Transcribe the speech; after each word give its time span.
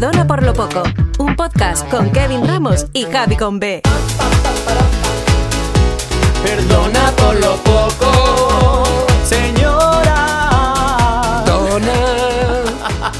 Perdona 0.00 0.26
por 0.26 0.42
lo 0.42 0.54
poco, 0.54 0.82
un 1.18 1.36
podcast 1.36 1.86
con 1.90 2.10
Kevin 2.10 2.46
Ramos 2.48 2.86
y 2.94 3.04
Javi 3.04 3.36
con 3.36 3.60
B. 3.60 3.82
Perdona 6.42 7.12
por 7.18 7.38
lo 7.38 7.56
poco, 7.56 8.96
señora. 9.26 11.42
Dona. 11.44 11.92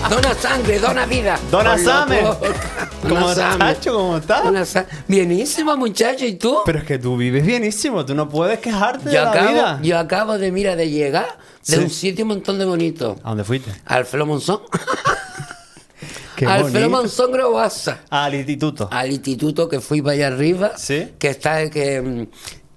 Dona 0.09 0.35
sangre, 0.41 0.79
dona 0.79 1.05
vida. 1.05 1.39
Dona 1.51 1.73
Por 1.73 1.81
lo 1.81 1.85
same. 1.85 2.23
poco. 2.23 2.47
¿Cómo 3.03 3.15
Dona 3.29 3.31
estás. 3.31 3.59
Chacho? 3.59 3.93
¿Cómo 3.93 4.17
estás? 4.17 4.45
Dona 4.45 4.65
sa- 4.65 4.87
Bienísimo, 5.07 5.77
muchacho. 5.77 6.25
¿Y 6.25 6.37
tú? 6.37 6.61
Pero 6.65 6.79
es 6.79 6.85
que 6.85 6.99
tú 6.99 7.15
vives 7.19 7.45
bienísimo, 7.45 8.07
tú 8.07 8.15
no 8.15 8.27
puedes 8.31 8.59
quejarte 8.59 9.11
de 9.11 9.17
yo, 9.17 9.25
la 9.25 9.31
acabo, 9.33 9.49
vida. 9.51 9.79
yo 9.83 9.99
acabo 9.99 10.39
de, 10.39 10.51
mira, 10.51 10.77
de 10.77 10.89
llegar 10.89 11.27
de 11.67 11.77
Sí. 11.77 11.83
un 11.83 11.91
sitio 11.91 12.25
un 12.25 12.31
montón 12.31 12.59
de 12.59 12.65
bonito. 12.65 13.17
¿A 13.23 13.29
dónde 13.29 13.45
fuiste? 13.45 13.71
Alfredo 13.85 14.25
Monzón. 14.25 14.61
Qué 16.41 16.47
Alfredo 16.47 16.89
bonito. 16.89 17.03
Monzón 17.03 17.33
Grobaza. 17.33 18.01
Al 18.09 18.35
instituto. 18.35 18.89
Al 18.91 19.13
instituto 19.13 19.69
que 19.69 19.79
fui 19.79 20.01
para 20.01 20.15
allá 20.15 20.29
arriba. 20.29 20.73
Sí. 20.79 21.09
Que 21.19 21.29
está, 21.29 21.69
que, 21.69 22.01
mm, 22.01 22.27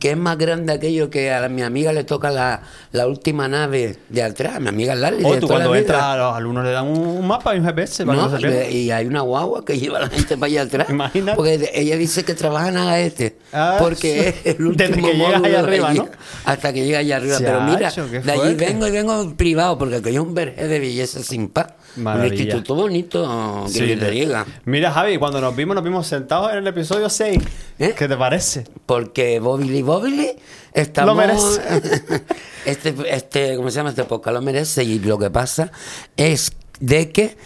que 0.03 0.11
es 0.11 0.17
más 0.17 0.37
grande 0.37 0.73
aquello 0.73 1.09
que 1.09 1.31
a 1.33 1.47
mi 1.47 1.61
amiga 1.61 1.93
le 1.93 2.03
toca 2.03 2.29
la, 2.29 2.61
la 2.91 3.07
última 3.07 3.47
nave 3.47 3.99
de 4.09 4.21
atrás. 4.21 4.59
Mi 4.59 4.67
amiga 4.67 4.95
Lali. 4.95 5.23
Oh, 5.23 5.37
tú 5.37 5.47
cuando 5.47 5.73
entras 5.73 6.03
a 6.03 6.17
los 6.17 6.35
alumnos 6.35 6.65
le 6.65 6.71
dan 6.71 6.87
un, 6.87 7.25
mapa 7.25 7.55
y 7.55 7.59
un 7.59 7.65
GPS 7.65 8.05
para 8.05 8.23
No, 8.23 8.37
que 8.37 8.69
y, 8.69 8.77
y 8.79 8.91
hay 8.91 9.05
una 9.05 9.21
guagua 9.21 9.63
que 9.63 9.79
lleva 9.79 9.99
a 9.99 10.01
la 10.01 10.09
gente 10.09 10.35
para 10.35 10.47
allá 10.47 10.63
atrás. 10.63 10.89
Imagínate. 10.89 11.37
Porque 11.37 11.71
ella 11.73 11.95
dice 11.95 12.25
que 12.25 12.33
trabaja 12.33 12.67
en 12.67 12.75
Agaete. 12.75 13.37
Ah, 13.53 13.77
porque 13.79 14.27
es 14.27 14.35
el 14.57 14.65
último 14.67 14.89
Desde 14.89 15.01
que 15.01 15.13
módulo 15.13 15.45
allá 15.45 15.59
arriba, 15.59 15.87
allí, 15.87 15.99
¿no? 15.99 16.09
Hasta 16.43 16.73
que 16.73 16.83
llega 16.83 16.99
allá 16.99 17.15
arriba. 17.15 17.37
Pero 17.39 17.61
mira, 17.61 17.89
de 17.89 18.31
allí 18.33 18.55
vengo 18.55 18.85
y 18.85 18.91
vengo 18.91 19.33
privado, 19.37 19.77
porque 19.77 19.95
aquí 19.95 20.09
hay 20.09 20.17
un 20.17 20.33
verje 20.33 20.67
de 20.67 20.79
belleza 20.81 21.23
sin 21.23 21.47
paz. 21.47 21.67
Un 21.95 22.25
instituto 22.25 22.75
bonito, 22.75 23.65
que 23.67 23.71
Sí, 23.71 23.95
te 23.95 24.09
diga. 24.09 24.45
Mira, 24.65 24.91
Javi, 24.91 25.17
cuando 25.17 25.39
nos 25.39 25.55
vimos, 25.55 25.75
nos 25.75 25.83
vimos 25.83 26.07
sentados 26.07 26.51
en 26.51 26.57
el 26.57 26.67
episodio 26.67 27.07
6. 27.09 27.39
¿Eh? 27.79 27.93
¿Qué 27.97 28.07
te 28.07 28.17
parece? 28.17 28.65
Porque 28.85 29.39
Bobili 29.39 29.81
Estamos... 30.73 31.07
Lo 31.07 31.15
merece. 31.15 31.61
este, 32.65 32.95
este, 33.07 33.55
¿cómo 33.55 33.69
se 33.69 33.77
llama 33.77 33.89
este 33.89 34.03
podcast? 34.05 34.35
Lo 34.35 34.41
merece. 34.41 34.83
Y 34.83 34.99
lo 34.99 35.17
que 35.19 35.29
pasa 35.29 35.71
es 36.17 36.53
de 36.79 37.11
que 37.11 37.37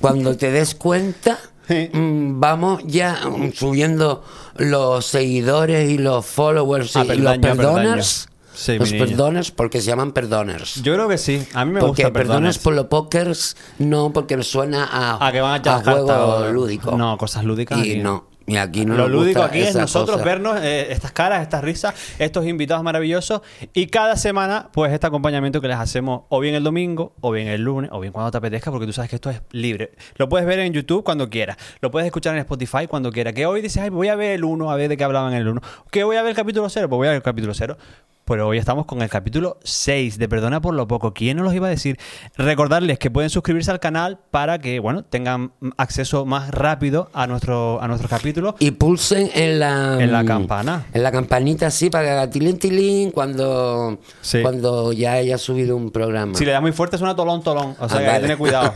cuando 0.00 0.36
te 0.36 0.50
des 0.50 0.74
cuenta, 0.74 1.38
Sí. 1.66 1.88
mm, 1.92 2.40
vamos 2.40 2.82
ya 2.84 3.20
mm, 3.26 3.52
subiendo 3.54 4.22
los 4.56 5.06
seguidores 5.06 5.88
y 5.88 5.96
los 5.96 6.26
followers 6.26 6.94
y, 6.94 6.98
Ah, 6.98 7.14
y 7.14 7.18
los 7.18 7.38
perdoners. 7.38 8.28
Sí, 8.54 8.78
los 8.78 8.92
perdoners 8.92 9.50
porque 9.50 9.80
se 9.80 9.86
llaman 9.88 10.12
perdoners. 10.12 10.82
Yo 10.82 10.94
creo 10.94 11.08
que 11.08 11.18
sí. 11.18 11.44
A 11.54 11.64
mí 11.64 11.72
me 11.72 11.80
porque 11.80 12.04
gusta 12.04 12.12
perdoners 12.12 12.58
por 12.58 12.74
los 12.74 12.86
pokers, 12.86 13.56
no, 13.78 14.12
porque 14.12 14.36
me 14.36 14.44
suena 14.44 14.84
a, 14.84 15.26
A 15.26 15.32
que 15.32 15.40
van 15.40 15.60
a 15.66 16.50
lúdico. 16.52 16.96
no, 16.96 17.18
cosas 17.18 17.44
lúdicas 17.44 17.84
Y 17.84 17.96
no, 17.96 18.26
y 18.46 18.56
aquí 18.56 18.84
no 18.84 18.94
Lo 18.94 19.08
lúdico 19.08 19.42
aquí 19.42 19.60
es 19.60 19.74
nosotros 19.74 20.16
cosa. 20.18 20.24
vernos 20.24 20.58
eh, 20.60 20.92
estas 20.92 21.12
caras, 21.12 21.42
estas 21.42 21.64
risas, 21.64 21.94
estos 22.18 22.46
invitados 22.46 22.82
maravillosos 22.82 23.40
y 23.72 23.86
cada 23.86 24.16
semana 24.16 24.68
pues 24.72 24.92
este 24.92 25.06
acompañamiento 25.06 25.60
que 25.60 25.68
les 25.68 25.78
hacemos 25.78 26.22
o 26.28 26.40
bien 26.40 26.54
el 26.54 26.62
domingo 26.62 27.14
o 27.20 27.30
bien 27.30 27.48
el 27.48 27.62
lunes 27.62 27.90
o 27.92 28.00
bien 28.00 28.12
cuando 28.12 28.30
te 28.30 28.38
apetezca 28.38 28.70
porque 28.70 28.86
tú 28.86 28.92
sabes 28.92 29.08
que 29.10 29.16
esto 29.16 29.30
es 29.30 29.40
libre. 29.50 29.92
Lo 30.16 30.28
puedes 30.28 30.46
ver 30.46 30.58
en 30.58 30.72
YouTube 30.72 31.04
cuando 31.04 31.30
quieras, 31.30 31.56
lo 31.80 31.90
puedes 31.90 32.06
escuchar 32.06 32.34
en 32.34 32.40
Spotify 32.40 32.86
cuando 32.86 33.10
quieras. 33.10 33.32
Que 33.34 33.46
hoy 33.46 33.62
dices, 33.62 33.82
ay, 33.82 33.90
voy 33.90 34.08
a 34.08 34.16
ver 34.16 34.32
el 34.32 34.44
1, 34.44 34.70
a 34.70 34.76
ver 34.76 34.88
de 34.88 34.96
qué 34.96 35.04
hablaban 35.04 35.32
en 35.32 35.40
el 35.40 35.48
1. 35.48 35.60
Que 35.90 36.04
voy 36.04 36.16
a 36.16 36.22
ver 36.22 36.30
el 36.30 36.36
capítulo 36.36 36.68
0, 36.68 36.88
pues 36.88 36.96
voy 36.96 37.06
a 37.06 37.10
ver 37.10 37.16
el 37.16 37.22
capítulo 37.22 37.54
0. 37.54 37.76
Pero 38.26 38.48
hoy 38.48 38.56
estamos 38.56 38.86
con 38.86 39.02
el 39.02 39.10
capítulo 39.10 39.58
6 39.64 40.16
de 40.18 40.28
Perdona 40.30 40.62
por 40.62 40.72
lo 40.72 40.88
poco. 40.88 41.12
¿Quién 41.12 41.36
nos 41.36 41.44
los 41.44 41.54
iba 41.54 41.66
a 41.66 41.70
decir? 41.70 41.98
Recordarles 42.38 42.98
que 42.98 43.10
pueden 43.10 43.28
suscribirse 43.28 43.70
al 43.70 43.80
canal 43.80 44.18
para 44.30 44.58
que, 44.60 44.80
bueno, 44.80 45.04
tengan 45.04 45.52
acceso 45.76 46.24
más 46.24 46.50
rápido 46.50 47.10
a 47.12 47.26
nuestro, 47.26 47.82
a 47.82 47.86
nuestros 47.88 48.10
capítulos. 48.10 48.54
Y 48.60 48.70
pulsen 48.70 49.30
en 49.34 49.58
la... 49.60 49.98
En 50.02 50.10
la 50.10 50.24
campana. 50.24 50.86
En 50.94 51.02
la 51.02 51.12
campanita, 51.12 51.70
sí, 51.70 51.90
para 51.90 52.04
que 52.04 52.10
haga 52.12 52.30
tilín, 52.30 52.58
tilín 52.58 53.10
cuando, 53.10 53.98
Sí. 54.22 54.40
cuando 54.40 54.94
ya 54.94 55.12
haya 55.12 55.36
subido 55.36 55.76
un 55.76 55.90
programa. 55.90 56.34
Si 56.34 56.46
le 56.46 56.52
da 56.52 56.62
muy 56.62 56.72
fuerte 56.72 56.96
suena 56.96 57.14
tolón, 57.14 57.42
tolón. 57.42 57.76
O 57.78 57.88
sea 57.90 57.98
Ah, 57.98 57.98
que 57.98 57.98
hay 57.98 58.04
que 58.04 58.06
vale. 58.06 58.20
tener 58.22 58.38
cuidado. 58.38 58.72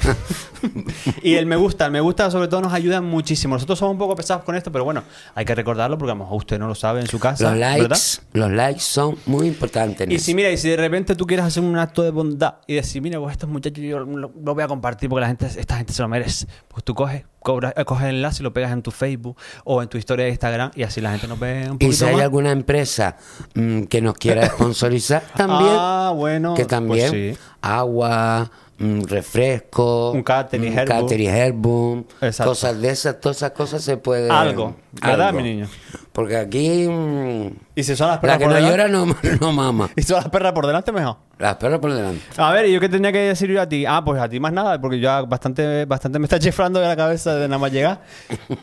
y 1.23 1.37
el 1.37 1.47
me 1.47 1.57
gusta, 1.57 1.87
el 1.87 1.93
me 1.93 2.01
gusta 2.03 2.31
sobre 2.31 2.49
todo 2.49 2.61
nos 2.61 2.75
ayuda 2.75 3.01
muchísimo. 3.01 3.55
Nosotros 3.55 3.79
somos 3.79 3.93
un 3.93 3.99
poco 3.99 4.15
pesados 4.15 4.45
con 4.45 4.57
esto, 4.57 4.71
pero 4.71 4.85
bueno, 4.85 5.05
hay 5.35 5.47
que 5.47 5.55
recordarlo 5.55 5.97
porque 5.97 6.11
a 6.13 6.15
lo 6.17 6.25
mejor 6.25 6.37
usted 6.37 6.59
no 6.59 6.69
lo 6.69 6.75
sabe 6.75 7.01
en 7.01 7.07
su 7.07 7.19
casa. 7.19 7.49
los 7.51 7.59
likes, 7.59 7.81
¿verdad? 7.83 7.99
los 8.35 8.51
likes 8.51 8.81
son 8.81 9.17
muy 9.25 9.38
importantes. 9.47 10.01
en 10.07 10.11
Y 10.13 10.17
eso. 10.17 10.25
si 10.25 10.35
mira, 10.35 10.51
y 10.51 10.57
si 10.57 10.69
de 10.69 10.77
repente 10.77 11.15
tú 11.15 11.25
quieres 11.27 11.47
hacer 11.47 11.63
un 11.63 11.79
acto 11.79 12.03
de 12.03 12.11
bondad 12.11 12.55
y 12.67 12.75
decir, 12.75 13.01
mira, 13.01 13.21
pues 13.21 13.33
estos 13.33 13.49
muchachos 13.49 13.79
yo 13.85 14.01
lo, 14.01 14.33
lo 14.35 14.55
voy 14.55 14.63
a 14.65 14.67
compartir 14.69 15.09
porque 15.09 15.21
la 15.21 15.27
gente, 15.29 15.47
esta 15.47 15.77
gente 15.77 15.93
se 15.93 16.03
lo 16.03 16.09
merece, 16.09 16.47
pues 16.69 16.83
tú 16.83 16.95
coges, 16.95 17.25
cobras, 17.41 17.73
eh, 17.77 17.85
coges 17.85 18.09
el 18.09 18.17
enlace 18.17 18.43
y 18.43 18.45
lo 18.45 18.53
pegas 18.53 18.73
en 18.73 18.83
tu 18.83 18.91
Facebook 18.91 19.37
o 19.65 19.81
en 19.83 19.89
tu 19.89 19.97
historia 19.99 20.25
de 20.25 20.33
Instagram 20.33 20.71
y 20.75 20.83
así 20.83 21.01
la 21.01 21.11
gente 21.13 21.29
nos 21.29 21.39
ve 21.39 21.69
un 21.71 21.77
Y 21.81 21.93
si 21.93 22.05
hay 22.05 22.15
más. 22.15 22.23
alguna 22.23 22.51
empresa 22.51 23.17
mm, 23.55 23.83
que 23.85 24.01
nos 24.01 24.15
quiera 24.15 24.47
sponsorizar 24.51 25.23
también, 25.37 25.71
Ah, 25.79 26.13
bueno, 26.17 26.55
que 26.55 26.63
pues 26.65 26.69
también 26.69 27.11
sí. 27.11 27.37
agua, 27.61 28.51
mm, 28.79 29.03
refresco, 29.05 30.11
Un 30.13 30.23
catering, 30.23 30.73
mm, 30.75 30.79
herbum. 30.79 31.01
catering 31.01 31.29
herbum, 31.31 32.05
Exacto. 32.21 32.51
cosas 32.51 32.81
de 32.81 32.91
esas, 32.91 33.21
todas 33.21 33.37
esas 33.39 33.51
cosas 33.53 33.83
se 33.83 33.97
pueden... 33.97 34.31
Algo, 34.31 34.77
¿verdad, 34.93 35.29
algo. 35.29 35.41
mi 35.41 35.49
niño? 35.55 35.69
Porque 36.19 36.37
aquí 36.37 36.89
mm, 36.89 37.47
Y 37.77 37.85
si 37.85 37.95
son 37.95 38.09
las 38.09 38.17
la 38.17 38.21
perras 38.21 38.39
que 38.39 38.45
por 38.47 38.53
no 38.53 38.57
delante, 38.57 38.77
llora 38.77 38.89
no, 38.89 39.07
no 39.41 39.53
mama. 39.53 39.89
y 39.97 40.03
son 40.03 40.17
las 40.17 40.29
perras 40.31 40.53
por 40.53 40.67
delante, 40.67 40.91
mejor. 40.91 41.17
Las 41.39 41.55
perras 41.59 41.79
por 41.79 41.93
delante. 41.95 42.21
A 42.37 42.51
ver, 42.51 42.67
¿y 42.67 42.73
yo 42.73 42.81
qué 42.81 42.89
tenía 42.89 43.13
que 43.13 43.19
decir 43.19 43.49
yo 43.49 43.63
a 43.63 43.69
ti? 43.69 43.87
Ah, 43.87 44.03
pues 44.05 44.21
a 44.21 44.29
ti 44.29 44.41
más 44.41 44.53
nada, 44.53 44.81
porque 44.81 44.99
ya 44.99 45.21
bastante, 45.23 45.85
bastante 45.85 46.19
me 46.19 46.25
está 46.25 46.37
chiflando 46.41 46.81
de 46.81 46.89
la 46.89 46.97
cabeza 46.97 47.37
de 47.37 47.47
nada 47.47 47.61
más 47.61 47.71
llegar. 47.71 48.01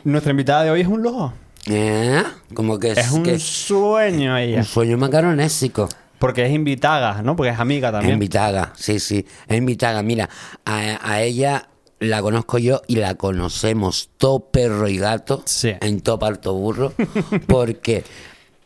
Nuestra 0.04 0.32
invitada 0.32 0.64
de 0.64 0.70
hoy 0.70 0.82
es 0.82 0.86
un 0.86 1.02
lobo. 1.02 1.32
¿Eh? 1.66 2.22
Como 2.52 2.78
que 2.78 2.90
es, 2.90 2.98
Es 2.98 3.10
un 3.12 3.22
que- 3.22 3.38
sueño 3.38 4.36
ella. 4.36 4.58
un 4.58 4.64
sueño 4.64 4.98
macaronésico. 4.98 5.88
Porque 6.18 6.44
es 6.44 6.52
invitada, 6.52 7.22
¿no? 7.22 7.36
Porque 7.36 7.52
es 7.52 7.58
amiga 7.58 7.88
Es 7.88 7.92
también. 7.92 8.12
invitada, 8.16 8.74
sí, 8.76 8.98
sí, 9.00 9.26
es 9.48 9.56
invitada. 9.56 10.02
Mira, 10.02 10.28
a, 10.66 10.98
a 11.02 11.22
ella 11.22 11.68
la 12.00 12.20
conozco 12.22 12.58
yo 12.58 12.82
y 12.86 12.96
la 12.96 13.14
conocemos 13.14 14.10
todo 14.18 14.40
perro 14.40 14.88
y 14.88 14.98
gato 14.98 15.42
Sí. 15.46 15.72
en 15.80 16.00
todo 16.00 16.18
parto 16.18 16.52
burro, 16.54 16.92
porque 17.46 18.04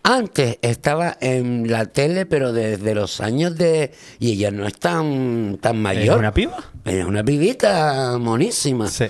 antes 0.03 0.59
estaba 0.63 1.17
en 1.21 1.71
la 1.71 1.85
tele, 1.87 2.25
pero 2.27 2.53
desde 2.53 2.95
los 2.95 3.21
años 3.21 3.55
de... 3.57 3.93
Y 4.19 4.33
ella 4.33 4.51
no 4.51 4.67
es 4.67 4.75
tan, 4.79 5.59
tan 5.61 5.77
¿Es 5.77 5.83
mayor. 5.83 6.19
una 6.19 6.33
piba? 6.33 6.57
Ella 6.87 7.01
es 7.03 7.07
una 7.07 7.23
pibita 7.23 8.17
monísima. 8.19 8.89
Sí. 8.89 9.05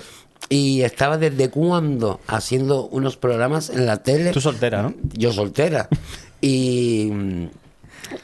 Y 0.49 0.81
estaba 0.81 1.17
desde 1.17 1.49
cuando 1.49 2.19
haciendo 2.27 2.87
unos 2.87 3.15
programas 3.15 3.69
en 3.69 3.85
la 3.85 4.03
tele. 4.03 4.31
Tú 4.31 4.41
soltera, 4.41 4.81
¿no? 4.81 4.93
Yo 5.13 5.31
soltera. 5.31 5.87
y, 6.41 7.09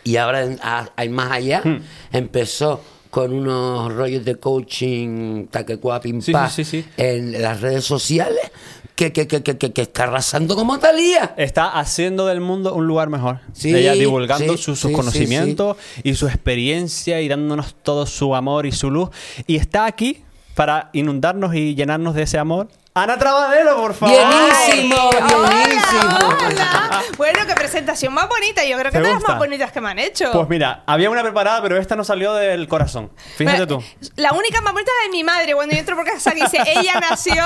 y 0.03 0.17
ahora 0.17 0.43
en- 0.43 0.59
a- 0.61 0.89
hay 0.97 1.07
más 1.07 1.31
allá. 1.31 1.61
Hmm. 1.63 1.79
Empezó 2.11 2.81
con 3.17 3.33
unos 3.33 3.91
rollos 3.95 4.23
de 4.25 4.35
coaching, 4.35 5.47
taquecua, 5.47 5.99
pim, 5.99 6.21
Sí, 6.21 6.31
pa, 6.31 6.51
sí, 6.51 6.63
sí, 6.63 6.83
sí. 6.83 6.89
en 6.97 7.41
las 7.41 7.61
redes 7.61 7.83
sociales 7.83 8.51
que, 8.93 9.11
que, 9.11 9.25
que, 9.25 9.41
que, 9.41 9.81
está 9.81 10.03
arrasando 10.03 10.55
como 10.55 10.77
Talía. 10.77 11.33
Está 11.35 11.79
haciendo 11.79 12.27
del 12.27 12.41
mundo 12.41 12.75
un 12.75 12.85
lugar 12.85 13.09
mejor. 13.09 13.39
Sí, 13.53 13.73
Ella 13.73 13.93
divulgando 13.93 14.55
sí, 14.55 14.61
sus, 14.61 14.77
sus 14.77 14.91
sí, 14.91 14.95
conocimientos 14.95 15.77
y 16.03 16.13
su 16.13 16.27
experiencia 16.27 17.19
y 17.19 17.27
dándonos 17.27 17.73
todo 17.81 18.05
su 18.05 18.35
amor 18.35 18.67
y 18.67 18.71
su 18.71 18.91
luz. 18.91 19.09
Y 19.47 19.55
está 19.55 19.87
aquí 19.87 20.21
para 20.53 20.91
inundarnos 20.93 21.55
y 21.55 21.73
llenarnos 21.73 22.13
de 22.13 22.21
ese 22.21 22.37
amor. 22.37 22.67
Ana 22.97 23.17
Trabadero, 23.17 23.77
por 23.77 23.93
favor. 23.93 24.15
Bienísimo, 24.17 25.09
bienísimo. 25.11 26.17
Hola. 26.47 27.03
Bueno, 27.15 27.39
qué 27.45 27.53
presentación 27.53 28.13
más 28.13 28.27
bonita. 28.27 28.63
Yo 28.65 28.77
creo 28.77 28.91
que 28.91 28.97
¿Te 28.97 29.03
de 29.03 29.09
las 29.09 29.15
gusta? 29.19 29.31
más 29.33 29.39
bonitas 29.39 29.71
que 29.71 29.81
me 29.81 29.89
han 29.89 29.99
hecho. 29.99 30.31
Pues 30.31 30.49
mira, 30.49 30.83
había 30.87 31.09
una 31.09 31.21
preparada, 31.21 31.61
pero 31.61 31.77
esta 31.77 31.95
no 31.95 32.03
salió 32.03 32.33
del 32.33 32.67
corazón. 32.67 33.11
Fíjate 33.35 33.65
Bueno, 33.65 33.67
tú. 33.67 34.09
La 34.15 34.33
única 34.33 34.61
más 34.61 34.73
bonita 34.73 34.91
es 35.03 35.11
de 35.11 35.17
mi 35.17 35.23
madre. 35.23 35.53
Cuando 35.53 35.73
yo 35.75 35.79
entro 35.79 35.95
por 35.95 36.05
casa 36.05 36.31
dice, 36.31 36.57
ella 36.65 36.99
nació. 36.99 37.43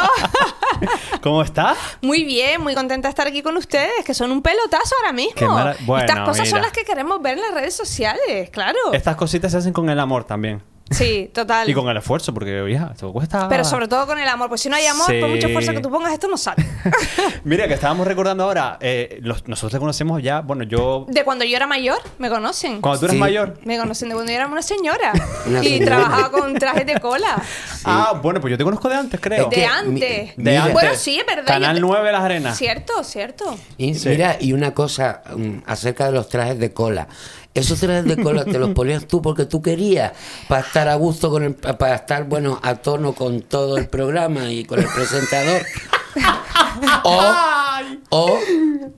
¿Cómo 1.22 1.42
estás? 1.42 1.78
muy 2.02 2.24
bien, 2.24 2.62
muy 2.62 2.74
contenta 2.74 3.08
de 3.08 3.12
estar 3.12 3.28
aquí 3.28 3.42
con 3.44 3.58
ustedes, 3.58 4.06
que 4.06 4.14
son 4.14 4.32
un 4.32 4.42
pelotazo 4.42 4.96
ahora 5.00 5.12
mismo. 5.12 5.36
Qué 5.36 5.46
mara- 5.48 5.76
bueno, 5.82 6.06
Estas 6.06 6.26
cosas 6.28 6.50
son 6.50 6.62
las 6.62 6.72
que 6.72 6.84
queremos 6.86 7.22
ver 7.22 7.38
en 7.38 7.42
las 7.42 7.54
redes 7.54 7.76
sociales, 7.76 8.50
claro. 8.52 8.78
Estas 8.94 9.16
cositas 9.16 9.52
se 9.52 9.58
hacen 9.58 9.74
con 9.74 9.90
el 9.90 10.00
amor 10.00 10.24
también. 10.24 10.64
Sí, 10.92 11.32
total. 11.34 11.70
Y 11.70 11.74
con 11.74 11.88
el 11.90 11.98
esfuerzo, 11.98 12.34
porque, 12.34 12.62
oye, 12.62 12.80
esto 12.92 13.12
cuesta. 13.14 13.48
Pero 13.50 13.64
sobre 13.64 13.88
todo 13.88 14.06
con 14.06 14.20
el 14.20 14.28
amor, 14.28 14.50
pues 14.50 14.62
si 14.62 14.70
no 14.70 14.76
hay 14.76 14.86
amor, 14.86 15.08
por 15.20 15.30
mucho 15.30 15.48
Sí. 15.48 15.54
esfuerzo 15.54 15.72
que 15.72 15.80
tú 15.80 15.90
pongas, 15.90 16.14
esto 16.14 16.28
no 16.28 16.38
sale. 16.38 16.66
Mira, 17.44 17.68
que 17.68 17.74
estábamos 17.76 18.06
recordando 18.06 18.44
ahora, 18.44 18.78
eh, 18.82 19.20
los- 19.22 19.48
nosotros 19.48 19.72
te 19.72 19.80
conocemos 19.80 20.22
ya, 20.22 20.42
bueno, 20.42 20.64
yo. 20.64 21.06
De 21.08 21.24
cuando 21.24 21.46
yo 21.46 21.56
era 21.56 21.66
mayor, 21.68 21.98
me 22.20 22.30
conocen. 22.30 22.82
Cuando 22.82 23.00
tú 23.00 23.06
eres 23.06 23.16
Sí. 23.16 23.20
mayor. 23.20 23.58
Me 23.64 23.78
conocen 23.78 24.10
de 24.10 24.16
cuando 24.16 24.32
yo 24.32 24.38
era 24.38 24.48
una 24.48 24.62
señora. 24.62 25.14
Una 25.46 25.64
y 25.64 25.70
señora. 25.80 25.86
trabajaba 25.86 26.32
con 26.32 26.54
trajes 26.56 26.86
de 26.86 27.00
cola. 27.00 27.42
Ah, 27.86 28.20
bueno, 28.22 28.40
pues 28.42 28.52
yo 28.52 28.58
te 28.58 28.64
conozco 28.64 28.90
de 28.90 28.96
antes, 28.96 29.20
creo. 29.20 29.50
De 29.50 29.56
que 29.56 29.66
antes. 29.66 29.92
mi- 29.92 30.00
De 30.02 30.34
mira, 30.38 30.60
antes. 30.62 30.74
Bueno, 30.74 30.92
sí, 30.96 31.20
es 31.20 31.26
verdad. 31.26 31.46
Canal 31.48 31.76
te- 31.76 31.82
9 31.82 32.12
Las 32.12 32.22
Arenas. 32.24 32.58
Cierto, 32.58 33.04
cierto. 33.04 33.58
Y 33.78 33.96
Sí. 33.96 34.10
mira, 34.10 34.38
y 34.40 34.54
una 34.54 34.74
cosa 34.74 35.22
mm, 35.36 35.60
acerca 35.66 36.06
de 36.06 36.12
los 36.12 36.28
trajes 36.30 36.60
de 36.60 36.74
cola. 36.74 37.08
Esos 37.54 37.80
trajes 37.80 38.06
de 38.06 38.22
cola 38.22 38.46
te 38.46 38.58
los 38.58 38.70
ponías 38.72 39.06
tú 39.08 39.22
porque 39.22 39.46
tú 39.46 39.62
querías, 39.62 40.14
para 40.48 40.62
estar 40.62 40.88
a 40.88 40.96
gusto 40.96 41.30
con 41.30 41.44
el, 41.44 41.54
para 41.54 41.96
estar, 41.96 42.24
bueno, 42.24 42.60
a 42.64 42.76
tono 42.76 43.14
con 43.14 43.42
todo 43.42 43.78
el 43.78 43.88
programa 43.88 44.52
y 44.52 44.64
con 44.64 44.80
el 44.80 44.88
presentador. 44.88 45.62
O, 47.04 47.22
o 48.10 48.38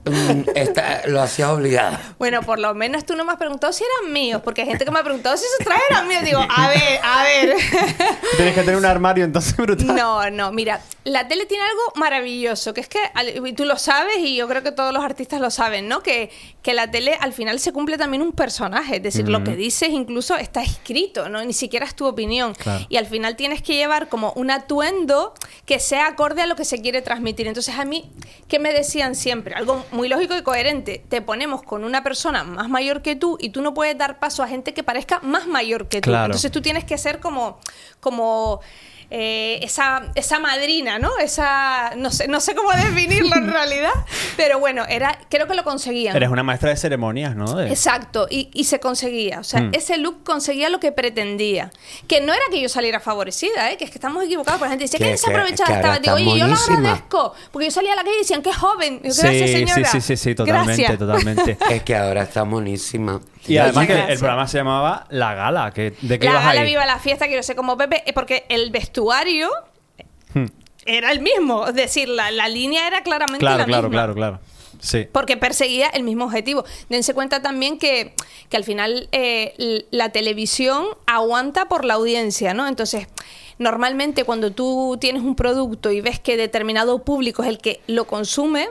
mm, 0.04 0.42
esta- 0.54 1.06
lo 1.06 1.22
hacías 1.22 1.50
obligada. 1.50 2.00
Bueno, 2.18 2.42
por 2.42 2.58
lo 2.58 2.74
menos 2.74 3.04
tú 3.04 3.16
no 3.16 3.24
me 3.24 3.32
has 3.32 3.38
preguntado 3.38 3.72
si 3.72 3.84
eran 3.84 4.12
míos, 4.12 4.40
porque 4.44 4.62
hay 4.62 4.68
gente 4.68 4.84
que 4.84 4.90
me 4.90 4.98
ha 4.98 5.02
preguntado 5.02 5.36
si 5.36 5.44
esos 5.44 5.58
trajes 5.64 5.84
eran 5.90 6.08
míos. 6.08 6.22
Digo, 6.24 6.40
a 6.40 6.68
ver, 6.68 7.00
a 7.02 7.22
ver. 7.22 7.54
Tienes 8.36 8.54
que 8.54 8.60
tener 8.60 8.76
un 8.76 8.84
armario 8.84 9.24
entonces 9.24 9.56
brutal. 9.56 9.94
No, 9.94 10.30
no, 10.30 10.52
mira, 10.52 10.80
la 11.04 11.28
tele 11.28 11.46
tiene 11.46 11.64
algo 11.64 11.80
maravilloso, 11.96 12.74
que 12.74 12.80
es 12.80 12.88
que, 12.88 12.98
tú 13.56 13.64
lo 13.64 13.76
sabes 13.78 14.18
y 14.18 14.36
yo 14.36 14.48
creo 14.48 14.62
que 14.62 14.72
todos 14.72 14.92
los 14.92 15.04
artistas 15.04 15.40
lo 15.40 15.50
saben, 15.50 15.88
¿no? 15.88 16.02
Que, 16.02 16.30
que 16.62 16.74
la 16.74 16.90
tele 16.90 17.16
al 17.20 17.32
final 17.32 17.60
se 17.60 17.72
cumple 17.72 17.98
también 17.98 18.22
un 18.22 18.32
personaje, 18.32 18.96
es 18.96 19.02
decir, 19.02 19.28
lo 19.28 19.44
que 19.44 19.56
dices 19.56 19.90
incluso 19.90 20.36
está 20.36 20.62
escrito, 20.62 21.28
¿no? 21.28 21.44
Ni 21.44 21.52
siquiera 21.52 21.86
es 21.86 21.94
tu 21.94 22.06
opinión. 22.06 22.54
Claro. 22.54 22.84
Y 22.88 22.96
al 22.96 23.06
final 23.06 23.36
tienes 23.36 23.62
que 23.62 23.74
llevar 23.74 24.08
como 24.08 24.32
un 24.32 24.50
atuendo 24.50 25.34
que 25.66 25.78
sea 25.78 26.06
acorde 26.08 26.42
a 26.42 26.46
lo 26.46 26.56
que 26.56 26.64
se 26.64 26.80
quiere 26.80 27.02
transmitir. 27.04 27.46
Entonces 27.46 27.76
a 27.76 27.84
mí, 27.84 28.10
¿qué 28.48 28.58
me 28.58 28.72
decían 28.72 29.14
siempre? 29.14 29.54
Algo 29.54 29.84
muy 29.92 30.08
lógico 30.08 30.36
y 30.36 30.42
coherente. 30.42 31.04
Te 31.08 31.22
ponemos 31.22 31.62
con 31.62 31.84
una 31.84 32.02
persona 32.02 32.42
más 32.42 32.68
mayor 32.68 33.02
que 33.02 33.14
tú 33.14 33.38
y 33.40 33.50
tú 33.50 33.62
no 33.62 33.74
puedes 33.74 33.96
dar 33.96 34.18
paso 34.18 34.42
a 34.42 34.48
gente 34.48 34.74
que 34.74 34.82
parezca 34.82 35.20
más 35.20 35.46
mayor 35.46 35.88
que 35.88 36.00
tú. 36.00 36.10
Claro. 36.10 36.26
Entonces 36.26 36.50
tú 36.50 36.60
tienes 36.60 36.84
que 36.84 36.98
ser 36.98 37.20
como, 37.20 37.60
como 38.00 38.60
eh, 39.16 39.60
esa, 39.62 40.02
esa 40.16 40.40
madrina, 40.40 40.98
¿no? 40.98 41.10
Esa, 41.20 41.92
no 41.96 42.10
sé, 42.10 42.26
no 42.26 42.40
sé 42.40 42.56
cómo 42.56 42.70
definirlo 42.72 43.36
en 43.36 43.46
realidad, 43.52 43.92
pero 44.36 44.58
bueno, 44.58 44.84
era, 44.88 45.16
creo 45.30 45.46
que 45.46 45.54
lo 45.54 45.62
conseguían. 45.62 46.16
Eres 46.16 46.30
una 46.30 46.42
maestra 46.42 46.70
de 46.70 46.76
ceremonias, 46.76 47.36
¿no? 47.36 47.54
De- 47.54 47.68
Exacto, 47.68 48.26
y, 48.28 48.50
y 48.52 48.64
se 48.64 48.80
conseguía. 48.80 49.38
O 49.38 49.44
sea, 49.44 49.60
Mm. 49.60 49.70
ese 49.72 49.98
look 49.98 50.24
conseguía 50.24 50.68
lo 50.68 50.80
que 50.80 50.90
pretendía. 50.90 51.70
Que 52.08 52.20
no 52.20 52.32
era 52.32 52.42
que 52.50 52.60
yo 52.60 52.68
saliera 52.68 52.98
favorecida, 52.98 53.70
¿eh? 53.70 53.76
que 53.76 53.84
es 53.84 53.90
que 53.92 53.98
estamos 53.98 54.24
equivocados. 54.24 54.58
Porque 54.58 54.66
la 54.68 54.70
gente 54.70 54.84
dice, 54.84 54.98
Que- 54.98 55.04
¿qué 55.04 55.08
que- 55.10 55.12
desaprovechada 55.12 55.68
que 55.68 55.74
estaba? 55.76 55.98
Digo, 56.00 56.14
oye, 56.16 56.38
yo 56.40 56.48
lo 56.48 56.54
agradezco. 56.56 57.34
Porque 57.52 57.66
yo 57.66 57.70
salía 57.70 57.92
a 57.92 57.96
la 57.96 58.02
calle 58.02 58.16
y 58.16 58.18
decían, 58.18 58.42
qué 58.42 58.52
joven. 58.52 59.00
Sí, 59.04 59.20
Gracias, 59.22 59.50
sí, 59.50 59.52
señora. 59.66 59.88
sí, 59.90 60.00
sí, 60.00 60.16
sí, 60.16 60.34
totalmente, 60.34 60.82
Gracias. 60.82 60.98
totalmente. 60.98 61.56
Es 61.70 61.82
que 61.84 61.94
ahora 61.94 62.22
está 62.24 62.44
monísima. 62.44 63.20
Y 63.46 63.58
además 63.58 63.86
que 63.86 63.92
el 63.92 64.18
programa 64.18 64.48
se 64.48 64.56
llamaba 64.58 65.06
La 65.10 65.34
Gala, 65.34 65.70
que 65.70 65.92
¿de 66.00 66.18
qué 66.18 66.24
La 66.24 66.30
ibas 66.32 66.44
gala 66.46 66.60
ahí? 66.62 66.66
viva 66.66 66.86
la 66.86 66.98
fiesta, 66.98 67.26
quiero 67.26 67.42
ser 67.42 67.54
como 67.54 67.76
Pepe, 67.76 68.02
eh, 68.06 68.14
porque 68.14 68.46
el 68.48 68.70
vestuario 68.70 69.03
Hmm. 70.32 70.46
era 70.86 71.12
el 71.12 71.20
mismo. 71.20 71.66
Es 71.66 71.74
decir, 71.74 72.08
la, 72.08 72.30
la 72.30 72.48
línea 72.48 72.86
era 72.86 73.02
claramente 73.02 73.38
Claro, 73.40 73.58
la 73.58 73.64
claro, 73.66 73.88
misma. 73.88 73.96
claro, 74.02 74.14
claro. 74.14 74.40
Sí. 74.80 75.06
Porque 75.10 75.36
perseguía 75.38 75.86
el 75.88 76.02
mismo 76.02 76.24
objetivo. 76.26 76.64
Dense 76.90 77.14
cuenta 77.14 77.40
también 77.40 77.78
que, 77.78 78.12
que 78.50 78.56
al 78.56 78.64
final 78.64 79.08
eh, 79.12 79.86
la 79.90 80.10
televisión 80.10 80.84
aguanta 81.06 81.68
por 81.68 81.84
la 81.86 81.94
audiencia, 81.94 82.52
¿no? 82.52 82.66
Entonces, 82.68 83.06
normalmente 83.58 84.24
cuando 84.24 84.50
tú 84.52 84.98
tienes 85.00 85.22
un 85.22 85.36
producto 85.36 85.90
y 85.90 86.00
ves 86.02 86.18
que 86.20 86.36
determinado 86.36 87.02
público 87.02 87.42
es 87.44 87.48
el 87.48 87.58
que 87.58 87.80
lo 87.86 88.06
consume, 88.06 88.68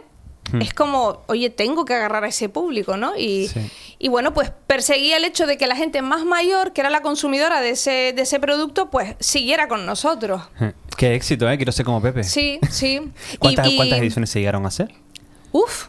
es 0.59 0.73
como, 0.73 1.23
oye, 1.27 1.49
tengo 1.49 1.85
que 1.85 1.93
agarrar 1.93 2.23
a 2.23 2.27
ese 2.27 2.47
público, 2.49 2.95
¿no? 2.97 3.15
Y, 3.17 3.47
Sí. 3.47 3.59
y 3.97 4.07
bueno, 4.09 4.33
pues 4.33 4.51
perseguía 4.67 5.17
el 5.17 5.23
hecho 5.25 5.47
de 5.47 5.57
que 5.57 5.65
la 5.67 5.75
gente 5.75 6.01
más 6.01 6.25
mayor, 6.25 6.73
que 6.73 6.81
era 6.81 6.89
la 6.89 7.01
consumidora 7.01 7.61
de 7.61 7.71
ese, 7.71 8.13
de 8.15 8.21
ese 8.21 8.39
producto, 8.39 8.89
pues 8.89 9.15
siguiera 9.19 9.67
con 9.67 9.85
nosotros. 9.85 10.41
Qué 10.97 11.15
éxito, 11.15 11.49
¿eh? 11.49 11.57
Quiero 11.57 11.71
ser 11.71 11.85
como 11.85 12.01
Pepe. 12.01 12.23
Sí, 12.23 12.59
sí. 12.69 13.01
¿Cuántas, 13.39 13.67
Y- 13.67 13.73
y- 13.73 13.75
cuántas 13.77 13.99
ediciones 13.99 14.29
se 14.29 14.39
llegaron 14.39 14.65
a 14.65 14.67
hacer? 14.67 14.93
Uf, 15.51 15.87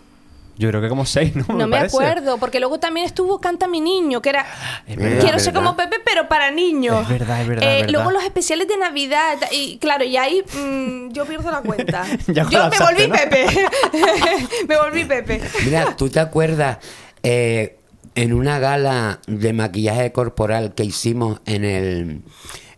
Yo 0.56 0.68
creo 0.68 0.80
que 0.80 0.88
como 0.88 1.04
seis, 1.04 1.34
¿no? 1.34 1.44
No 1.54 1.66
me, 1.66 1.78
acuerdo, 1.78 2.38
porque 2.38 2.60
luego 2.60 2.78
también 2.78 3.06
estuvo 3.06 3.40
Canta 3.40 3.66
mi 3.66 3.80
niño, 3.80 4.22
que 4.22 4.30
era 4.30 4.46
Es 4.86 4.96
verdad, 4.96 5.20
Quiero 5.20 5.38
ser 5.40 5.52
como 5.52 5.76
Pepe, 5.76 5.96
pero 6.04 6.28
para 6.28 6.50
niños. 6.50 7.02
Es 7.02 7.08
verdad, 7.08 7.42
es 7.42 7.48
verdad, 7.48 7.64
Eh, 7.68 7.72
es 7.74 7.80
verdad. 7.86 7.92
Luego 7.92 8.10
los 8.12 8.24
especiales 8.24 8.68
de 8.68 8.76
Navidad, 8.76 9.38
y 9.50 9.78
claro, 9.78 10.04
y 10.04 10.16
ahí 10.16 10.42
mm, 10.54 11.10
yo 11.12 11.26
pierdo 11.26 11.50
la 11.50 11.60
cuenta. 11.60 12.04
Ya 12.28 12.48
yo 12.48 12.70
me 12.70 12.78
volví 12.78 13.08
¿no? 13.08 13.14
Pepe. 13.14 13.46
me 14.68 14.76
volví 14.76 15.04
Pepe. 15.04 15.40
Mira, 15.64 15.96
¿tú 15.96 16.08
te 16.08 16.20
acuerdas 16.20 16.78
eh, 17.22 17.78
en 18.14 18.32
una 18.32 18.58
gala 18.58 19.18
de 19.26 19.52
maquillaje 19.52 20.12
corporal 20.12 20.74
que 20.74 20.84
hicimos 20.84 21.40
en 21.46 21.64
el 21.64 22.22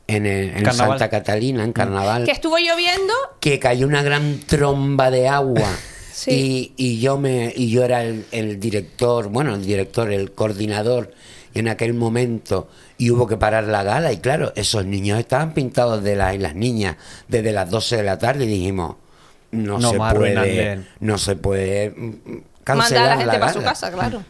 en, 0.07 0.25
el- 0.27 0.57
en. 0.57 0.73
Santa 0.73 1.09
Catalina, 1.11 1.65
en 1.65 1.73
Carnaval, 1.73 2.25
Que 2.25 2.31
estuvo 2.31 2.57
lloviendo. 2.59 3.13
que 3.41 3.59
cayó 3.59 3.87
una 3.87 4.03
gran 4.03 4.41
tromba 4.41 5.11
de 5.11 5.29
agua? 5.29 5.69
Sí. 6.17 6.73
y, 6.79 6.83
y 6.83 6.99
yo 6.99 7.19
me 7.19 7.53
y 7.55 7.69
yo 7.69 7.85
era 7.85 8.03
el, 8.03 8.25
el 8.33 8.59
director, 8.59 9.29
bueno, 9.29 9.55
el 9.55 9.67
director, 9.67 10.11
el 10.11 10.33
coordinador 10.33 11.13
en 11.53 11.69
aquel 11.69 11.93
momento 11.93 12.69
y 12.97 13.11
hubo 13.11 13.27
que 13.27 13.37
parar 13.37 13.65
la 13.65 13.83
gala 13.83 14.15
y 14.15 14.17
claro, 14.17 14.51
esos 14.57 14.87
niños 14.87 15.19
estaban 15.19 15.53
pintados 15.53 16.03
de 16.03 16.17
las 16.17 16.35
y 16.35 16.39
las 16.39 16.55
niñas 16.55 16.97
desde 17.29 17.53
las 17.53 17.69
12 17.69 17.99
de 17.99 18.03
la 18.03 18.19
tarde 18.19 18.47
y 18.47 18.49
dijimos 18.49 18.97
no, 19.51 19.79
No 19.79 19.91
se 19.91 19.99
puede 19.99 20.85
no 21.01 21.19
se 21.19 21.37
puede 21.37 21.91
mm, 21.91 22.01
Mandar 22.01 22.55
cancelar 22.65 23.05
a 23.05 23.09
la 23.09 23.17
gente 23.19 23.33
la 23.35 23.41
para 23.41 23.53
su 23.53 23.63
casa, 23.63 23.93
claro. 23.93 24.25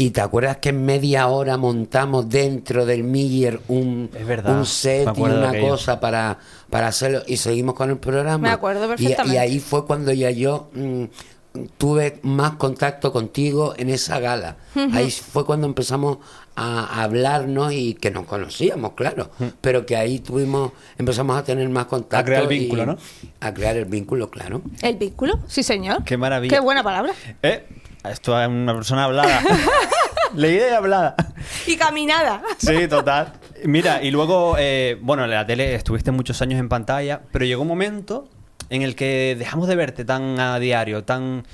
Y 0.00 0.10
te 0.10 0.20
acuerdas 0.20 0.58
que 0.58 0.68
en 0.68 0.84
media 0.84 1.26
hora 1.26 1.56
montamos 1.56 2.28
dentro 2.28 2.86
del 2.86 3.02
Miller 3.02 3.60
un, 3.66 4.08
un 4.46 4.64
set 4.64 5.08
y 5.16 5.20
una 5.20 5.58
cosa 5.58 5.98
para, 5.98 6.38
para 6.70 6.86
hacerlo 6.86 7.22
y 7.26 7.36
seguimos 7.36 7.74
con 7.74 7.90
el 7.90 7.98
programa. 7.98 8.38
Me 8.38 8.50
acuerdo 8.50 8.86
perfectamente. 8.86 9.34
Y, 9.34 9.38
ahí 9.38 9.58
fue 9.58 9.86
cuando 9.86 10.12
ya 10.12 10.30
yo 10.30 10.70
mm, 10.72 11.04
tuve 11.78 12.20
más 12.22 12.52
contacto 12.52 13.10
contigo 13.10 13.74
en 13.76 13.90
esa 13.90 14.20
gala. 14.20 14.58
Ahí 14.92 15.10
fue 15.10 15.44
cuando 15.44 15.66
empezamos 15.66 16.18
a 16.54 17.02
hablarnos 17.02 17.72
y 17.72 17.94
que 17.94 18.12
nos 18.12 18.24
conocíamos, 18.26 18.92
claro, 18.92 19.32
pero 19.60 19.84
que 19.84 19.96
ahí 19.96 20.20
tuvimos, 20.20 20.70
empezamos 20.96 21.36
a 21.36 21.42
tener 21.42 21.68
más 21.70 21.86
contacto. 21.86 22.26
crear 22.26 22.44
el 22.44 22.52
y- 22.52 22.58
vínculo, 22.60 22.86
¿no? 22.86 22.98
A 23.40 23.52
crear 23.52 23.76
el 23.76 23.86
vínculo, 23.86 24.30
claro. 24.30 24.62
El 24.80 24.94
vínculo, 24.94 25.40
sí, 25.48 25.64
señor. 25.64 26.04
Qué 26.04 26.16
maravilla. 26.16 26.56
Qué 26.56 26.60
buena 26.60 26.84
palabra. 26.84 27.12
¿Eh? 27.42 27.66
Esto 28.04 28.40
es 28.40 28.48
una 28.48 28.74
persona 28.74 29.04
hablada. 29.04 29.42
Leída 30.34 30.68
y 30.70 30.72
hablada. 30.74 31.16
Y 31.66 31.76
caminada. 31.76 32.42
Sí, 32.58 32.86
total. 32.88 33.32
Mira, 33.64 34.02
y 34.02 34.10
luego, 34.10 34.56
eh, 34.58 34.98
bueno, 35.00 35.24
en 35.24 35.30
la 35.30 35.46
tele 35.46 35.74
estuviste 35.74 36.10
muchos 36.10 36.40
años 36.42 36.60
en 36.60 36.68
pantalla, 36.68 37.22
pero 37.32 37.44
llegó 37.44 37.62
un 37.62 37.68
momento 37.68 38.28
en 38.70 38.82
el 38.82 38.94
que 38.94 39.34
dejamos 39.38 39.68
de 39.68 39.76
verte 39.76 40.04
tan 40.04 40.38
a 40.38 40.58
diario, 40.58 41.04
tan... 41.04 41.46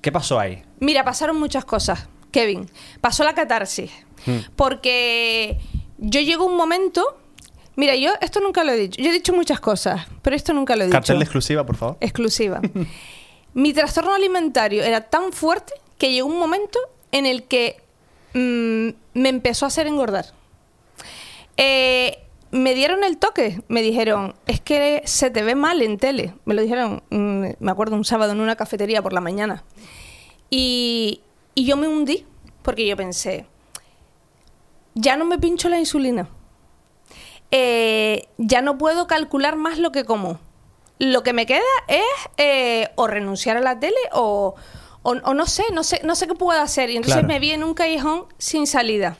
¿Qué 0.00 0.10
pasó 0.12 0.38
ahí? 0.40 0.62
Mira, 0.80 1.04
pasaron 1.04 1.38
muchas 1.38 1.64
cosas, 1.64 2.08
Kevin. 2.30 2.68
Pasó 3.00 3.22
la 3.24 3.34
catarsis. 3.34 3.90
Hmm. 4.26 4.38
Porque 4.56 5.58
yo 5.98 6.20
llegó 6.20 6.46
un 6.46 6.56
momento. 6.56 7.18
Mira, 7.76 7.94
yo 7.96 8.10
esto 8.20 8.40
nunca 8.40 8.64
lo 8.64 8.72
he 8.72 8.76
dicho. 8.76 9.00
Yo 9.02 9.10
he 9.10 9.12
dicho 9.12 9.32
muchas 9.32 9.60
cosas, 9.60 10.06
pero 10.22 10.34
esto 10.36 10.52
nunca 10.52 10.74
lo 10.76 10.84
he 10.84 10.88
Cartel 10.90 11.14
dicho. 11.14 11.18
de 11.18 11.24
exclusiva, 11.24 11.66
por 11.66 11.76
favor. 11.76 11.96
exclusiva. 12.00 12.60
Mi 13.54 13.72
trastorno 13.72 14.14
alimentario 14.14 14.82
era 14.82 15.00
tan 15.02 15.32
fuerte 15.32 15.72
que 16.02 16.10
llegó 16.10 16.26
un 16.26 16.40
momento 16.40 16.80
en 17.12 17.26
el 17.26 17.44
que 17.44 17.80
mm, 18.34 18.88
me 19.14 19.28
empezó 19.28 19.66
a 19.66 19.68
hacer 19.68 19.86
engordar. 19.86 20.34
Eh, 21.56 22.18
me 22.50 22.74
dieron 22.74 23.04
el 23.04 23.18
toque, 23.18 23.62
me 23.68 23.82
dijeron, 23.82 24.34
es 24.48 24.60
que 24.60 25.02
se 25.04 25.30
te 25.30 25.44
ve 25.44 25.54
mal 25.54 25.80
en 25.80 25.98
tele. 25.98 26.34
Me 26.44 26.54
lo 26.54 26.62
dijeron, 26.62 27.04
mm, 27.10 27.50
me 27.56 27.70
acuerdo, 27.70 27.94
un 27.94 28.04
sábado 28.04 28.32
en 28.32 28.40
una 28.40 28.56
cafetería 28.56 29.00
por 29.00 29.12
la 29.12 29.20
mañana. 29.20 29.62
Y, 30.50 31.20
y 31.54 31.66
yo 31.66 31.76
me 31.76 31.86
hundí, 31.86 32.26
porque 32.62 32.84
yo 32.84 32.96
pensé, 32.96 33.46
ya 34.96 35.16
no 35.16 35.24
me 35.24 35.38
pincho 35.38 35.68
la 35.68 35.78
insulina. 35.78 36.28
Eh, 37.52 38.26
ya 38.38 38.60
no 38.60 38.76
puedo 38.76 39.06
calcular 39.06 39.54
más 39.54 39.78
lo 39.78 39.92
que 39.92 40.04
como. 40.04 40.40
Lo 40.98 41.22
que 41.22 41.32
me 41.32 41.46
queda 41.46 41.62
es 41.86 42.02
eh, 42.38 42.88
o 42.96 43.06
renunciar 43.06 43.56
a 43.56 43.60
la 43.60 43.78
tele 43.78 43.94
o, 44.10 44.56
o, 45.02 45.10
o 45.12 45.34
no 45.34 45.46
sé, 45.46 45.64
no 45.72 45.82
sé, 45.84 46.00
no 46.04 46.14
sé 46.14 46.26
qué 46.26 46.34
puedo 46.34 46.60
hacer. 46.60 46.90
Y 46.90 46.96
entonces 46.96 47.14
Claro. 47.20 47.28
me 47.28 47.38
vi 47.38 47.50
en 47.52 47.64
un 47.64 47.74
callejón 47.74 48.26
sin 48.38 48.66
salida. 48.66 49.16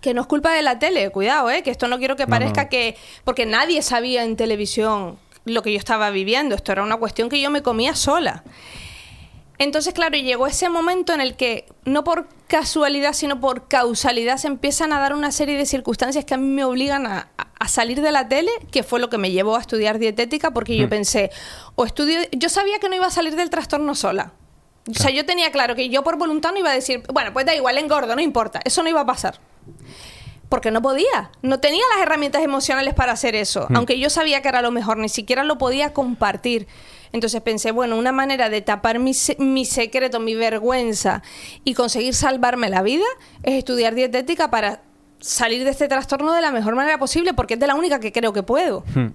Que 0.00 0.14
no 0.14 0.20
es 0.20 0.26
culpa 0.28 0.52
de 0.52 0.62
la 0.62 0.78
tele, 0.78 1.10
cuidado, 1.10 1.50
¿eh? 1.50 1.62
que 1.62 1.70
esto 1.70 1.88
no 1.88 1.98
quiero 1.98 2.14
que 2.16 2.26
parezca 2.26 2.64
no. 2.64 2.68
que. 2.70 2.96
Porque 3.24 3.44
nadie 3.46 3.82
sabía 3.82 4.24
en 4.24 4.36
televisión 4.36 5.18
lo 5.44 5.62
que 5.62 5.72
yo 5.72 5.78
estaba 5.78 6.10
viviendo. 6.10 6.54
Esto 6.54 6.72
era 6.72 6.82
una 6.82 6.96
cuestión 6.96 7.28
que 7.28 7.40
yo 7.40 7.50
me 7.50 7.62
comía 7.62 7.94
sola. 7.96 8.44
Entonces, 9.58 9.94
claro, 9.94 10.16
llegó 10.18 10.46
ese 10.46 10.68
momento 10.68 11.14
en 11.14 11.22
el 11.22 11.34
que, 11.34 11.64
no 11.86 12.04
por 12.04 12.28
casualidad, 12.46 13.14
sino 13.14 13.40
por 13.40 13.68
causalidad, 13.68 14.36
se 14.36 14.48
empiezan 14.48 14.92
a 14.92 15.00
dar 15.00 15.14
una 15.14 15.32
serie 15.32 15.56
de 15.56 15.64
circunstancias 15.64 16.26
que 16.26 16.34
a 16.34 16.36
mí 16.36 16.46
me 16.46 16.62
obligan 16.64 17.06
a, 17.06 17.30
a- 17.38 17.46
a 17.58 17.68
salir 17.68 18.02
de 18.02 18.12
la 18.12 18.28
tele, 18.28 18.50
que 18.70 18.82
fue 18.82 19.00
lo 19.00 19.08
que 19.08 19.16
me 19.16 19.30
llevó 19.30 19.56
a 19.56 19.60
estudiar 19.60 19.98
dietética, 19.98 20.50
porque 20.50 20.76
yo 20.76 20.90
pensé, 20.90 21.30
o 21.74 21.86
estudio, 21.86 22.18
yo 22.32 22.50
sabía 22.50 22.78
que 22.80 22.90
no 22.90 22.96
iba 22.96 23.06
a 23.06 23.10
salir 23.10 23.34
del 23.34 23.48
trastorno 23.48 23.94
sola. 23.94 24.32
O 24.88 24.94
sea, 24.94 25.10
yo 25.10 25.26
tenía 25.26 25.50
claro 25.50 25.74
que 25.74 25.88
yo 25.88 26.04
por 26.04 26.16
voluntad 26.16 26.52
no 26.52 26.58
iba 26.58 26.70
a 26.70 26.74
decir, 26.74 27.02
bueno, 27.12 27.32
pues 27.32 27.44
da 27.44 27.54
igual, 27.54 27.76
engordo, 27.78 28.14
no 28.14 28.22
importa, 28.22 28.60
eso 28.64 28.82
no 28.82 28.88
iba 28.88 29.00
a 29.00 29.06
pasar. 29.06 29.40
Porque 30.48 30.70
no 30.70 30.80
podía, 30.80 31.32
no 31.42 31.58
tenía 31.58 31.82
las 31.94 32.02
herramientas 32.02 32.42
emocionales 32.42 32.94
para 32.94 33.12
hacer 33.12 33.34
eso, 33.34 33.66
aunque 33.74 33.98
yo 33.98 34.10
sabía 34.10 34.42
que 34.42 34.48
era 34.48 34.62
lo 34.62 34.70
mejor, 34.70 34.96
ni 34.96 35.08
siquiera 35.08 35.42
lo 35.42 35.58
podía 35.58 35.92
compartir. 35.92 36.68
Entonces 37.12 37.40
pensé, 37.40 37.72
bueno, 37.72 37.96
una 37.96 38.12
manera 38.12 38.48
de 38.48 38.60
tapar 38.60 39.00
mi, 39.00 39.12
mi 39.38 39.64
secreto, 39.64 40.20
mi 40.20 40.34
vergüenza 40.36 41.22
y 41.64 41.74
conseguir 41.74 42.14
salvarme 42.14 42.68
la 42.68 42.82
vida 42.82 43.06
es 43.42 43.54
estudiar 43.54 43.94
dietética 43.94 44.50
para 44.50 44.82
salir 45.18 45.64
de 45.64 45.70
este 45.70 45.88
trastorno 45.88 46.32
de 46.32 46.42
la 46.42 46.52
mejor 46.52 46.76
manera 46.76 46.98
posible, 46.98 47.34
porque 47.34 47.54
es 47.54 47.60
de 47.60 47.66
la 47.66 47.74
única 47.74 47.98
que 47.98 48.12
creo 48.12 48.32
que 48.32 48.42
puedo. 48.42 48.84
Hmm. 48.94 49.08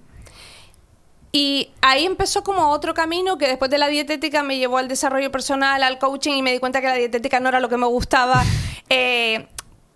Y 1.34 1.70
ahí 1.80 2.04
empezó 2.04 2.44
como 2.44 2.68
otro 2.68 2.92
camino 2.92 3.38
que 3.38 3.48
después 3.48 3.70
de 3.70 3.78
la 3.78 3.88
dietética 3.88 4.42
me 4.42 4.58
llevó 4.58 4.76
al 4.76 4.86
desarrollo 4.86 5.32
personal, 5.32 5.82
al 5.82 5.98
coaching 5.98 6.34
y 6.34 6.42
me 6.42 6.52
di 6.52 6.58
cuenta 6.58 6.82
que 6.82 6.88
la 6.88 6.94
dietética 6.94 7.40
no 7.40 7.48
era 7.48 7.58
lo 7.58 7.70
que 7.70 7.78
me 7.78 7.86
gustaba. 7.86 8.42
eh, 8.90 9.46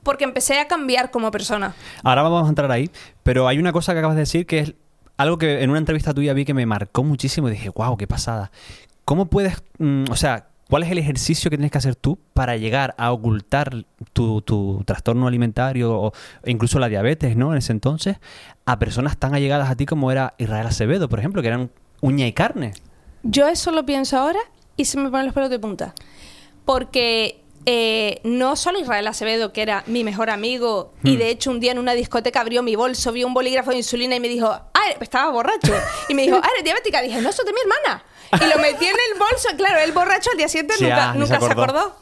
porque 0.02 0.24
empecé 0.24 0.60
a 0.60 0.68
cambiar 0.68 1.10
como 1.10 1.30
persona. 1.32 1.74
Ahora 2.04 2.22
vamos 2.22 2.46
a 2.46 2.48
entrar 2.48 2.70
ahí, 2.70 2.90
pero 3.24 3.48
hay 3.48 3.58
una 3.58 3.72
cosa 3.72 3.92
que 3.92 3.98
acabas 3.98 4.14
de 4.14 4.20
decir 4.20 4.46
que 4.46 4.60
es 4.60 4.74
algo 5.16 5.36
que 5.36 5.62
en 5.62 5.70
una 5.70 5.80
entrevista 5.80 6.14
tuya 6.14 6.32
vi 6.32 6.44
que 6.44 6.54
me 6.54 6.64
marcó 6.64 7.02
muchísimo 7.02 7.48
y 7.48 7.52
dije, 7.52 7.70
wow, 7.70 7.96
qué 7.96 8.06
pasada. 8.06 8.52
¿Cómo 9.04 9.26
puedes, 9.26 9.62
mm, 9.78 10.04
o 10.08 10.16
sea, 10.16 10.48
cuál 10.68 10.82
es 10.82 10.90
el 10.90 10.98
ejercicio 10.98 11.50
que 11.50 11.56
tienes 11.56 11.70
que 11.70 11.78
hacer 11.78 11.96
tú 11.96 12.18
para 12.34 12.56
llegar 12.56 12.94
a 12.98 13.12
ocultar 13.12 13.84
tu, 14.12 14.82
trastorno 14.84 15.26
alimentario 15.26 15.98
o 15.98 16.12
incluso 16.44 16.78
la 16.78 16.88
diabetes, 16.88 17.36
¿no? 17.36 17.52
En 17.52 17.58
ese 17.58 17.72
entonces, 17.72 18.16
a 18.64 18.78
personas 18.78 19.16
tan 19.16 19.34
allegadas 19.34 19.70
a 19.70 19.76
ti 19.76 19.86
como 19.86 20.10
era 20.10 20.34
Israel 20.38 20.66
Acevedo, 20.66 21.08
por 21.08 21.18
ejemplo, 21.18 21.42
que 21.42 21.48
eran 21.48 21.70
uña 22.00 22.26
y 22.26 22.32
carne. 22.32 22.72
Yo 23.22 23.48
eso 23.48 23.70
lo 23.70 23.86
pienso 23.86 24.18
ahora 24.18 24.40
y 24.76 24.84
se 24.84 24.98
me 24.98 25.10
ponen 25.10 25.26
los 25.26 25.34
pelos 25.34 25.50
de 25.50 25.58
punta. 25.58 25.94
Porque 26.64 27.42
eh, 27.68 28.20
no 28.22 28.54
solo 28.54 28.78
Israel 28.78 29.08
Acevedo, 29.08 29.52
que 29.52 29.60
era 29.60 29.82
mi 29.86 30.04
mejor 30.04 30.30
amigo, 30.30 30.94
y 31.02 31.16
de 31.16 31.30
hecho 31.30 31.50
un 31.50 31.58
día 31.58 31.72
en 31.72 31.80
una 31.80 31.94
discoteca 31.94 32.40
abrió 32.40 32.62
mi 32.62 32.76
bolso, 32.76 33.10
vio 33.10 33.26
un 33.26 33.34
bolígrafo 33.34 33.72
de 33.72 33.78
insulina 33.78 34.14
y 34.14 34.20
me 34.20 34.28
dijo, 34.28 34.46
ah, 34.46 34.90
estaba 35.00 35.32
borracho. 35.32 35.74
Y 36.08 36.14
me 36.14 36.22
dijo, 36.22 36.36
ah, 36.40 36.48
eres 36.52 36.62
diabética. 36.64 37.02
dije, 37.02 37.20
no, 37.20 37.28
eso 37.28 37.42
es 37.42 37.46
de 37.46 37.52
mi 37.52 37.58
hermana. 37.60 38.04
Y 38.32 38.54
lo 38.54 38.62
metí 38.62 38.86
en 38.86 38.94
el 38.94 39.18
bolso. 39.18 39.48
Claro, 39.56 39.80
el 39.80 39.90
borracho 39.90 40.30
al 40.30 40.38
día 40.38 40.48
siguiente 40.48 40.74
Sí, 40.74 40.84
nunca, 40.84 41.36
ah, 41.36 41.40
se 41.40 41.52
acordó. 41.52 41.96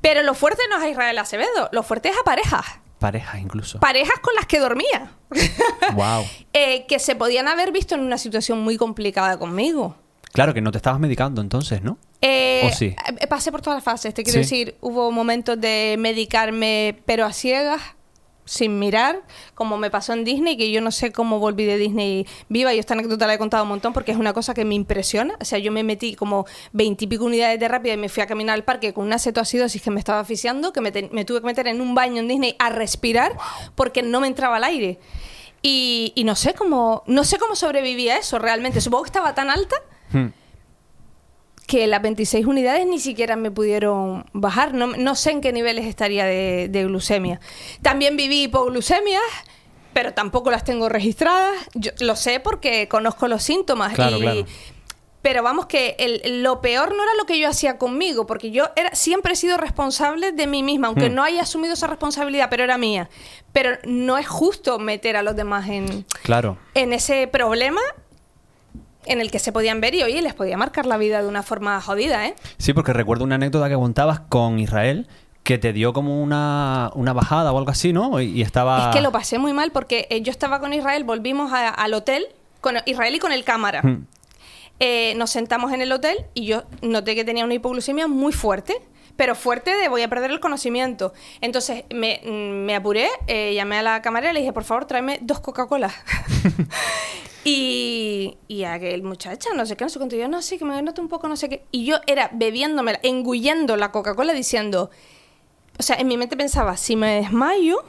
Pero 0.00 0.22
lo 0.22 0.32
fuerte 0.34 0.62
no 0.70 0.78
es 0.78 0.82
a 0.82 0.88
Israel 0.88 1.18
Acevedo, 1.18 1.68
lo 1.70 1.82
fuerte 1.82 2.08
es 2.08 2.16
a 2.18 2.24
parejas. 2.24 2.64
Parejas 2.98 3.40
incluso. 3.40 3.78
Parejas 3.78 4.20
con 4.20 4.34
las 4.34 4.46
que 4.46 4.58
dormía. 4.58 5.12
wow. 5.92 6.24
Eh, 6.54 6.86
que 6.86 6.98
se 6.98 7.14
podían 7.14 7.46
haber 7.46 7.72
visto 7.72 7.94
en 7.94 8.00
una 8.00 8.16
situación 8.16 8.60
muy 8.60 8.78
complicada 8.78 9.38
conmigo. 9.38 9.96
Claro 10.32 10.54
que 10.54 10.62
no 10.62 10.70
te 10.70 10.78
estabas 10.78 10.98
medicando 10.98 11.42
entonces, 11.42 11.82
¿no? 11.82 11.98
Eh, 12.22 12.70
eh, 12.88 13.26
Pasé 13.28 13.50
por 13.50 13.60
todas 13.62 13.76
las 13.78 13.84
fases, 13.84 14.14
te 14.14 14.22
quiero 14.22 14.38
Sí. 14.38 14.44
decir, 14.44 14.76
hubo 14.80 15.10
momentos 15.10 15.60
de 15.60 15.96
medicarme 15.98 17.00
pero 17.04 17.24
a 17.26 17.32
ciegas, 17.32 17.80
sin 18.44 18.78
mirar, 18.78 19.22
como 19.54 19.76
me 19.78 19.88
pasó 19.90 20.12
en 20.12 20.24
Disney, 20.24 20.56
que 20.56 20.70
yo 20.70 20.80
no 20.80 20.90
sé 20.90 21.12
cómo 21.12 21.38
volví 21.38 21.64
de 21.64 21.76
Disney 21.78 22.26
viva, 22.48 22.74
y 22.74 22.78
esta 22.78 22.94
anécdota 22.94 23.26
la 23.26 23.34
he 23.34 23.38
contado 23.38 23.62
un 23.62 23.68
montón 23.68 23.92
porque 23.92 24.10
es 24.12 24.18
una 24.18 24.32
cosa 24.32 24.52
que 24.52 24.64
me 24.64 24.74
impresiona, 24.74 25.34
o 25.40 25.44
sea, 25.44 25.58
yo 25.58 25.70
me 25.72 25.84
metí 25.84 26.14
como 26.16 26.44
veintipico 26.72 27.24
unidades 27.24 27.58
de 27.60 27.68
rápida 27.68 27.94
y 27.94 27.96
me 27.96 28.08
fui 28.08 28.22
a 28.22 28.26
caminar 28.26 28.54
al 28.54 28.64
parque 28.64 28.92
con 28.92 29.04
una 29.06 29.18
cetoacidosis 29.20 29.80
que 29.80 29.90
me 29.90 30.00
estaba 30.00 30.20
asfixiando, 30.20 30.72
que 30.72 30.80
me, 30.80 30.90
tuve 31.24 31.40
que 31.40 31.46
meter 31.46 31.68
en 31.68 31.80
un 31.80 31.94
baño 31.94 32.18
en 32.20 32.28
Disney 32.28 32.56
a 32.58 32.68
respirar 32.70 33.36
porque 33.76 34.02
no 34.02 34.20
me 34.20 34.26
entraba 34.26 34.58
el 34.58 34.64
aire. 34.64 34.98
Y, 35.62 36.12
y 36.16 36.24
no 36.24 36.34
sé 36.34 36.54
cómo 36.54 37.04
no 37.06 37.22
sé 37.22 37.38
cómo 37.38 37.54
sobreviví 37.54 38.08
a 38.08 38.16
eso 38.16 38.40
realmente. 38.40 38.80
Supongo 38.80 39.04
que 39.04 39.08
estaba 39.08 39.34
tan 39.34 39.48
alta 39.50 39.76
Hmm. 40.12 40.26
Que 41.72 41.86
las 41.86 42.02
26 42.02 42.44
unidades 42.44 42.86
ni 42.86 42.98
siquiera 42.98 43.34
me 43.34 43.50
pudieron 43.50 44.26
bajar. 44.34 44.74
No, 44.74 44.88
no 44.88 45.14
sé 45.14 45.30
en 45.30 45.40
qué 45.40 45.54
niveles 45.54 45.86
estaría 45.86 46.26
de, 46.26 46.68
de 46.68 46.84
glucemia. 46.84 47.40
También 47.80 48.14
viví 48.14 48.42
hipoglucemias, 48.42 49.22
pero 49.94 50.12
tampoco 50.12 50.50
las 50.50 50.64
tengo 50.64 50.90
registradas. 50.90 51.54
Yo 51.72 51.92
lo 52.00 52.14
sé 52.14 52.40
porque 52.40 52.88
conozco 52.88 53.26
los 53.26 53.42
síntomas. 53.42 53.94
Claro, 53.94 54.18
y- 54.18 54.20
claro. 54.20 54.44
Pero 55.22 55.42
vamos 55.42 55.64
que 55.64 55.94
el- 55.98 56.42
lo 56.42 56.60
peor 56.60 56.90
no 56.94 57.02
era 57.02 57.12
lo 57.16 57.24
que 57.24 57.38
yo 57.38 57.48
hacía 57.48 57.78
conmigo, 57.78 58.26
porque 58.26 58.50
yo 58.50 58.68
era, 58.76 58.94
siempre 58.94 59.32
he 59.32 59.36
sido 59.36 59.56
responsable 59.56 60.32
de 60.32 60.46
mí 60.46 60.62
misma, 60.62 60.88
aunque 60.88 61.08
Hmm. 61.08 61.14
no 61.14 61.22
haya 61.22 61.40
asumido 61.42 61.72
esa 61.72 61.86
responsabilidad, 61.86 62.48
pero 62.50 62.64
era 62.64 62.76
mía. 62.76 63.08
Pero 63.54 63.78
no 63.84 64.18
es 64.18 64.26
justo 64.28 64.78
meter 64.78 65.16
a 65.16 65.22
los 65.22 65.36
demás 65.36 65.68
en, 65.70 66.04
Claro. 66.22 66.58
en 66.74 66.92
ese 66.92 67.28
problema 67.28 67.80
en 69.06 69.20
el 69.20 69.30
que 69.30 69.38
se 69.38 69.52
podían 69.52 69.80
ver 69.80 69.94
y 69.94 70.02
oye, 70.02 70.22
les 70.22 70.34
podía 70.34 70.56
marcar 70.56 70.86
la 70.86 70.96
vida 70.96 71.22
de 71.22 71.28
una 71.28 71.42
forma 71.42 71.80
jodida, 71.80 72.26
¿eh? 72.26 72.34
Sí, 72.58 72.72
porque 72.72 72.92
recuerdo 72.92 73.24
una 73.24 73.34
anécdota 73.36 73.68
que 73.68 73.74
contabas 73.74 74.20
con 74.20 74.58
Israel 74.58 75.08
que 75.42 75.58
te 75.58 75.72
dio 75.72 75.92
como 75.92 76.22
una, 76.22 76.90
una 76.94 77.12
bajada 77.12 77.52
o 77.52 77.58
algo 77.58 77.70
así, 77.70 77.92
¿no? 77.92 78.20
Y, 78.20 78.26
y 78.30 78.42
estaba... 78.42 78.90
Es 78.90 78.96
que 78.96 79.02
lo 79.02 79.10
pasé 79.10 79.38
muy 79.38 79.52
mal 79.52 79.72
porque 79.72 80.06
eh, 80.10 80.22
yo 80.22 80.30
estaba 80.30 80.60
con 80.60 80.72
Israel, 80.72 81.02
volvimos 81.02 81.52
a- 81.52 81.68
al 81.68 81.94
hotel, 81.94 82.26
con 82.60 82.76
Israel 82.86 83.14
y 83.16 83.18
con 83.18 83.32
el 83.32 83.42
cámara. 83.42 83.82
Hmm. 83.82 84.06
Eh, 84.78 85.14
nos 85.16 85.30
sentamos 85.30 85.72
en 85.72 85.82
el 85.82 85.90
hotel 85.92 86.16
y 86.34 86.46
yo 86.46 86.62
noté 86.80 87.14
que 87.14 87.24
tenía 87.24 87.44
una 87.44 87.54
hipoglucemia 87.54 88.06
muy 88.08 88.32
fuerte, 88.32 88.74
pero 89.22 89.36
fuerte 89.36 89.76
de 89.76 89.88
voy 89.88 90.02
a 90.02 90.08
perder 90.08 90.32
el 90.32 90.40
conocimiento. 90.40 91.12
Entonces 91.40 91.84
me, 91.94 92.20
mm, 92.24 92.64
me 92.64 92.74
apuré, 92.74 93.08
eh, 93.28 93.54
llamé 93.54 93.78
a 93.78 93.82
la 93.82 94.02
camarera 94.02 94.32
y 94.32 94.34
le 94.34 94.40
dije, 94.40 94.52
por 94.52 94.64
favor, 94.64 94.86
tráeme 94.86 95.20
dos 95.22 95.38
Coca-Cola. 95.38 95.94
y, 97.44 98.36
y 98.48 98.64
aquel 98.64 99.04
muchacha, 99.04 99.50
no 99.54 99.64
sé 99.64 99.76
qué, 99.76 99.84
no 99.84 99.90
sé 99.90 100.00
cuánto, 100.00 100.16
yo 100.16 100.26
no 100.26 100.42
sé, 100.42 100.58
que 100.58 100.64
me 100.64 100.82
noto 100.82 101.00
un 101.00 101.06
poco, 101.06 101.28
no 101.28 101.36
sé 101.36 101.48
qué. 101.48 101.64
Y 101.70 101.84
yo 101.84 101.98
era 102.08 102.30
bebiéndome, 102.32 102.98
engullendo 103.04 103.76
la 103.76 103.92
Coca-Cola 103.92 104.32
diciendo, 104.32 104.90
o 105.78 105.82
sea, 105.84 105.94
en 105.94 106.08
mi 106.08 106.16
mente 106.16 106.36
pensaba, 106.36 106.76
si 106.76 106.96
me 106.96 107.22
desmayo, 107.22 107.84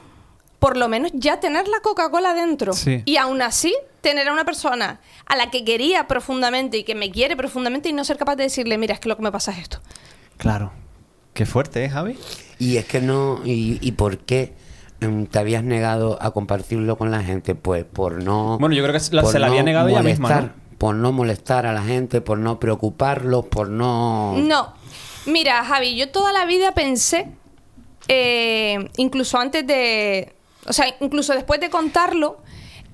por 0.60 0.78
lo 0.78 0.88
menos 0.88 1.10
ya 1.16 1.40
tener 1.40 1.68
la 1.68 1.80
Coca-Cola 1.80 2.36
dentro. 2.36 2.74
Sí. 2.74 3.02
Y 3.06 3.18
aún 3.18 3.42
así, 3.42 3.76
tener 4.02 4.28
a 4.28 4.34
una 4.34 4.46
persona 4.46 5.02
a 5.26 5.36
la 5.36 5.50
que 5.50 5.66
quería 5.66 6.08
profundamente 6.08 6.78
y 6.78 6.84
que 6.84 6.94
me 6.94 7.10
quiere 7.10 7.36
profundamente 7.36 7.90
y 7.90 7.94
no 7.94 8.04
ser 8.04 8.18
capaz 8.18 8.36
de 8.36 8.44
decirle, 8.44 8.78
mira, 8.78 8.94
es 8.94 9.00
que 9.00 9.10
lo 9.10 9.18
que 9.18 9.24
me 9.24 9.32
pasa 9.32 9.52
es 9.52 9.58
esto. 9.58 9.80
Claro. 10.38 10.83
Qué 11.34 11.46
fuerte, 11.46 11.84
¿eh, 11.86 11.90
Javi? 11.90 12.18
Y 12.60 12.78
es 12.78 12.86
que 12.86 13.02
no, 13.02 13.42
y, 13.44 13.78
y 13.82 13.92
por 13.94 14.20
qué 14.20 14.54
mm, 15.02 15.24
te 15.26 15.40
habías 15.40 15.64
negado 15.64 16.18
a 16.22 16.32
compartirlo 16.32 16.98
con 16.98 17.12
la 17.12 17.24
gente, 17.24 17.56
pues 17.56 17.84
por 17.86 18.24
no... 18.24 18.58
Bueno, 18.60 18.76
yo 18.76 18.84
creo 18.84 18.94
que 18.94 19.00
se 19.00 19.14
la- 19.16 19.22
por 19.24 19.32
se 19.32 19.40
la 19.40 19.48
había 19.48 19.64
negado 19.64 19.88
ella 19.90 20.04
misma, 20.04 20.30
molestar, 20.30 20.56
¿no? 20.58 20.78
Por 20.78 20.96
no 20.96 21.12
molestar 21.12 21.66
a 21.66 21.74
la 21.74 21.82
gente, 21.84 22.22
por 22.22 22.38
no 22.38 22.60
preocuparlos, 22.60 23.46
por 23.46 23.70
no... 23.70 24.34
No. 24.38 24.74
Mira, 25.26 25.64
Javi, 25.64 25.96
yo 25.96 26.10
toda 26.10 26.34
la 26.34 26.46
vida 26.46 26.74
pensé, 26.74 27.28
eh, 28.08 28.90
incluso 28.98 29.38
antes 29.40 29.66
de. 29.66 30.34
O 30.68 30.74
sea, 30.74 30.86
incluso 31.00 31.34
después 31.34 31.60
de 31.62 31.70
contarlo, 31.70 32.40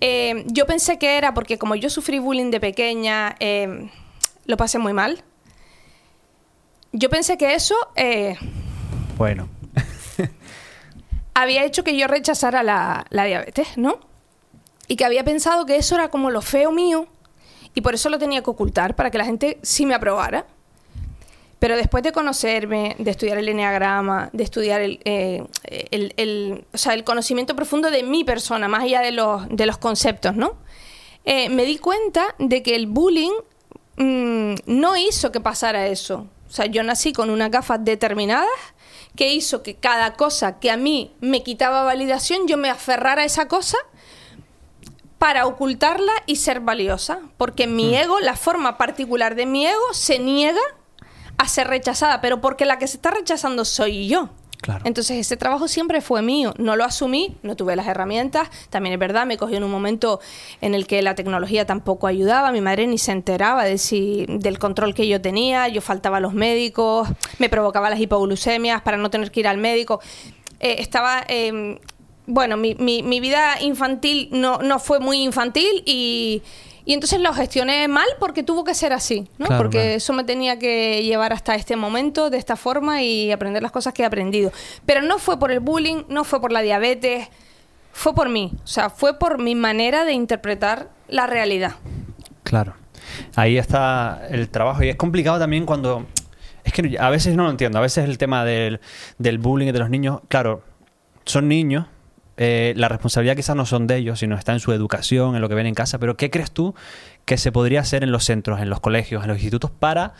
eh, 0.02 0.44
yo 0.48 0.66
pensé 0.68 1.00
que 1.00 1.18
era 1.18 1.34
porque, 1.34 1.58
como 1.58 1.74
yo 1.76 1.90
sufrí 1.90 2.20
bullying 2.20 2.52
de 2.52 2.60
pequeña, 2.60 3.36
eh, 3.40 3.90
lo 4.46 4.58
pasé 4.58 4.78
muy 4.80 4.94
mal. 4.94 5.24
Yo 6.92 7.10
pensé 7.10 7.38
que 7.38 7.54
eso 7.54 7.76
eh, 7.96 8.36
Bueno. 9.18 9.48
había 11.34 11.64
hecho 11.64 11.84
que 11.84 11.96
yo 11.98 12.08
rechazara 12.08 12.64
la, 12.64 13.06
la 13.10 13.26
diabetes, 13.26 13.78
¿no? 13.78 14.00
Y 14.88 14.96
que 14.96 15.06
había 15.06 15.24
pensado 15.24 15.66
que 15.66 15.76
eso 15.76 15.96
era 15.96 16.10
como 16.10 16.32
lo 16.32 16.42
feo 16.42 16.72
mío 16.72 17.08
y 17.76 17.82
por 17.82 17.94
eso 17.94 18.10
lo 18.10 18.18
tenía 18.18 18.42
que 18.42 18.50
ocultar, 18.50 18.96
para 18.96 19.12
que 19.12 19.18
la 19.20 19.26
gente 19.26 19.60
sí 19.62 19.86
me 19.86 19.94
aprobara. 19.94 20.48
Pero 21.60 21.76
después 21.76 22.04
de 22.04 22.12
conocerme, 22.12 22.96
de 22.98 23.12
estudiar 23.12 23.38
el 23.38 23.48
enneagrama, 23.50 24.30
de 24.34 24.44
estudiar 24.44 24.82
el, 24.82 25.00
eh, 25.06 25.44
el- 25.92 26.14
el- 26.18 26.66
o 26.74 26.78
sea, 26.78 26.94
el 26.94 27.04
conocimiento 27.04 27.56
profundo 27.56 27.92
de 27.92 28.02
mi 28.02 28.24
persona, 28.24 28.68
más 28.68 28.84
allá 28.84 29.02
de 29.02 29.12
los, 29.12 29.48
de 29.50 29.66
los 29.66 29.78
conceptos, 29.78 30.36
¿no? 30.36 30.54
Eh, 31.26 31.50
me 31.50 31.66
di 31.66 31.78
cuenta 31.78 32.34
de 32.40 32.64
que 32.64 32.76
el 32.76 32.88
bullying 32.88 33.34
mm, 33.98 34.54
no 34.68 34.96
hizo 34.98 35.32
que 35.32 35.42
pasara 35.42 35.86
eso. 35.88 36.28
O 36.50 36.52
sea, 36.52 36.66
yo 36.66 36.82
nací 36.84 37.14
con 37.14 37.30
unas 37.30 37.52
gafas 37.52 37.84
determinadas 37.84 38.50
que 39.16 39.34
hizo 39.34 39.62
que 39.62 39.76
cada 39.76 40.14
cosa 40.14 40.60
que 40.60 40.72
a 40.72 40.78
mí 40.78 41.14
me 41.22 41.44
quitaba 41.44 41.84
validación, 41.84 42.48
yo 42.48 42.58
me 42.58 42.70
aferrara 42.70 43.22
a 43.22 43.26
esa 43.26 43.48
cosa 43.48 43.78
para 45.20 45.46
ocultarla 45.46 46.14
y 46.26 46.38
ser 46.38 46.62
valiosa. 46.62 47.20
Porque 47.38 47.68
mi 47.68 47.96
ego, 47.96 48.20
la 48.20 48.36
forma 48.36 48.78
particular 48.78 49.36
de 49.36 49.46
mi 49.46 49.68
ego, 49.68 49.94
se 49.94 50.18
niega 50.18 50.62
a 51.38 51.48
ser 51.48 51.68
rechazada, 51.68 52.22
pero 52.22 52.42
porque 52.42 52.66
la 52.66 52.80
que 52.80 52.88
se 52.88 52.98
está 52.98 53.12
rechazando 53.12 53.64
soy 53.66 54.08
yo. 54.08 54.30
Entonces 54.86 55.18
ese 55.18 55.38
trabajo 55.38 55.68
siempre 55.68 56.02
fue 56.02 56.22
mío, 56.22 56.54
no 56.58 56.76
lo 56.76 56.84
asumí, 56.84 57.38
no 57.44 57.56
tuve 57.56 57.76
las 57.76 57.88
herramientas, 57.88 58.50
también 58.70 58.94
es 58.94 59.00
verdad, 59.00 59.26
me 59.26 59.38
cogió 59.38 59.58
en 59.58 59.64
un 59.64 59.72
momento 59.72 60.20
en 60.62 60.76
el 60.76 60.86
que 60.86 61.02
la 61.02 61.16
tecnología 61.16 61.66
tampoco 61.66 62.08
ayudaba, 62.08 62.52
mi 62.52 62.60
madre 62.62 62.86
ni 62.88 62.98
se 62.98 63.12
enteraba 63.14 63.64
de 63.64 63.78
si, 63.78 64.26
del 64.28 64.60
control 64.60 64.94
que 64.94 65.08
yo 65.08 65.22
tenía, 65.22 65.68
yo 65.70 65.82
faltaba 65.82 66.18
a 66.18 66.20
los 66.20 66.34
médicos, 66.34 67.08
me 67.38 67.48
provocaba 67.50 67.90
las 67.90 68.00
hipoglucemias 68.00 68.82
para 68.82 68.98
no 68.98 69.10
tener 69.10 69.32
que 69.32 69.40
ir 69.40 69.48
al 69.48 69.58
médico. 69.58 70.02
Eh, 70.60 70.76
estaba, 70.80 71.24
eh, 71.30 71.80
bueno, 72.28 72.58
mi, 72.58 72.76
mi- 72.76 73.02
mi 73.02 73.20
vida 73.22 73.62
infantil 73.62 74.28
no, 74.32 74.58
no 74.60 74.78
fue 74.80 75.00
muy 75.00 75.24
infantil 75.24 75.84
y, 75.86 76.42
y 76.90 76.94
entonces 76.94 77.20
lo 77.20 77.32
gestioné 77.34 77.88
mal 77.88 78.08
porque 78.18 78.42
tuvo 78.42 78.64
que 78.64 78.74
ser 78.74 78.94
así, 78.94 79.30
¿no? 79.38 79.46
Claro, 79.46 79.62
porque 79.62 79.78
claro. 79.78 79.90
eso 79.92 80.12
me 80.12 80.24
tenía 80.24 80.58
que 80.58 81.04
llevar 81.04 81.34
hasta 81.34 81.54
este 81.54 81.76
momento 81.76 82.32
de 82.32 82.40
esta 82.40 82.56
forma 82.56 83.04
y 83.04 83.32
aprender 83.32 83.62
las 83.62 83.72
cosas 83.72 83.94
que 83.94 84.02
he 84.02 84.06
aprendido. 84.06 84.52
Pero 84.88 85.04
no 85.04 85.20
fue 85.20 85.38
por 85.38 85.52
el 85.52 85.60
bullying, 85.60 86.06
no 86.10 86.24
fue 86.24 86.42
por 86.42 86.52
la 86.52 86.62
diabetes, 86.62 87.28
fue 87.92 88.16
por 88.16 88.28
mí. 88.28 88.54
O 88.64 88.66
sea, 88.66 88.90
fue 88.90 89.20
por 89.20 89.38
mi 89.38 89.54
manera 89.54 90.04
de 90.04 90.14
interpretar 90.14 90.90
la 91.08 91.28
realidad. 91.28 91.74
Claro. 92.42 92.74
ahí 93.36 93.60
está 93.60 94.26
el 94.32 94.50
trabajo. 94.50 94.82
Y 94.82 94.90
es 94.90 94.96
complicado 94.96 95.38
también 95.38 95.68
cuando... 95.68 96.08
Es 96.64 96.74
que 96.74 96.98
a 97.00 97.12
veces 97.12 97.36
no 97.36 97.44
lo 97.44 97.52
entiendo. 97.52 97.78
A 97.78 97.82
veces 97.82 98.04
el 98.06 98.18
tema 98.18 98.44
del, 98.46 98.80
del 99.20 99.38
bullying 99.38 99.72
de 99.72 99.78
los 99.78 99.92
niños, 99.92 100.22
claro, 100.28 100.64
son 101.24 101.48
niños. 101.48 101.86
Eh, 102.42 102.74
la 102.78 102.88
responsabilidad 102.88 103.36
quizás 103.36 103.56
no 103.56 103.66
son 103.66 103.86
de 103.86 103.98
ellos, 103.98 104.20
sino 104.20 104.36
está 104.36 104.54
en 104.54 104.60
su 104.62 104.72
educación, 104.72 105.36
en 105.36 105.42
lo 105.42 105.50
que 105.50 105.56
ven 105.56 105.68
en 105.68 105.76
casa. 105.76 106.00
Pero 106.00 106.16
¿qué 106.18 106.30
crees 106.32 106.52
tú 106.52 106.74
que 107.26 107.38
se 107.38 107.52
podría 107.52 107.82
hacer 107.82 108.02
en 108.04 108.12
los 108.12 108.24
centros, 108.24 108.62
en 108.62 108.70
los 108.70 108.80
colegios, 108.80 109.24
en 109.24 109.28
los 109.30 109.38
institutos 109.38 109.70
para 109.72 110.14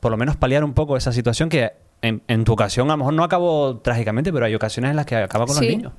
por 0.00 0.10
lo 0.10 0.16
menos 0.16 0.36
paliar 0.36 0.64
un 0.64 0.72
poco 0.74 0.96
esa 0.96 1.12
situación 1.12 1.48
que 1.48 1.72
en, 2.02 2.22
en 2.28 2.44
tu 2.44 2.52
ocasión 2.52 2.88
a 2.90 2.94
lo 2.94 2.98
mejor 2.98 3.14
no 3.14 3.24
acabó 3.24 3.78
trágicamente, 3.78 4.32
pero 4.32 4.46
hay 4.46 4.54
ocasiones 4.54 4.90
en 4.90 4.96
las 4.96 5.06
que 5.06 5.16
acaba 5.16 5.46
con 5.46 5.54
Sí. 5.56 5.64
los 5.66 5.70
niños? 5.76 5.92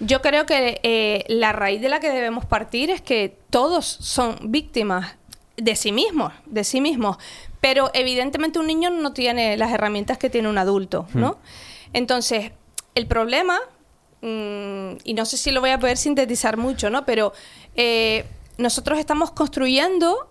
Yo 0.00 0.20
creo 0.22 0.46
que 0.46 0.80
eh, 0.82 1.24
la 1.28 1.52
raíz 1.52 1.80
de 1.80 1.88
la 1.88 2.00
que 2.00 2.10
debemos 2.10 2.44
partir 2.44 2.90
es 2.90 3.00
que 3.00 3.36
todos 3.50 3.84
son 3.86 4.36
víctimas 4.44 5.16
de 5.56 5.74
sí 5.76 5.90
mismos, 5.92 6.32
de 6.46 6.64
sí 6.64 6.80
mismos. 6.80 7.16
Pero 7.60 7.90
evidentemente 7.94 8.58
un 8.58 8.66
niño 8.66 8.90
no 8.90 9.12
tiene 9.12 9.56
las 9.56 9.72
herramientas 9.72 10.18
que 10.18 10.28
tiene 10.30 10.48
un 10.48 10.58
adulto, 10.58 11.06
¿no? 11.14 11.38
Entonces, 11.92 12.52
el 12.94 13.06
problema, 13.06 13.58
mm, 14.26 14.98
y 15.04 15.14
no 15.14 15.24
sé 15.24 15.36
si 15.36 15.50
lo 15.50 15.60
voy 15.60 15.70
a 15.70 15.78
poder 15.78 15.96
sintetizar 15.96 16.56
mucho, 16.56 16.90
¿no? 16.90 17.06
Pero 17.06 17.32
eh, 17.74 18.24
nosotros 18.58 18.98
estamos 18.98 19.30
construyendo, 19.30 20.28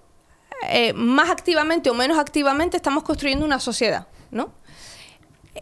eh, 0.70 0.94
más 0.94 1.30
activamente 1.30 1.90
o 1.90 1.94
menos 1.94 2.18
activamente, 2.18 2.78
estamos 2.78 3.04
construyendo 3.04 3.46
una 3.46 3.60
sociedad, 3.60 4.08
¿no? 4.32 4.52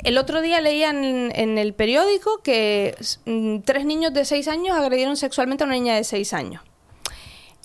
El 0.04 0.18
otro 0.18 0.42
día 0.42 0.60
leía 0.60 0.90
en, 0.90 1.32
en 1.36 1.58
el 1.58 1.74
periódico 1.76 2.42
que 2.42 2.96
mm, 3.26 3.60
tres 3.60 3.86
niños 3.86 4.14
de 4.14 4.26
seis 4.26 4.48
años 4.48 4.76
agredieron 4.76 5.16
sexualmente 5.18 5.64
a 5.64 5.68
una 5.68 5.76
niña 5.76 5.96
de 5.96 6.04
seis 6.04 6.34
años. 6.34 6.64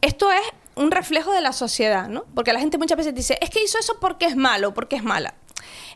Esto 0.03 0.31
es 0.31 0.43
un 0.77 0.91
reflejo 0.91 1.33
de 1.33 1.41
la 1.41 1.53
sociedad, 1.53 2.09
¿no? 2.09 2.25
Porque 2.35 2.53
la 2.53 2.61
gente 2.61 2.79
muchas 2.79 2.97
veces 2.97 3.15
dice, 3.15 3.39
es 3.41 3.51
que 3.51 3.63
hizo 3.63 3.79
eso 3.79 3.99
porque 4.01 4.27
es 4.27 4.37
malo, 4.37 4.75
porque 4.75 4.97
es 4.97 5.03
mala. 5.03 5.35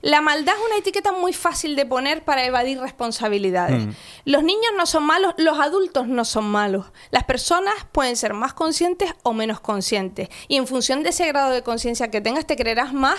La 0.02 0.20
maldad 0.20 0.54
es 0.58 0.66
una 0.66 0.76
etiqueta 0.78 1.12
muy 1.12 1.32
fácil 1.32 1.76
de 1.76 1.86
poner 1.86 2.24
para 2.24 2.44
evadir 2.44 2.78
responsabilidades. 2.80 3.86
Mm. 3.86 3.90
Los 4.26 4.42
niños 4.42 4.72
no 4.76 4.84
son 4.84 5.04
malos, 5.04 5.32
los 5.38 5.58
adultos 5.60 6.08
no 6.08 6.24
son 6.24 6.44
malos. 6.44 6.86
Las 7.10 7.24
personas 7.24 7.74
pueden 7.92 8.16
ser 8.16 8.34
más 8.34 8.52
conscientes 8.52 9.14
o 9.22 9.32
menos 9.32 9.60
conscientes. 9.60 10.28
Y 10.48 10.56
en 10.56 10.66
función 10.66 11.02
de 11.04 11.10
ese 11.10 11.26
grado 11.28 11.50
de 11.52 11.62
conciencia 11.62 12.10
que 12.10 12.20
tengas, 12.20 12.46
te 12.46 12.56
creerás 12.56 12.92
más 12.92 13.16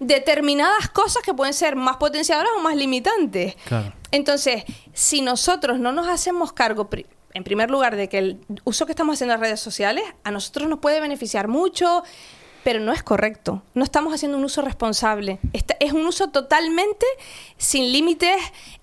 determinadas 0.00 0.88
cosas 0.90 1.22
que 1.22 1.34
pueden 1.34 1.54
ser 1.54 1.76
más 1.76 1.96
potenciadoras 1.96 2.52
o 2.58 2.60
más 2.60 2.76
limitantes. 2.76 3.54
Claro. 3.66 3.92
Entonces, 4.10 4.64
si 4.92 5.22
nosotros 5.22 5.78
no 5.78 5.92
nos 5.92 6.08
hacemos 6.08 6.52
cargo, 6.52 6.90
pri- 6.90 7.06
en 7.32 7.44
primer 7.44 7.70
lugar, 7.70 7.96
de 7.96 8.08
que 8.08 8.18
el 8.18 8.40
uso 8.64 8.86
que 8.86 8.92
estamos 8.92 9.14
haciendo 9.14 9.32
de 9.32 9.38
las 9.38 9.48
redes 9.48 9.60
sociales 9.60 10.04
a 10.24 10.30
nosotros 10.30 10.68
nos 10.68 10.78
puede 10.80 11.00
beneficiar 11.00 11.48
mucho, 11.48 12.02
pero 12.64 12.80
no 12.80 12.92
es 12.92 13.02
correcto. 13.02 13.62
No 13.74 13.84
estamos 13.84 14.12
haciendo 14.14 14.36
un 14.38 14.44
uso 14.44 14.62
responsable. 14.62 15.38
Esta- 15.52 15.76
es 15.80 15.92
un 15.92 16.06
uso 16.06 16.30
totalmente 16.30 17.06
sin 17.58 17.92
límites, 17.92 18.36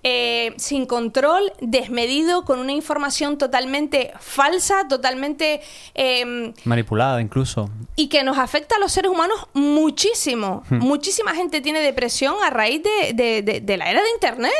eh, 0.04 0.54
sin 0.56 0.86
control, 0.86 1.52
desmedido, 1.60 2.44
con 2.44 2.60
una 2.60 2.72
información 2.72 3.36
totalmente 3.38 4.12
falsa, 4.20 4.86
totalmente... 4.88 5.60
em, 5.94 6.54
Manipulada 6.64 7.20
incluso. 7.20 7.68
y 7.96 8.08
que 8.08 8.22
nos 8.22 8.38
afecta 8.38 8.76
a 8.76 8.78
los 8.78 8.92
seres 8.92 9.10
humanos 9.10 9.48
muchísimo. 9.52 10.62
Muchísima 10.70 11.34
gente 11.34 11.60
tiene 11.60 11.80
depresión 11.80 12.36
a 12.44 12.50
raíz 12.50 12.82
de, 12.82 13.12
de- 13.12 13.42
de- 13.42 13.60
de 13.60 13.76
la 13.76 13.90
era 13.90 14.00
de 14.00 14.08
Internet. 14.14 14.52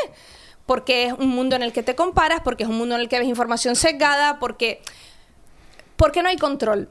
Porque 0.65 1.05
es 1.07 1.13
un 1.13 1.27
mundo 1.29 1.55
en 1.57 1.63
el 1.63 1.73
que 1.73 1.83
te 1.83 1.93
comparas, 1.93 2.39
porque 2.41 2.63
es 2.63 2.69
un 2.69 2.77
mundo 2.77 2.95
en 2.95 3.01
el 3.01 3.09
que 3.09 3.19
ves 3.19 3.27
información 3.27 3.75
sesgada, 3.75 4.39
porque, 4.39 4.81
porque 5.97 6.23
no 6.23 6.29
hay 6.29 6.37
control. 6.37 6.89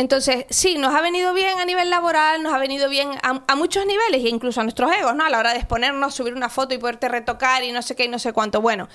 Entonces, 0.00 0.46
sí, 0.48 0.78
nos 0.78 0.94
ha 0.94 1.02
venido 1.02 1.34
bien 1.34 1.58
a 1.58 1.66
nivel 1.66 1.90
laboral, 1.90 2.42
nos 2.42 2.54
ha 2.54 2.58
venido 2.58 2.88
bien 2.88 3.10
a, 3.22 3.54
muchos 3.54 3.84
niveles, 3.84 4.24
e 4.24 4.30
incluso 4.30 4.58
a 4.58 4.62
nuestros 4.62 4.90
egos, 4.92 5.14
¿no? 5.14 5.26
A 5.26 5.28
la 5.28 5.38
hora 5.38 5.52
de 5.52 5.58
exponernos, 5.58 6.14
subir 6.14 6.32
una 6.32 6.48
foto 6.48 6.72
y 6.72 6.78
poderte 6.78 7.06
retocar 7.06 7.62
y 7.64 7.70
no 7.70 7.82
sé 7.82 7.94
qué 7.94 8.06
y 8.06 8.08
no 8.08 8.18
sé 8.18 8.32
cuánto. 8.32 8.62
Bueno, 8.62 8.88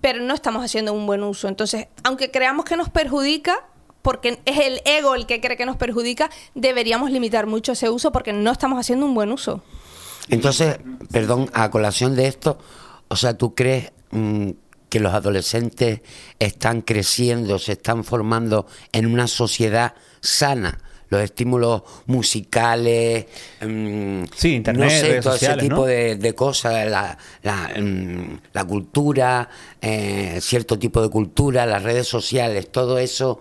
pero 0.00 0.20
no 0.20 0.32
estamos 0.32 0.64
haciendo 0.64 0.92
un 0.92 1.04
buen 1.04 1.24
uso. 1.24 1.48
Entonces, 1.48 1.88
aunque 2.04 2.30
creamos 2.30 2.64
que 2.64 2.76
nos 2.76 2.90
perjudica, 2.90 3.66
porque 4.02 4.40
es 4.44 4.58
el 4.60 4.82
ego 4.84 5.16
el 5.16 5.26
que 5.26 5.40
cree 5.40 5.56
que 5.56 5.66
nos 5.66 5.76
perjudica, 5.76 6.30
deberíamos 6.54 7.10
limitar 7.10 7.48
mucho 7.48 7.72
ese 7.72 7.90
uso 7.90 8.12
porque 8.12 8.32
no 8.32 8.52
estamos 8.52 8.78
haciendo 8.78 9.06
un 9.06 9.14
buen 9.14 9.32
uso. 9.32 9.64
Entonces, 10.28 10.78
perdón, 11.10 11.50
a 11.54 11.72
colación 11.72 12.14
de 12.14 12.28
esto, 12.28 12.56
o 13.08 13.16
sea, 13.16 13.36
¿tú 13.36 13.56
crees 13.56 13.90
mm, 14.12 14.50
que 14.94 15.00
los 15.00 15.12
adolescentes 15.12 16.02
están 16.38 16.80
creciendo, 16.82 17.58
se 17.58 17.72
están 17.72 18.04
formando 18.04 18.68
en 18.92 19.06
una 19.06 19.26
sociedad 19.26 19.92
sana? 20.20 20.78
Los 21.08 21.20
estímulos 21.20 21.82
musicales, 22.06 23.26
mm, 23.60 24.22
Sí, 24.36 24.54
internet, 24.54 24.84
no 24.84 24.90
sé, 24.90 25.02
redes 25.02 25.24
todo 25.24 25.32
sociales, 25.32 25.56
ese 25.58 25.68
tipo 25.68 25.80
¿no? 25.80 25.86
de, 25.86 26.14
de 26.14 26.34
cosas, 26.36 26.88
la, 26.88 27.18
la, 27.42 27.72
mm, 27.76 28.38
la 28.52 28.64
cultura, 28.64 29.48
eh, 29.82 30.38
cierto 30.40 30.78
tipo 30.78 31.02
de 31.02 31.08
cultura, 31.08 31.66
las 31.66 31.82
redes 31.82 32.06
sociales, 32.06 32.70
todo 32.70 33.00
eso 33.00 33.40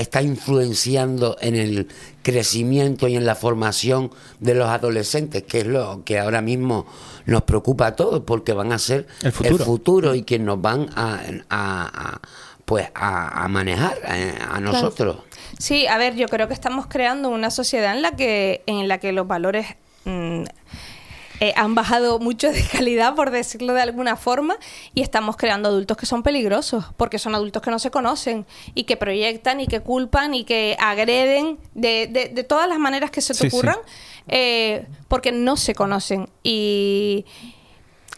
está 0.00 0.22
influenciando 0.22 1.36
en 1.40 1.54
el 1.56 1.88
crecimiento 2.22 3.08
y 3.08 3.16
en 3.16 3.24
la 3.24 3.34
formación 3.34 4.10
de 4.40 4.54
los 4.54 4.68
adolescentes, 4.68 5.42
que 5.44 5.60
es 5.60 5.66
lo 5.66 6.02
que 6.04 6.18
ahora 6.18 6.40
mismo 6.42 6.86
nos 7.26 7.42
preocupa 7.42 7.86
a 7.88 7.96
todos, 7.96 8.22
porque 8.24 8.52
van 8.52 8.72
a 8.72 8.78
ser 8.78 9.06
El 9.22 9.32
futuro. 9.32 9.64
futuro 9.64 10.14
y 10.14 10.22
que 10.22 10.38
nos 10.38 10.60
van 10.60 10.88
a, 10.94 11.20
a- 11.48 11.90
a, 12.14 12.20
pues 12.64 12.88
a, 12.94 13.44
a 13.44 13.48
manejar 13.48 13.96
eh, 14.08 14.34
a 14.50 14.60
nosotros. 14.60 15.16
Sí, 15.58 15.86
a 15.86 15.96
ver, 15.98 16.14
yo 16.16 16.28
creo 16.28 16.48
que 16.48 16.54
estamos 16.54 16.86
creando 16.86 17.30
una 17.30 17.50
sociedad 17.50 17.94
en 17.96 18.02
la 18.02 18.12
que, 18.12 18.62
en 18.66 18.86
la 18.88 18.98
que 18.98 19.12
los 19.12 19.26
valores 19.26 19.66
mm, 20.04 20.44
eh, 21.40 21.52
han 21.56 21.74
bajado 21.74 22.18
mucho 22.18 22.50
de 22.52 22.62
calidad, 22.72 23.14
por 23.14 23.30
decirlo 23.30 23.74
de 23.74 23.82
alguna 23.82 24.16
forma, 24.16 24.56
y 24.94 25.02
estamos 25.02 25.36
creando 25.36 25.68
adultos 25.68 25.96
que 25.96 26.06
son 26.06 26.22
peligrosos, 26.22 26.84
porque 26.96 27.18
son 27.18 27.34
adultos 27.34 27.62
que 27.62 27.70
no 27.70 27.78
se 27.78 27.90
conocen 27.90 28.46
y 28.74 28.84
que 28.84 28.96
proyectan 28.96 29.60
y 29.60 29.66
que 29.66 29.80
culpan 29.80 30.34
y 30.34 30.44
que 30.44 30.76
agreden 30.80 31.58
de, 31.74 32.08
de- 32.10 32.28
de 32.28 32.44
todas 32.44 32.68
las 32.68 32.78
maneras 32.78 33.10
que 33.10 33.20
se 33.20 33.34
te 33.34 33.40
Sí, 33.40 33.50
sí. 33.50 33.56
ocurran, 33.56 33.76
eh, 34.28 34.86
porque 35.08 35.32
no 35.32 35.56
se 35.56 35.74
conocen. 35.74 36.28
Y, 36.42 37.24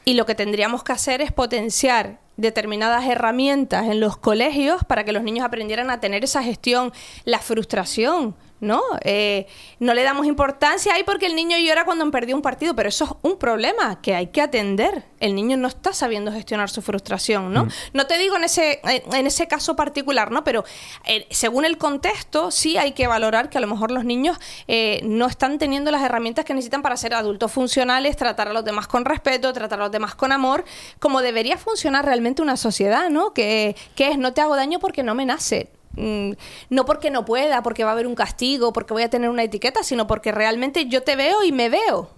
y 0.04 0.14
lo 0.14 0.26
que 0.26 0.34
tendríamos 0.34 0.82
que 0.82 0.92
hacer 0.92 1.20
es 1.20 1.30
potenciar 1.32 2.18
determinadas 2.36 3.04
herramientas 3.06 3.84
en 3.86 4.00
los 4.00 4.16
colegios 4.16 4.82
para 4.84 5.04
que 5.04 5.12
los 5.12 5.22
niños 5.22 5.44
aprendieran 5.44 5.90
a 5.90 6.00
tener 6.00 6.24
esa 6.24 6.42
gestión, 6.42 6.90
la 7.24 7.38
frustración, 7.38 8.34
¿no? 8.60 8.82
Eh, 9.02 9.46
no 9.78 9.94
le 9.94 10.02
damos 10.02 10.26
importancia 10.26 10.94
ahí 10.94 11.02
porque 11.04 11.26
el 11.26 11.34
niño 11.34 11.56
llora 11.58 11.84
cuando 11.84 12.08
perdió 12.10 12.36
un 12.36 12.42
partido, 12.42 12.74
pero 12.74 12.88
eso 12.88 13.04
es 13.04 13.10
un 13.22 13.38
problema 13.38 14.00
que 14.00 14.14
hay 14.14 14.28
que 14.28 14.40
atender. 14.42 15.04
El 15.18 15.34
niño 15.34 15.56
no 15.56 15.68
está 15.68 15.92
sabiendo 15.92 16.32
gestionar 16.32 16.70
su 16.70 16.82
frustración, 16.82 17.52
¿no? 17.52 17.68
No 17.92 18.06
te 18.06 18.18
digo 18.18 18.36
en 18.36 18.44
ese, 18.44 18.80
en 18.84 19.26
ese 19.26 19.48
caso 19.48 19.76
particular, 19.76 20.30
¿no? 20.30 20.44
Pero 20.44 20.64
eh, 21.04 21.26
según 21.30 21.64
el 21.64 21.78
contexto, 21.78 22.50
sí 22.50 22.76
hay 22.76 22.92
que 22.92 23.06
valorar 23.06 23.50
que 23.50 23.58
a 23.58 23.60
lo 23.60 23.66
mejor 23.66 23.90
los 23.90 24.04
niños 24.04 24.38
eh, 24.68 25.00
no 25.04 25.26
están 25.26 25.58
teniendo 25.58 25.90
las 25.90 26.02
herramientas 26.02 26.44
que 26.44 26.54
necesitan 26.54 26.82
para 26.82 26.96
ser 26.96 27.14
adultos 27.14 27.52
funcionales, 27.52 28.16
tratar 28.16 28.48
a 28.48 28.52
los 28.52 28.64
demás 28.64 28.86
con 28.86 29.04
respeto, 29.04 29.52
tratar 29.52 29.80
a 29.80 29.84
los 29.84 29.92
demás 29.92 30.14
con 30.14 30.32
amor, 30.32 30.64
como 30.98 31.20
debería 31.20 31.56
funcionar 31.56 32.04
realmente 32.04 32.42
una 32.42 32.56
sociedad, 32.56 33.10
¿no? 33.10 33.32
Que, 33.32 33.76
que 33.94 34.08
es 34.08 34.18
no 34.18 34.32
te 34.32 34.40
hago 34.40 34.56
daño 34.56 34.78
porque 34.78 35.02
no 35.02 35.14
me 35.14 35.26
nace. 35.26 35.70
Mm, 35.96 36.32
No 36.70 36.84
porque 36.84 37.10
no 37.10 37.24
pueda, 37.24 37.62
porque 37.62 37.84
va 37.84 37.90
a 37.90 37.92
haber 37.94 38.06
un 38.06 38.14
castigo, 38.14 38.72
porque 38.72 38.92
voy 38.92 39.02
a 39.02 39.10
tener 39.10 39.28
una 39.30 39.42
etiqueta, 39.42 39.82
sino 39.82 40.06
porque 40.06 40.32
realmente 40.32 40.86
yo 40.86 41.02
te 41.02 41.16
veo 41.16 41.42
y 41.44 41.52
me 41.52 41.68
veo. 41.68 42.10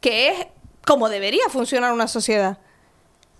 Que 0.00 0.28
es 0.28 0.46
como 0.86 1.08
debería 1.08 1.44
funcionar 1.50 1.92
una 1.92 2.06
sociedad. 2.08 2.58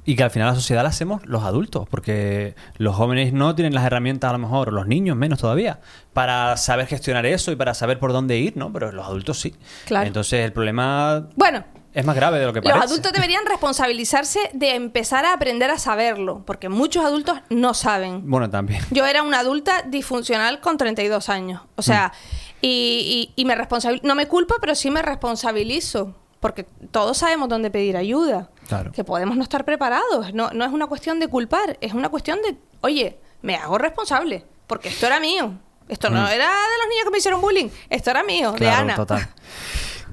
Y 0.05 0.17
que 0.17 0.23
al 0.23 0.31
final 0.31 0.49
la 0.49 0.55
sociedad 0.55 0.83
la 0.83 0.89
hacemos 0.89 1.27
los 1.27 1.43
adultos, 1.45 1.87
porque 1.91 2.55
los 2.79 2.97
jóvenes 2.97 3.35
no 3.35 3.55
tienen 3.55 3.75
las 3.75 3.85
herramientas 3.85 4.31
a 4.31 4.33
lo 4.33 4.39
mejor, 4.39 4.69
o 4.69 4.73
los 4.73 4.87
niños 4.87 5.17
menos 5.19 5.39
todavía, 5.39 5.81
para 6.15 6.57
saber 6.57 6.87
gestionar 6.87 7.27
eso 7.27 7.53
y 7.53 7.57
para 7.57 7.75
saber 7.75 7.99
por 7.99 8.13
dónde 8.13 8.39
ir, 8.39 8.57
¿no? 8.57 8.73
Pero 8.73 8.91
los 8.91 9.05
adultos 9.05 9.39
sí. 9.39 9.55
Claro. 9.85 10.07
Entonces 10.07 10.45
el 10.47 10.53
problema 10.55 11.29
Bueno, 11.37 11.63
es 11.99 12.05
más 12.07 12.15
grave 12.17 12.39
de 12.39 12.47
lo 12.47 12.53
que 12.53 12.63
parece. 12.63 12.79
Los 12.81 12.91
adultos 12.91 13.13
deberían 13.13 13.45
responsabilizarse 13.47 14.51
de 14.53 14.75
empezar 14.75 15.25
a 15.25 15.33
aprender 15.33 15.71
a 15.71 15.79
saberlo, 15.79 16.43
porque 16.47 16.69
muchos 16.69 17.05
adultos 17.05 17.39
no 17.51 17.75
saben. 17.75 18.23
Bueno, 18.31 18.49
también. 18.51 18.81
Yo 18.91 19.05
era 19.07 19.23
una 19.23 19.41
adulta 19.41 19.83
disfuncional 19.83 20.61
con 20.61 20.77
32 20.77 21.29
años. 21.29 21.63
O 21.77 21.83
sea, 21.83 22.13
y, 22.61 23.31
y- 23.37 23.41
y 23.43 23.45
me 23.45 23.57
responsabil- 23.57 24.01
no 24.03 24.15
me 24.15 24.27
culpo, 24.29 24.55
pero 24.61 24.75
sí 24.75 24.91
me 24.91 25.03
responsabilizo. 25.03 26.15
Porque 26.41 26.63
todos 26.93 27.19
sabemos 27.19 27.49
dónde 27.49 27.69
pedir 27.71 27.97
ayuda. 27.97 28.49
Claro. 28.69 28.93
Que 28.93 29.03
podemos 29.03 29.37
no 29.37 29.43
estar 29.43 29.65
preparados. 29.65 30.33
No, 30.35 30.51
no 30.53 30.65
es 30.65 30.71
una 30.71 30.87
cuestión 30.87 31.19
de 31.19 31.27
culpar, 31.27 31.77
es 31.81 31.95
una 31.95 32.11
cuestión 32.11 32.39
de, 32.43 32.57
oye, 32.81 33.19
me 33.43 33.57
hago 33.57 33.77
responsable. 33.77 34.45
Porque 34.69 34.89
esto 34.89 35.07
era 35.07 35.19
mío. 35.19 35.53
Esto 35.89 36.11
no 36.11 36.29
era 36.29 36.45
de 36.47 36.79
los 36.79 36.89
niños 36.91 37.05
que 37.05 37.11
me 37.11 37.19
hicieron 37.19 37.41
bullying. 37.41 37.69
Esto 37.91 38.11
era 38.11 38.23
mío, 38.23 38.53
de 38.53 38.69
Ana. 38.71 38.95
total. 38.95 39.27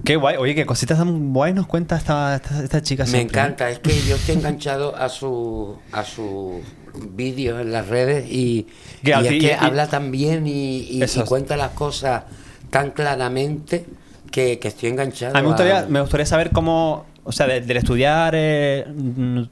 Qué 0.03 0.15
guay. 0.17 0.35
Oye, 0.37 0.53
qué 0.55 0.65
cositas 0.65 0.97
tan 0.99 1.33
guay 1.33 1.53
nos 1.53 1.65
cuenta 1.67 1.95
esta, 1.97 2.35
esta, 2.35 2.63
esta 2.63 2.81
chica 2.81 3.03
Me 3.05 3.09
siempre, 3.09 3.39
¿eh? 3.39 3.43
encanta, 3.43 3.69
es 3.69 3.79
que 3.79 3.91
yo 4.07 4.15
estoy 4.15 4.35
enganchado 4.35 4.95
a 4.95 5.09
su 5.09 5.77
a 5.91 6.03
sus 6.03 6.61
vídeos 7.11 7.59
en 7.61 7.71
las 7.71 7.87
redes 7.87 8.29
y, 8.29 8.67
y 9.03 9.11
es 9.11 9.27
que 9.29 9.37
y- 9.47 9.49
habla 9.65 9.87
tan 9.87 10.11
bien 10.11 10.45
y, 10.47 10.77
y- 10.79 11.03
cuenta 11.25 11.57
las 11.57 11.71
cosas 11.71 12.23
tan 12.69 12.91
claramente 12.91 13.85
que, 14.31 14.59
que 14.59 14.67
estoy 14.67 14.89
enganchado. 14.89 15.35
A 15.35 15.39
mí 15.39 15.43
me 15.43 15.47
gustaría, 15.49 15.79
a- 15.79 15.85
me 15.87 16.01
gustaría 16.01 16.25
saber 16.25 16.51
cómo, 16.51 17.05
o 17.25 17.31
sea, 17.33 17.47
de- 17.47 17.59
del 17.61 17.75
estudiar 17.77 18.33
eh, 18.37 18.85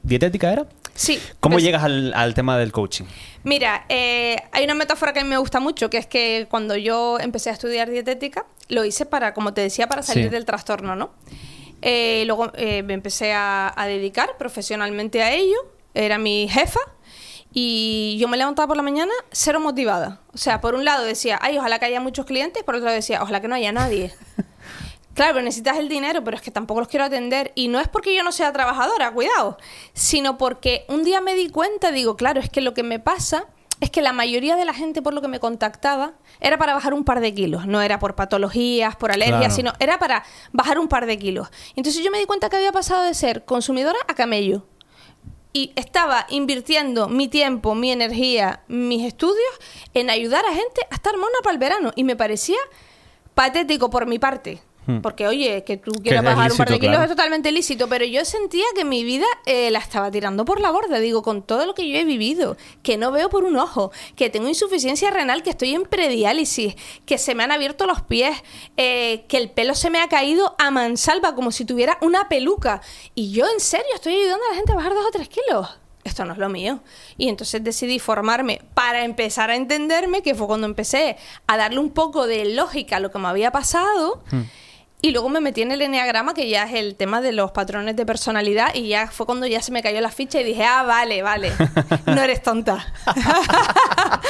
dietética 0.02 0.50
era. 0.52 0.66
Sí. 0.94 1.20
¿Cómo 1.40 1.56
pues- 1.56 1.64
llegas 1.64 1.82
al, 1.84 2.14
al 2.14 2.32
tema 2.34 2.56
del 2.56 2.72
coaching? 2.72 3.04
Mira, 3.42 3.84
eh, 3.90 4.36
hay 4.52 4.64
una 4.64 4.74
metáfora 4.74 5.12
que 5.12 5.20
a 5.20 5.24
mí 5.24 5.28
me 5.28 5.36
gusta 5.36 5.60
mucho, 5.60 5.90
que 5.90 5.98
es 5.98 6.06
que 6.06 6.46
cuando 6.48 6.76
yo 6.76 7.18
empecé 7.20 7.50
a 7.50 7.52
estudiar 7.52 7.90
dietética, 7.90 8.46
lo 8.68 8.84
hice 8.86 9.04
para, 9.04 9.34
como 9.34 9.52
te 9.52 9.60
decía, 9.60 9.86
para 9.88 10.02
salir 10.02 10.24
Sí. 10.24 10.30
del 10.30 10.44
trastorno, 10.46 10.96
¿no? 10.96 11.10
Eh, 11.82 12.22
luego 12.26 12.50
eh, 12.54 12.82
me 12.82 12.94
empecé 12.94 13.34
a, 13.34 13.70
a 13.76 13.86
dedicar 13.86 14.38
profesionalmente 14.38 15.22
a 15.22 15.32
ello, 15.34 15.56
era 15.92 16.16
mi 16.16 16.48
jefa, 16.48 16.80
y 17.52 18.16
yo 18.18 18.26
me 18.28 18.36
levantaba 18.36 18.66
por 18.68 18.76
la 18.76 18.82
mañana 18.82 19.12
cero 19.30 19.60
motivada. 19.60 20.20
O 20.32 20.38
sea, 20.38 20.60
por 20.60 20.74
un 20.74 20.84
lado 20.84 21.04
decía, 21.04 21.38
ay, 21.42 21.58
ojalá 21.58 21.78
que 21.78 21.84
haya 21.84 22.00
muchos 22.00 22.24
clientes, 22.24 22.62
por 22.64 22.76
otro 22.76 22.86
lado 22.86 22.96
decía, 22.96 23.22
ojalá 23.22 23.40
que 23.40 23.48
no 23.48 23.54
haya 23.54 23.72
nadie. 23.72 24.12
Claro, 25.14 25.34
pero 25.34 25.44
necesitas 25.44 25.78
el 25.78 25.88
dinero, 25.88 26.22
pero 26.24 26.36
es 26.36 26.42
que 26.42 26.50
tampoco 26.50 26.80
los 26.80 26.88
quiero 26.88 27.04
atender. 27.04 27.52
Y 27.54 27.68
no 27.68 27.80
es 27.80 27.88
porque 27.88 28.14
yo 28.14 28.22
no 28.24 28.32
sea 28.32 28.52
trabajadora, 28.52 29.12
cuidado, 29.12 29.56
sino 29.92 30.36
porque 30.38 30.84
un 30.88 31.04
día 31.04 31.20
me 31.20 31.34
di 31.34 31.48
cuenta, 31.48 31.92
digo, 31.92 32.16
claro, 32.16 32.40
es 32.40 32.50
que 32.50 32.60
lo 32.60 32.74
que 32.74 32.82
me 32.82 32.98
pasa 32.98 33.46
es 33.80 33.90
que 33.90 34.02
la 34.02 34.12
mayoría 34.12 34.56
de 34.56 34.64
la 34.64 34.72
gente 34.72 35.02
por 35.02 35.14
lo 35.14 35.20
que 35.20 35.28
me 35.28 35.40
contactaba 35.40 36.14
era 36.40 36.58
para 36.58 36.74
bajar 36.74 36.94
un 36.94 37.04
par 37.04 37.20
de 37.20 37.34
kilos. 37.34 37.66
No 37.66 37.80
era 37.82 37.98
por 37.98 38.14
patologías, 38.14 38.96
por 38.96 39.10
alergias, 39.12 39.38
Claro. 39.40 39.54
sino 39.54 39.72
era 39.78 39.98
para 39.98 40.24
bajar 40.52 40.78
un 40.78 40.88
par 40.88 41.06
de 41.06 41.18
kilos. 41.18 41.48
Entonces 41.76 42.02
yo 42.02 42.10
me 42.10 42.18
di 42.18 42.24
cuenta 42.24 42.48
que 42.48 42.56
había 42.56 42.72
pasado 42.72 43.02
de 43.04 43.14
ser 43.14 43.44
consumidora 43.44 43.98
a 44.08 44.14
camello. 44.14 44.66
Y 45.52 45.72
estaba 45.76 46.26
invirtiendo 46.30 47.08
mi 47.08 47.28
tiempo, 47.28 47.74
mi 47.76 47.92
energía, 47.92 48.62
mis 48.66 49.04
estudios 49.06 49.52
en 49.92 50.10
ayudar 50.10 50.44
a 50.46 50.52
gente 50.54 50.80
a 50.90 50.94
estar 50.94 51.16
mona 51.16 51.38
para 51.42 51.52
el 51.52 51.58
verano. 51.58 51.92
Y 51.94 52.02
me 52.04 52.16
parecía 52.16 52.58
patético 53.34 53.90
por 53.90 54.06
mi 54.06 54.18
parte. 54.18 54.62
Hmm. 54.86 55.00
Porque, 55.00 55.26
oye, 55.26 55.64
que 55.64 55.76
tú 55.76 55.92
quieras 56.02 56.22
bajar 56.24 56.52
un 56.52 56.58
par 56.58 56.68
de 56.68 56.78
kilos 56.78 56.96
claro. 56.96 57.04
es 57.04 57.16
totalmente 57.16 57.50
lícito, 57.52 57.88
pero 57.88 58.04
yo 58.04 58.24
sentía 58.24 58.64
que 58.74 58.84
mi 58.84 59.02
vida 59.02 59.26
eh, 59.46 59.70
la 59.70 59.78
estaba 59.78 60.10
tirando 60.10 60.44
por 60.44 60.60
la 60.60 60.70
borda, 60.70 60.98
digo, 60.98 61.22
con 61.22 61.42
todo 61.42 61.66
lo 61.66 61.74
que 61.74 61.88
yo 61.88 61.98
he 61.98 62.04
vivido, 62.04 62.56
que 62.82 62.96
no 62.96 63.10
veo 63.10 63.30
por 63.30 63.44
un 63.44 63.56
ojo, 63.56 63.92
que 64.16 64.30
tengo 64.30 64.48
insuficiencia 64.48 65.10
renal, 65.10 65.42
que 65.42 65.50
estoy 65.50 65.74
en 65.74 65.84
prediálisis, 65.84 66.74
que 67.06 67.18
se 67.18 67.34
me 67.34 67.42
han 67.42 67.52
abierto 67.52 67.86
los 67.86 68.02
pies, 68.02 68.36
eh, 68.76 69.24
que 69.28 69.38
el 69.38 69.50
pelo 69.50 69.74
se 69.74 69.90
me 69.90 70.00
ha 70.00 70.08
caído 70.08 70.54
a 70.58 70.70
mansalva 70.70 71.34
como 71.34 71.50
si 71.50 71.64
tuviera 71.64 71.98
una 72.00 72.28
peluca. 72.28 72.82
Y 73.14 73.32
yo, 73.32 73.46
en 73.52 73.60
serio, 73.60 73.86
estoy 73.94 74.14
ayudando 74.14 74.44
a 74.46 74.50
la 74.50 74.56
gente 74.56 74.72
a 74.72 74.76
bajar 74.76 74.94
dos 74.94 75.06
o 75.06 75.10
tres 75.10 75.28
kilos. 75.28 75.68
Esto 76.04 76.26
no 76.26 76.34
es 76.34 76.38
lo 76.38 76.50
mío. 76.50 76.80
Y 77.16 77.28
entonces 77.28 77.64
decidí 77.64 77.98
formarme 77.98 78.60
para 78.74 79.04
empezar 79.04 79.50
a 79.50 79.56
entenderme, 79.56 80.22
que 80.22 80.34
fue 80.34 80.46
cuando 80.46 80.66
empecé 80.66 81.16
a 81.46 81.56
darle 81.56 81.78
un 81.78 81.90
poco 81.90 82.26
de 82.26 82.44
lógica 82.44 82.96
a 82.96 83.00
lo 83.00 83.10
que 83.10 83.18
me 83.18 83.28
había 83.28 83.50
pasado. 83.50 84.22
Y 85.04 85.10
luego 85.10 85.28
me 85.28 85.40
metí 85.42 85.60
en 85.60 85.70
el 85.70 85.82
enneagrama, 85.82 86.32
que 86.32 86.48
ya 86.48 86.64
es 86.64 86.72
el 86.72 86.94
tema 86.94 87.20
de 87.20 87.32
los 87.32 87.50
patrones 87.50 87.94
de 87.94 88.06
personalidad, 88.06 88.74
y 88.74 88.88
ya 88.88 89.06
fue 89.08 89.26
cuando 89.26 89.46
ya 89.46 89.60
se 89.60 89.70
me 89.70 89.82
cayó 89.82 90.00
la 90.00 90.10
ficha 90.10 90.40
y 90.40 90.44
dije, 90.44 90.64
ah, 90.64 90.82
vale, 90.82 91.20
vale, 91.20 91.52
no 92.06 92.22
eres 92.22 92.42
tonta. 92.42 92.86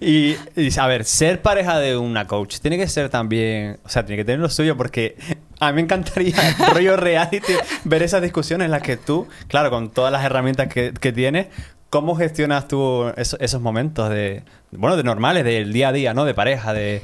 Y, 0.00 0.34
a 0.78 0.86
ver, 0.86 1.04
ser 1.04 1.42
pareja 1.42 1.78
de 1.78 1.96
una 1.96 2.26
coach 2.26 2.58
tiene 2.60 2.78
que 2.78 2.88
ser 2.88 3.10
también, 3.10 3.78
o 3.84 3.88
sea, 3.88 4.04
tiene 4.04 4.22
que 4.22 4.24
tener 4.24 4.40
lo 4.40 4.48
suyo 4.48 4.76
porque 4.76 5.16
a 5.60 5.68
mí 5.68 5.76
me 5.76 5.80
encantaría, 5.82 6.34
rollo 6.74 6.96
reality, 6.96 7.52
ver 7.84 8.02
esas 8.02 8.22
discusiones 8.22 8.64
en 8.66 8.70
las 8.70 8.82
que 8.82 8.96
tú, 8.96 9.28
claro, 9.48 9.70
con 9.70 9.90
todas 9.90 10.10
las 10.10 10.24
herramientas 10.24 10.68
que, 10.68 10.92
que 10.98 11.12
tienes, 11.12 11.48
¿cómo 11.90 12.16
gestionas 12.16 12.66
tú 12.66 13.12
eso- 13.16 13.36
esos 13.40 13.60
momentos 13.60 14.08
de, 14.10 14.42
bueno, 14.72 14.96
de 14.96 15.02
normales, 15.04 15.44
del 15.44 15.72
día 15.72 15.88
a 15.88 15.92
día, 15.92 16.14
¿no? 16.14 16.24
De 16.24 16.34
pareja, 16.34 16.72
de... 16.72 17.02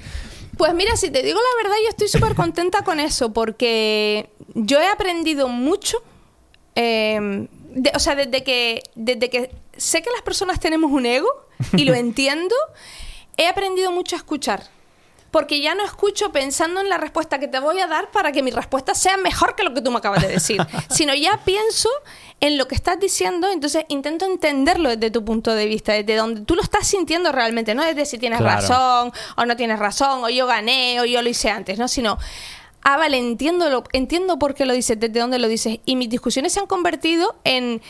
Pues 0.56 0.72
mira, 0.74 0.96
si 0.96 1.10
te 1.10 1.22
digo 1.22 1.38
la 1.38 1.62
verdad, 1.62 1.76
yo 1.82 1.88
estoy 1.90 2.08
súper 2.08 2.34
contenta 2.34 2.82
con 2.82 2.98
eso, 3.00 3.32
porque 3.32 4.30
yo 4.54 4.80
he 4.80 4.86
aprendido 4.88 5.48
mucho. 5.48 5.98
eh, 6.74 7.48
de- 7.70 7.92
o 7.94 7.98
sea, 7.98 8.14
desde 8.14 8.42
que, 8.42 8.82
desde 8.94 9.28
que 9.30 9.50
sé 9.76 10.02
que 10.02 10.10
las 10.10 10.22
personas 10.22 10.60
tenemos 10.60 10.90
un 10.90 11.04
ego 11.06 11.28
y 11.74 11.84
lo 11.84 11.94
entiendo, 12.04 12.54
he 13.36 13.46
aprendido 13.48 13.90
mucho 13.92 14.16
a 14.16 14.18
escuchar. 14.18 14.62
Porque 15.30 15.60
ya 15.60 15.74
no 15.74 15.84
escucho 15.84 16.32
pensando 16.32 16.80
en 16.80 16.88
la 16.88 16.98
respuesta 16.98 17.38
que 17.38 17.48
te 17.48 17.58
voy 17.60 17.78
a 17.80 17.86
dar 17.86 18.10
para 18.10 18.32
que 18.32 18.42
mi 18.42 18.50
respuesta 18.50 18.94
sea 18.94 19.16
mejor 19.16 19.54
que 19.54 19.64
lo 19.64 19.74
que 19.74 19.80
tú 19.82 19.90
me 19.90 19.98
acabas 19.98 20.22
de 20.22 20.28
decir, 20.28 20.64
sino 20.90 21.14
ya 21.14 21.40
pienso 21.44 21.88
en 22.40 22.58
lo 22.58 22.68
que 22.68 22.74
estás 22.74 22.98
diciendo, 23.00 23.50
entonces 23.50 23.84
intento 23.88 24.24
entenderlo 24.26 24.90
desde 24.90 25.10
tu 25.10 25.24
punto 25.24 25.54
de 25.54 25.66
vista, 25.66 25.92
desde 25.94 26.16
donde 26.16 26.42
tú 26.42 26.54
lo 26.54 26.62
estás 26.62 26.86
sintiendo 26.86 27.32
realmente, 27.32 27.74
no 27.74 27.82
desde 27.84 28.04
si 28.06 28.18
tienes 28.18 28.38
Claro. 28.40 28.60
razón 28.60 29.12
o 29.36 29.46
no 29.46 29.56
tienes 29.56 29.78
razón, 29.78 30.22
o 30.24 30.28
yo 30.28 30.46
gané, 30.46 31.00
o 31.00 31.04
yo 31.04 31.22
lo 31.22 31.28
hice 31.28 31.50
antes, 31.50 31.78
¿no? 31.78 31.88
Sino, 31.88 32.18
ah, 32.82 32.96
vale, 32.96 33.18
entiendo, 33.18 33.68
lo, 33.70 33.84
entiendo 33.92 34.38
por 34.38 34.54
qué 34.54 34.66
lo 34.66 34.72
dices, 34.74 34.98
desde 34.98 35.20
dónde 35.20 35.38
lo 35.38 35.48
dices. 35.48 35.80
Y 35.84 35.96
mis 35.96 36.08
discusiones 36.08 36.52
se 36.52 36.60
han 36.60 36.66
convertido 36.66 37.36
en 37.44 37.80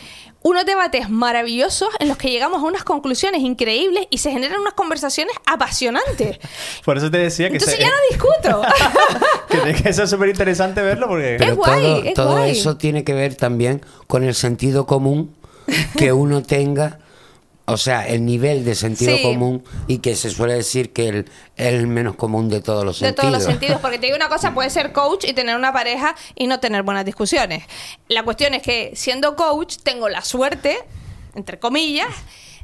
unos 0.42 0.64
debates 0.64 1.10
maravillosos 1.10 1.88
en 1.98 2.08
los 2.08 2.16
que 2.16 2.30
llegamos 2.30 2.62
a 2.62 2.66
unas 2.66 2.84
conclusiones 2.84 3.40
increíbles 3.40 4.06
y 4.10 4.18
se 4.18 4.30
generan 4.30 4.60
unas 4.60 4.74
conversaciones 4.74 5.34
apasionantes. 5.44 6.38
Por 6.84 6.96
eso 6.96 7.10
te 7.10 7.18
decía 7.18 7.48
que, 7.48 7.54
Entonces 7.56 7.76
se- 7.78 7.82
ya 7.82 7.90
no 7.90 7.96
discuto. 8.10 8.62
que 9.82 9.92
ser 9.92 10.06
súper 10.06 10.28
interesante 10.28 10.82
verlo 10.82 11.08
porque... 11.08 11.34
Es 11.34 11.38
Pero 11.42 11.56
guay, 11.56 11.82
todo, 11.82 12.02
es 12.04 12.14
todo 12.14 12.30
guay. 12.32 12.50
eso 12.52 12.76
tiene 12.76 13.02
que 13.02 13.12
ver 13.12 13.34
también 13.34 13.84
con 14.06 14.22
el 14.22 14.34
sentido 14.34 14.86
común 14.86 15.34
que 15.98 16.12
uno 16.12 16.42
tenga, 16.42 17.00
o 17.66 17.76
sea, 17.76 18.06
el 18.06 18.24
nivel 18.24 18.64
de 18.64 18.74
sentido 18.74 19.16
Sí. 19.16 19.22
común 19.22 19.62
y 19.88 19.98
que 19.98 20.14
se 20.14 20.30
suele 20.30 20.54
decir 20.54 20.92
que 20.92 21.08
el, 21.08 21.30
el 21.56 21.86
menos 21.88 22.14
común 22.16 22.48
de 22.48 22.60
todos 22.60 22.84
los 22.84 23.00
De 23.00 23.06
sentidos. 23.08 23.22
todos 23.32 23.32
los 23.34 23.42
sentidos, 23.52 23.80
porque 23.80 23.98
te 23.98 24.06
digo 24.06 24.16
una 24.16 24.28
cosa, 24.28 24.54
puedes 24.54 24.72
ser 24.72 24.92
coach 24.92 25.24
y 25.24 25.32
tener 25.32 25.56
una 25.56 25.72
pareja 25.72 26.14
y 26.34 26.46
no 26.46 26.60
tener 26.60 26.82
buenas 26.84 27.04
discusiones. 27.04 27.64
La 28.08 28.22
cuestión 28.22 28.54
es 28.54 28.62
que 28.62 28.92
siendo 28.94 29.34
coach 29.36 29.76
tengo 29.82 30.08
la 30.08 30.22
suerte, 30.22 30.78
entre 31.34 31.58
comillas, 31.58 32.08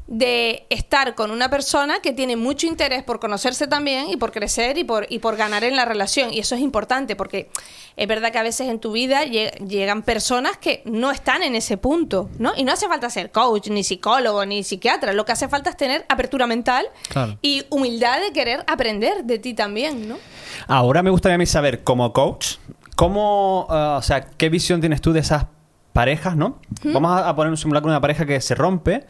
de 0.08 0.66
estar 0.68 1.14
con 1.14 1.30
una 1.30 1.48
persona 1.48 2.00
que 2.02 2.12
tiene 2.12 2.36
mucho 2.36 2.66
interés 2.66 3.02
por 3.02 3.20
conocerse 3.20 3.66
también 3.66 4.08
y 4.10 4.16
por 4.16 4.32
crecer 4.32 4.76
y 4.76 4.84
por, 4.84 5.06
y 5.08 5.20
por 5.20 5.36
ganar 5.36 5.64
en 5.64 5.76
la 5.76 5.84
relación. 5.84 6.32
Y 6.34 6.40
eso 6.40 6.54
es 6.54 6.60
importante 6.60 7.16
porque 7.16 7.48
es 7.96 8.08
verdad 8.08 8.32
que 8.32 8.38
a 8.38 8.42
veces 8.42 8.68
en 8.68 8.78
tu 8.80 8.92
vida 8.92 9.24
lle- 9.24 9.52
llegan 9.66 10.02
personas 10.02 10.56
que 10.58 10.82
no 10.84 11.10
están 11.12 11.42
en 11.42 11.54
ese 11.54 11.76
punto, 11.78 12.28
¿no? 12.38 12.52
Y 12.56 12.64
no 12.64 12.72
hace 12.72 12.88
falta 12.88 13.08
ser 13.10 13.30
coach, 13.30 13.68
ni 13.68 13.84
psicólogo, 13.84 14.44
ni 14.44 14.62
psiquiatra. 14.64 15.12
Lo 15.12 15.24
que 15.24 15.32
hace 15.32 15.48
falta 15.48 15.70
es 15.70 15.76
tener 15.76 16.04
apertura 16.08 16.46
mental 16.46 16.84
Claro. 17.08 17.38
y 17.40 17.64
humildad 17.70 18.20
de 18.20 18.32
querer 18.32 18.64
aprender 18.66 19.24
de 19.24 19.38
ti 19.38 19.54
también, 19.54 20.08
¿no? 20.08 20.16
Ahora 20.66 21.02
me 21.02 21.10
gustaría 21.10 21.36
a 21.36 21.38
mí 21.38 21.46
saber, 21.46 21.84
como 21.84 22.12
coach, 22.12 22.56
cómo, 22.96 23.66
eh, 23.70 23.74
o 23.74 24.02
sea, 24.02 24.22
qué 24.26 24.48
visión 24.48 24.80
tienes 24.80 25.00
tú 25.00 25.12
de 25.12 25.20
esas 25.20 25.46
parejas, 25.92 26.36
¿no? 26.36 26.58
Vamos 26.84 27.12
a, 27.12 27.28
a 27.28 27.36
poner 27.36 27.50
un 27.50 27.56
simulacro 27.56 27.88
de 27.90 27.94
una 27.96 28.00
pareja 28.00 28.26
que 28.26 28.40
se 28.40 28.54
rompe 28.54 29.06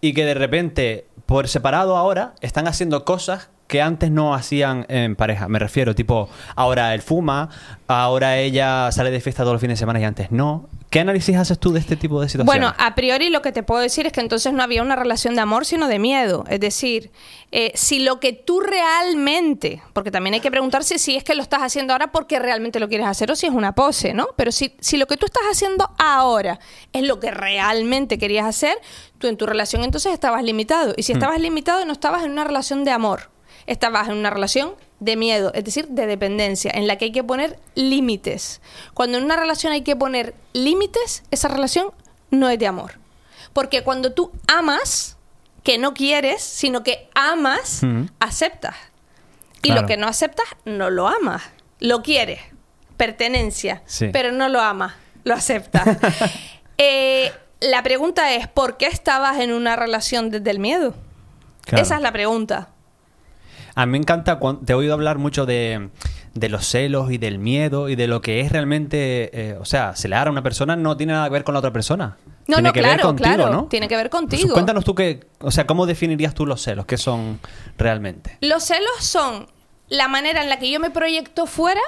y 0.00 0.14
que 0.14 0.24
de 0.24 0.34
repente, 0.34 1.06
por 1.26 1.48
separado 1.48 1.96
ahora, 1.96 2.34
están 2.40 2.66
haciendo 2.68 3.04
cosas 3.04 3.50
que 3.66 3.82
antes 3.82 4.10
no 4.10 4.34
hacían 4.34 4.86
en 4.88 5.16
pareja. 5.16 5.48
Me 5.48 5.58
refiero, 5.58 5.94
tipo, 5.94 6.28
ahora 6.54 6.94
él 6.94 7.02
fuma, 7.02 7.48
ahora 7.88 8.38
ella 8.38 8.90
sale 8.92 9.10
de 9.10 9.20
fiesta 9.20 9.42
todos 9.42 9.54
los 9.54 9.60
fines 9.60 9.78
de 9.78 9.80
semana 9.80 10.00
y 10.00 10.04
antes 10.04 10.30
no. 10.30 10.68
¿Qué 10.90 11.00
análisis 11.00 11.36
haces 11.36 11.58
tú 11.58 11.72
de 11.72 11.80
este 11.80 11.96
tipo 11.96 12.20
de 12.20 12.28
situaciones? 12.28 12.46
Bueno, 12.46 12.74
a 12.78 12.94
priori 12.94 13.28
lo 13.28 13.42
que 13.42 13.50
te 13.50 13.64
puedo 13.64 13.80
decir 13.80 14.06
es 14.06 14.12
que 14.12 14.20
entonces 14.20 14.52
no 14.52 14.62
había 14.62 14.82
una 14.82 14.94
relación 14.94 15.34
de 15.34 15.40
amor, 15.40 15.66
sino 15.66 15.88
de 15.88 15.98
miedo. 15.98 16.44
Es 16.48 16.60
decir, 16.60 17.10
eh, 17.50 17.72
si 17.74 17.98
lo 17.98 18.20
que 18.20 18.32
tú 18.32 18.60
realmente, 18.60 19.82
porque 19.92 20.12
también 20.12 20.34
hay 20.34 20.40
que 20.40 20.50
preguntarse 20.50 20.98
si 20.98 21.16
es 21.16 21.24
que 21.24 21.34
lo 21.34 21.42
estás 21.42 21.62
haciendo 21.62 21.92
ahora 21.92 22.12
porque 22.12 22.38
realmente 22.38 22.78
lo 22.78 22.88
quieres 22.88 23.08
hacer 23.08 23.30
o 23.32 23.36
si 23.36 23.46
es 23.46 23.52
una 23.52 23.74
pose, 23.74 24.14
¿no? 24.14 24.28
Pero 24.36 24.52
si, 24.52 24.74
si 24.78 24.96
lo 24.96 25.06
que 25.06 25.16
tú 25.16 25.26
estás 25.26 25.42
haciendo 25.50 25.90
ahora 25.98 26.60
es 26.92 27.02
lo 27.02 27.18
que 27.18 27.32
realmente 27.32 28.16
querías 28.16 28.46
hacer, 28.46 28.78
tú 29.18 29.26
en 29.26 29.36
tu 29.36 29.44
relación 29.44 29.82
entonces 29.82 30.12
estabas 30.12 30.44
limitado. 30.44 30.94
Y 30.96 31.02
si 31.02 31.12
estabas 31.12 31.40
limitado, 31.40 31.84
no 31.84 31.92
estabas 31.92 32.24
en 32.24 32.30
una 32.30 32.44
relación 32.44 32.84
de 32.84 32.92
amor. 32.92 33.35
Estabas 33.66 34.08
en 34.08 34.14
una 34.16 34.30
relación 34.30 34.74
de 35.00 35.16
miedo, 35.16 35.52
es 35.54 35.64
decir, 35.64 35.88
de 35.88 36.06
dependencia, 36.06 36.70
en 36.74 36.86
la 36.86 36.96
que 36.96 37.06
hay 37.06 37.12
que 37.12 37.24
poner 37.24 37.58
límites. 37.74 38.60
Cuando 38.94 39.18
en 39.18 39.24
una 39.24 39.36
relación 39.36 39.72
hay 39.72 39.82
que 39.82 39.96
poner 39.96 40.34
límites, 40.52 41.22
esa 41.30 41.48
relación 41.48 41.90
no 42.30 42.48
es 42.48 42.58
de 42.58 42.66
amor. 42.66 42.92
Porque 43.52 43.82
cuando 43.82 44.12
tú 44.12 44.32
amas, 44.46 45.16
que 45.62 45.78
no 45.78 45.94
quieres, 45.94 46.42
sino 46.42 46.82
que 46.84 47.08
amas, 47.14 47.80
aceptas. 48.20 48.76
Y 49.62 49.68
Claro. 49.68 49.80
lo 49.82 49.86
que 49.88 49.96
no 49.96 50.06
aceptas, 50.06 50.46
no 50.64 50.90
lo 50.90 51.08
amas. 51.08 51.42
Lo 51.80 52.02
quieres. 52.02 52.40
Pertenencia. 52.96 53.82
Sí. 53.84 54.08
Pero 54.12 54.30
no 54.32 54.48
lo 54.48 54.60
amas. 54.60 54.94
Lo 55.24 55.34
aceptas. 55.34 55.84
Eh, 56.78 57.32
la 57.60 57.82
pregunta 57.82 58.34
es, 58.34 58.48
¿por 58.48 58.76
qué 58.76 58.86
estabas 58.86 59.40
en 59.40 59.50
una 59.54 59.76
relación 59.76 60.28
desde 60.30 60.50
el 60.50 60.58
miedo? 60.58 60.94
Claro. 61.62 61.82
Esa 61.82 61.96
es 61.96 62.02
la 62.02 62.12
pregunta. 62.12 62.68
A 63.76 63.86
mí 63.86 63.92
me 63.92 63.98
encanta, 63.98 64.40
te 64.64 64.72
he 64.72 64.74
oído 64.74 64.94
hablar 64.94 65.18
mucho 65.18 65.44
de, 65.46 65.90
de 66.34 66.48
los 66.48 66.66
celos 66.66 67.12
y 67.12 67.18
del 67.18 67.38
miedo 67.38 67.88
y 67.90 67.94
de 67.94 68.06
lo 68.08 68.22
que 68.22 68.40
es 68.40 68.50
realmente, 68.50 69.30
eh, 69.32 69.58
o 69.60 69.66
sea, 69.66 69.94
celar 69.94 70.28
a 70.28 70.30
una 70.30 70.42
persona 70.42 70.76
no 70.76 70.96
tiene 70.96 71.12
nada 71.12 71.26
que 71.26 71.32
ver 71.34 71.44
con 71.44 71.52
la 71.52 71.58
otra 71.58 71.72
persona. 71.72 72.16
No, 72.48 72.56
tiene 72.56 72.62
no, 72.68 72.72
que 72.72 72.80
ver 72.80 72.88
claro, 72.94 73.02
contigo, 73.08 73.34
claro. 73.34 73.52
¿no? 73.52 73.64
Tiene 73.66 73.86
que 73.86 73.96
ver 73.96 74.08
Pues 74.08 74.20
contigo. 74.22 74.52
cuéntanos 74.54 74.82
tú 74.84 74.94
que, 74.94 75.26
o 75.40 75.50
sea, 75.50 75.66
¿cómo 75.66 75.84
definirías 75.84 76.32
tú 76.32 76.46
los 76.46 76.62
celos? 76.62 76.86
¿Qué 76.86 76.96
son 76.96 77.38
realmente? 77.76 78.38
Los 78.40 78.64
celos 78.64 78.90
son 79.00 79.46
la 79.88 80.08
manera 80.08 80.42
en 80.42 80.48
la 80.48 80.58
que 80.58 80.70
yo 80.70 80.80
me 80.80 80.90
proyecto 80.90 81.46
fuera 81.46 81.80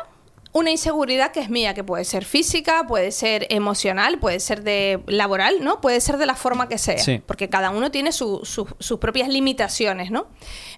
una 0.53 0.71
inseguridad 0.71 1.31
que 1.31 1.41
es 1.41 1.51
mía, 1.51 1.75
que 1.75 1.85
puede 1.85 2.05
ser 2.05 2.25
física, 2.25 2.87
puede 2.89 3.13
ser 3.13 3.47
emocional, 3.51 4.19
puede 4.19 4.41
ser 4.41 4.63
de 4.63 5.03
laboral, 5.07 5.63
¿no? 5.63 5.81
Puede 5.81 6.01
ser 6.01 6.17
de 6.17 6.27
la 6.27 6.35
forma 6.35 6.69
que 6.69 6.79
sea. 6.79 6.99
Sí. 6.99 7.23
Porque 7.25 7.49
cada 7.49 7.71
uno 7.71 7.91
tiene 7.91 8.13
su- 8.13 8.41
su- 8.45 8.67
sus 8.79 8.99
propias 8.99 9.29
limitaciones, 9.29 10.11
¿no? 10.11 10.27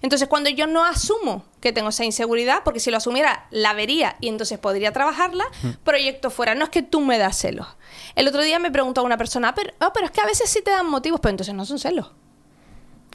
Entonces, 0.01 0.27
cuando 0.27 0.49
yo 0.49 0.67
no 0.67 0.83
asumo 0.85 1.45
que 1.61 1.71
tengo 1.71 1.89
esa 1.89 2.03
inseguridad, 2.05 2.63
porque 2.65 2.79
si 2.79 2.91
lo 2.91 2.97
asumiera, 2.97 3.47
la 3.49 3.73
vería 3.73 4.17
y 4.19 4.27
entonces 4.27 4.59
podría 4.59 4.91
trabajarla, 4.91 5.45
proyecto 5.83 6.29
fuera. 6.29 6.53
No 6.55 6.65
es 6.65 6.69
que 6.69 6.81
tú 6.83 6.99
me 7.01 7.17
das 7.17 7.37
celos. 7.37 7.67
El 8.15 8.27
otro 8.27 8.41
día 8.43 8.59
me 8.59 8.71
preguntó 8.71 9.03
una 9.03 9.17
persona, 9.17 9.49
"Ah, 9.49 9.55
pero, 9.55 9.73
ah, 9.79 9.91
pero 9.93 10.05
es 10.05 10.11
que 10.11 10.21
a 10.21 10.25
veces 10.25 10.49
sí 10.49 10.61
te 10.61 10.71
dan 10.71 10.87
motivos, 10.89 11.19
pero 11.21 11.31
entonces 11.31 11.55
no 11.55 11.65
son 11.65 11.79
celos. 11.79 12.11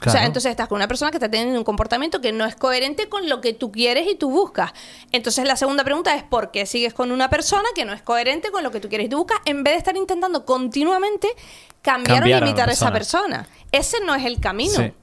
O 0.05 0.09
sea, 0.09 0.25
entonces 0.25 0.51
estás 0.51 0.67
con 0.67 0.75
una 0.75 0.87
persona 0.87 1.09
que 1.09 1.17
está 1.17 1.29
teniendo 1.29 1.57
un 1.57 1.63
comportamiento 1.63 2.21
que 2.21 2.31
no 2.31 2.45
es 2.45 2.55
coherente 2.55 3.09
con 3.09 3.27
lo 3.27 3.41
que 3.41 3.53
tú 3.53 3.71
quieres 3.71 4.07
y 4.07 4.15
tú 4.15 4.29
buscas. 4.29 4.71
Entonces 5.11 5.45
la 5.45 5.55
segunda 5.55 5.83
pregunta 5.83 6.15
es 6.15 6.23
¿por 6.23 6.51
qué 6.51 6.65
sigues 6.65 6.93
con 6.93 7.11
una 7.11 7.29
persona 7.29 7.67
que 7.73 7.83
no 7.83 7.93
es 7.93 8.03
coherente 8.03 8.51
con 8.51 8.63
lo 8.63 8.71
que 8.71 8.79
tú 8.79 8.89
quieres 8.89 9.07
y 9.07 9.09
tú 9.09 9.17
buscas 9.17 9.39
en 9.45 9.63
vez 9.63 9.73
de 9.73 9.77
estar 9.79 9.97
intentando 9.97 10.45
continuamente 10.45 11.27
cambiar, 11.81 12.23
o 12.23 12.25
limitar 12.25 12.69
a 12.69 12.73
esa 12.73 12.91
persona. 12.91 13.47
Ese 13.71 13.99
no 14.01 14.13
es 14.13 14.25
el 14.25 14.39
camino. 14.39 14.75
Sí. 14.75 14.93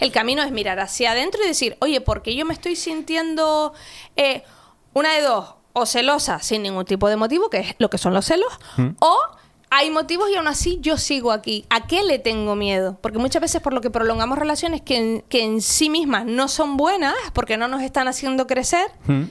El 0.00 0.12
camino 0.12 0.42
es 0.42 0.50
mirar 0.50 0.80
hacia 0.80 1.12
adentro 1.12 1.42
y 1.44 1.48
decir, 1.48 1.76
oye, 1.80 2.00
¿por 2.00 2.22
qué 2.22 2.34
yo 2.34 2.44
me 2.46 2.54
estoy 2.54 2.76
sintiendo 2.76 3.74
eh, 4.16 4.42
una 4.94 5.12
de 5.14 5.22
dos? 5.22 5.54
O 5.74 5.86
celosa 5.86 6.38
sin 6.38 6.62
ningún 6.62 6.84
tipo 6.84 7.08
de 7.08 7.16
motivo, 7.16 7.50
que 7.50 7.58
es 7.58 7.74
lo 7.78 7.90
que 7.90 7.98
son 7.98 8.14
los 8.14 8.24
celos, 8.24 8.52
o 9.00 9.18
hay 9.70 9.90
motivos 9.90 10.28
y 10.30 10.36
aún 10.36 10.46
así 10.46 10.78
yo 10.80 10.96
sigo 10.98 11.32
aquí. 11.32 11.64
¿A 11.70 11.86
qué 11.86 12.02
le 12.04 12.18
tengo 12.18 12.54
miedo? 12.54 12.98
Porque 13.00 13.18
muchas 13.18 13.42
veces 13.42 13.60
por 13.60 13.72
lo 13.72 13.80
que 13.80 13.90
prolongamos 13.90 14.38
relaciones 14.38 14.82
que 14.82 14.96
en, 14.96 15.20
que 15.28 15.42
en 15.42 15.60
sí 15.60 15.90
mismas 15.90 16.24
no 16.26 16.48
son 16.48 16.76
buenas, 16.76 17.14
porque 17.32 17.56
no 17.56 17.66
nos 17.68 17.82
están 17.82 18.06
haciendo 18.08 18.46
crecer, 18.46 18.86
Mm. 19.06 19.22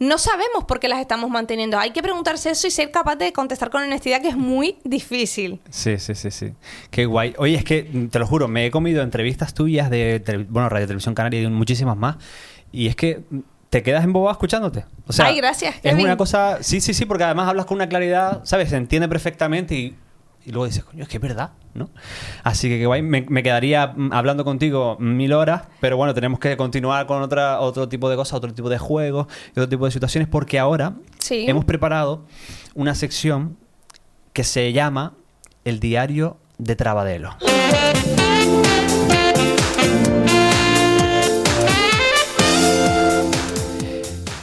no 0.00 0.18
sabemos 0.18 0.64
por 0.66 0.78
qué 0.80 0.88
las 0.88 1.00
estamos 1.00 1.28
manteniendo. 1.30 1.78
Hay 1.78 1.90
que 1.92 2.02
preguntarse 2.02 2.50
eso 2.50 2.66
y 2.66 2.70
ser 2.70 2.90
capaz 2.90 3.16
de 3.16 3.32
contestar 3.32 3.70
con 3.70 3.82
honestidad, 3.82 4.20
que 4.22 4.28
es 4.28 4.36
muy 4.36 4.78
difícil. 4.84 5.60
Sí, 5.70 5.98
sí, 5.98 6.14
sí, 6.14 6.30
sí. 6.30 6.52
Qué 6.90 7.06
guay. 7.06 7.34
Oye, 7.38 7.56
es 7.56 7.64
que 7.64 7.82
mm, 7.92 8.06
te 8.08 8.18
lo 8.18 8.26
juro, 8.26 8.48
me 8.48 8.66
he 8.66 8.70
comido 8.70 9.02
entrevistas 9.02 9.54
tuyas 9.54 9.90
de 9.90 10.46
bueno, 10.48 10.68
Radio 10.68 10.86
Televisión 10.86 11.14
Canaria 11.14 11.42
y 11.42 11.46
muchísimas 11.48 11.96
más. 11.96 12.16
Y 12.72 12.86
es 12.88 12.96
que 12.96 13.22
mm, 13.30 13.38
te 13.70 13.82
quedas 13.82 14.04
embobado 14.04 14.32
escuchándote. 14.32 14.84
O 15.06 15.12
sea, 15.12 15.26
Ay, 15.26 15.36
gracias, 15.36 15.74
Es 15.76 15.80
Kevin. 15.82 16.04
una 16.06 16.16
cosa. 16.16 16.58
Sí, 16.62 16.80
sí, 16.80 16.94
sí, 16.94 17.04
porque 17.04 17.24
además 17.24 17.48
hablas 17.48 17.66
con 17.66 17.76
una 17.76 17.88
claridad, 17.88 18.40
¿sabes? 18.44 18.70
Se 18.70 18.76
entiende 18.76 19.08
perfectamente 19.08 19.74
y, 19.74 19.96
y 20.44 20.50
luego 20.52 20.66
dices, 20.66 20.84
coño, 20.84 21.02
es 21.02 21.08
que 21.08 21.18
es 21.18 21.22
verdad, 21.22 21.50
¿no? 21.74 21.90
Así 22.44 22.68
que 22.68 22.78
qué 22.78 22.86
guay. 22.86 23.02
Me, 23.02 23.26
me 23.28 23.42
quedaría 23.42 23.88
mm, 23.94 24.12
hablando 24.12 24.44
contigo 24.44 24.96
mil 24.98 25.32
horas, 25.34 25.62
pero 25.80 25.96
bueno, 25.98 26.14
tenemos 26.14 26.38
que 26.40 26.56
continuar 26.56 27.06
con 27.06 27.22
otra, 27.22 27.60
otro 27.60 27.88
tipo 27.88 28.08
de 28.08 28.16
cosas, 28.16 28.34
otro 28.38 28.54
tipo 28.54 28.68
de 28.70 28.78
juegos 28.78 29.26
y 29.48 29.60
otro 29.60 29.68
tipo 29.68 29.84
de 29.84 29.90
situaciones, 29.90 30.28
porque 30.28 30.58
ahora 30.58 30.94
Sí. 31.18 31.44
hemos 31.48 31.64
preparado 31.66 32.24
una 32.74 32.94
sección 32.94 33.58
que 34.32 34.44
se 34.44 34.72
llama 34.72 35.14
El 35.64 35.78
Diario 35.80 36.38
de 36.58 36.74
Trabadelo. 36.76 37.36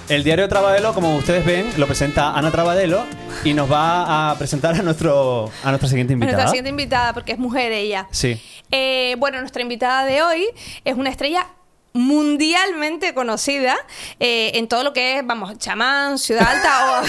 El 0.07 0.23
Diario 0.23 0.43
de 0.43 0.49
Trabadelo, 0.49 0.93
como 0.93 1.15
ustedes 1.15 1.43
ven, 1.43 1.67
lo 1.77 1.87
presenta 1.87 2.31
Ana 2.37 2.51
Trabadelo 2.51 3.03
y 3.43 3.55
nos 3.55 3.71
va 3.71 4.29
a 4.29 4.37
presentar 4.37 4.75
a, 4.75 4.83
nuestro, 4.83 5.51
a 5.63 5.69
nuestra 5.69 5.89
siguiente 5.89 6.13
invitada. 6.13 6.33
Nuestra 6.33 6.51
siguiente 6.51 6.69
invitada, 6.69 7.13
porque 7.13 7.31
es 7.31 7.39
mujer 7.39 7.71
ella. 7.71 8.07
Sí. 8.11 8.39
Eh, 8.69 9.15
bueno, 9.17 9.39
nuestra 9.39 9.63
invitada 9.63 10.05
de 10.05 10.21
hoy 10.21 10.45
es 10.83 10.95
una 10.95 11.09
estrella 11.09 11.47
mundialmente 11.93 13.15
conocida 13.15 13.75
eh, 14.19 14.51
en 14.55 14.67
todo 14.67 14.83
lo 14.83 14.93
que 14.93 15.17
es, 15.17 15.25
vamos, 15.25 15.57
chamán, 15.57 16.19
ciudad 16.19 16.47
alta 16.47 17.01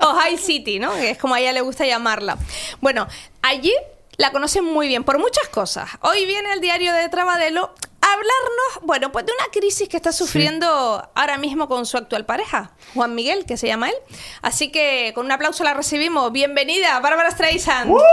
o, 0.00 0.10
o 0.10 0.14
high 0.14 0.38
city, 0.38 0.78
¿no? 0.78 0.94
Que 0.94 1.10
es 1.10 1.18
como 1.18 1.34
a 1.34 1.40
ella 1.40 1.52
le 1.52 1.60
gusta 1.60 1.84
llamarla. 1.84 2.38
Bueno, 2.80 3.08
allí 3.42 3.72
la 4.16 4.30
conocen 4.32 4.64
muy 4.64 4.88
bien 4.88 5.04
por 5.04 5.18
muchas 5.18 5.48
cosas. 5.48 5.90
Hoy 6.00 6.26
viene 6.26 6.52
el 6.52 6.60
diario 6.60 6.92
de 6.92 7.08
Trabadelo 7.08 7.74
a 8.00 8.06
hablarnos, 8.06 8.82
bueno, 8.82 9.12
pues 9.12 9.26
de 9.26 9.32
una 9.32 9.50
crisis 9.50 9.88
que 9.88 9.96
está 9.96 10.12
sufriendo 10.12 11.08
ahora 11.14 11.38
mismo 11.38 11.68
con 11.68 11.86
su 11.86 11.96
actual 11.96 12.26
pareja, 12.26 12.72
Juan 12.94 13.14
Miguel, 13.14 13.46
que 13.46 13.56
se 13.56 13.66
llama 13.66 13.88
él. 13.88 13.96
Así 14.42 14.70
que 14.70 15.12
con 15.14 15.26
un 15.26 15.32
aplauso 15.32 15.64
la 15.64 15.74
recibimos. 15.74 16.30
Bienvenida, 16.32 16.98
Bárbara 17.00 17.30
Streisand. 17.30 17.90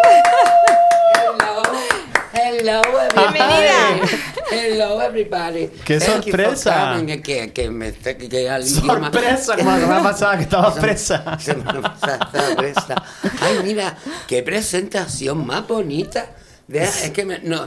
Hello, 2.33 2.81
hello, 2.81 2.81
Bienvenida. 3.15 4.31
Hello, 4.51 4.99
everybody. 5.01 5.67
¡Qué 5.85 5.97
Thank 5.99 6.23
sorpresa! 6.23 7.01
Que, 7.05 7.51
que, 7.53 7.69
me, 7.69 7.93
que, 7.93 8.27
llama- 8.27 9.11
Sorpresa, 9.11 9.55
como 9.57 9.71
la 9.71 9.79
semana 9.79 10.03
pasada 10.03 10.37
que 10.37 10.43
estabas 10.43 10.73
presa. 10.77 11.39
Semana 11.39 11.81
pasada 11.81 12.19
estaba 12.25 12.55
presa. 12.55 13.03
Ay, 13.41 13.59
mira, 13.63 13.97
qué 14.27 14.43
presentación 14.43 15.45
más 15.45 15.65
bonita. 15.67 16.31
Deja- 16.67 17.05
es 17.05 17.11
que 17.11 17.25
me, 17.25 17.39
no, 17.39 17.65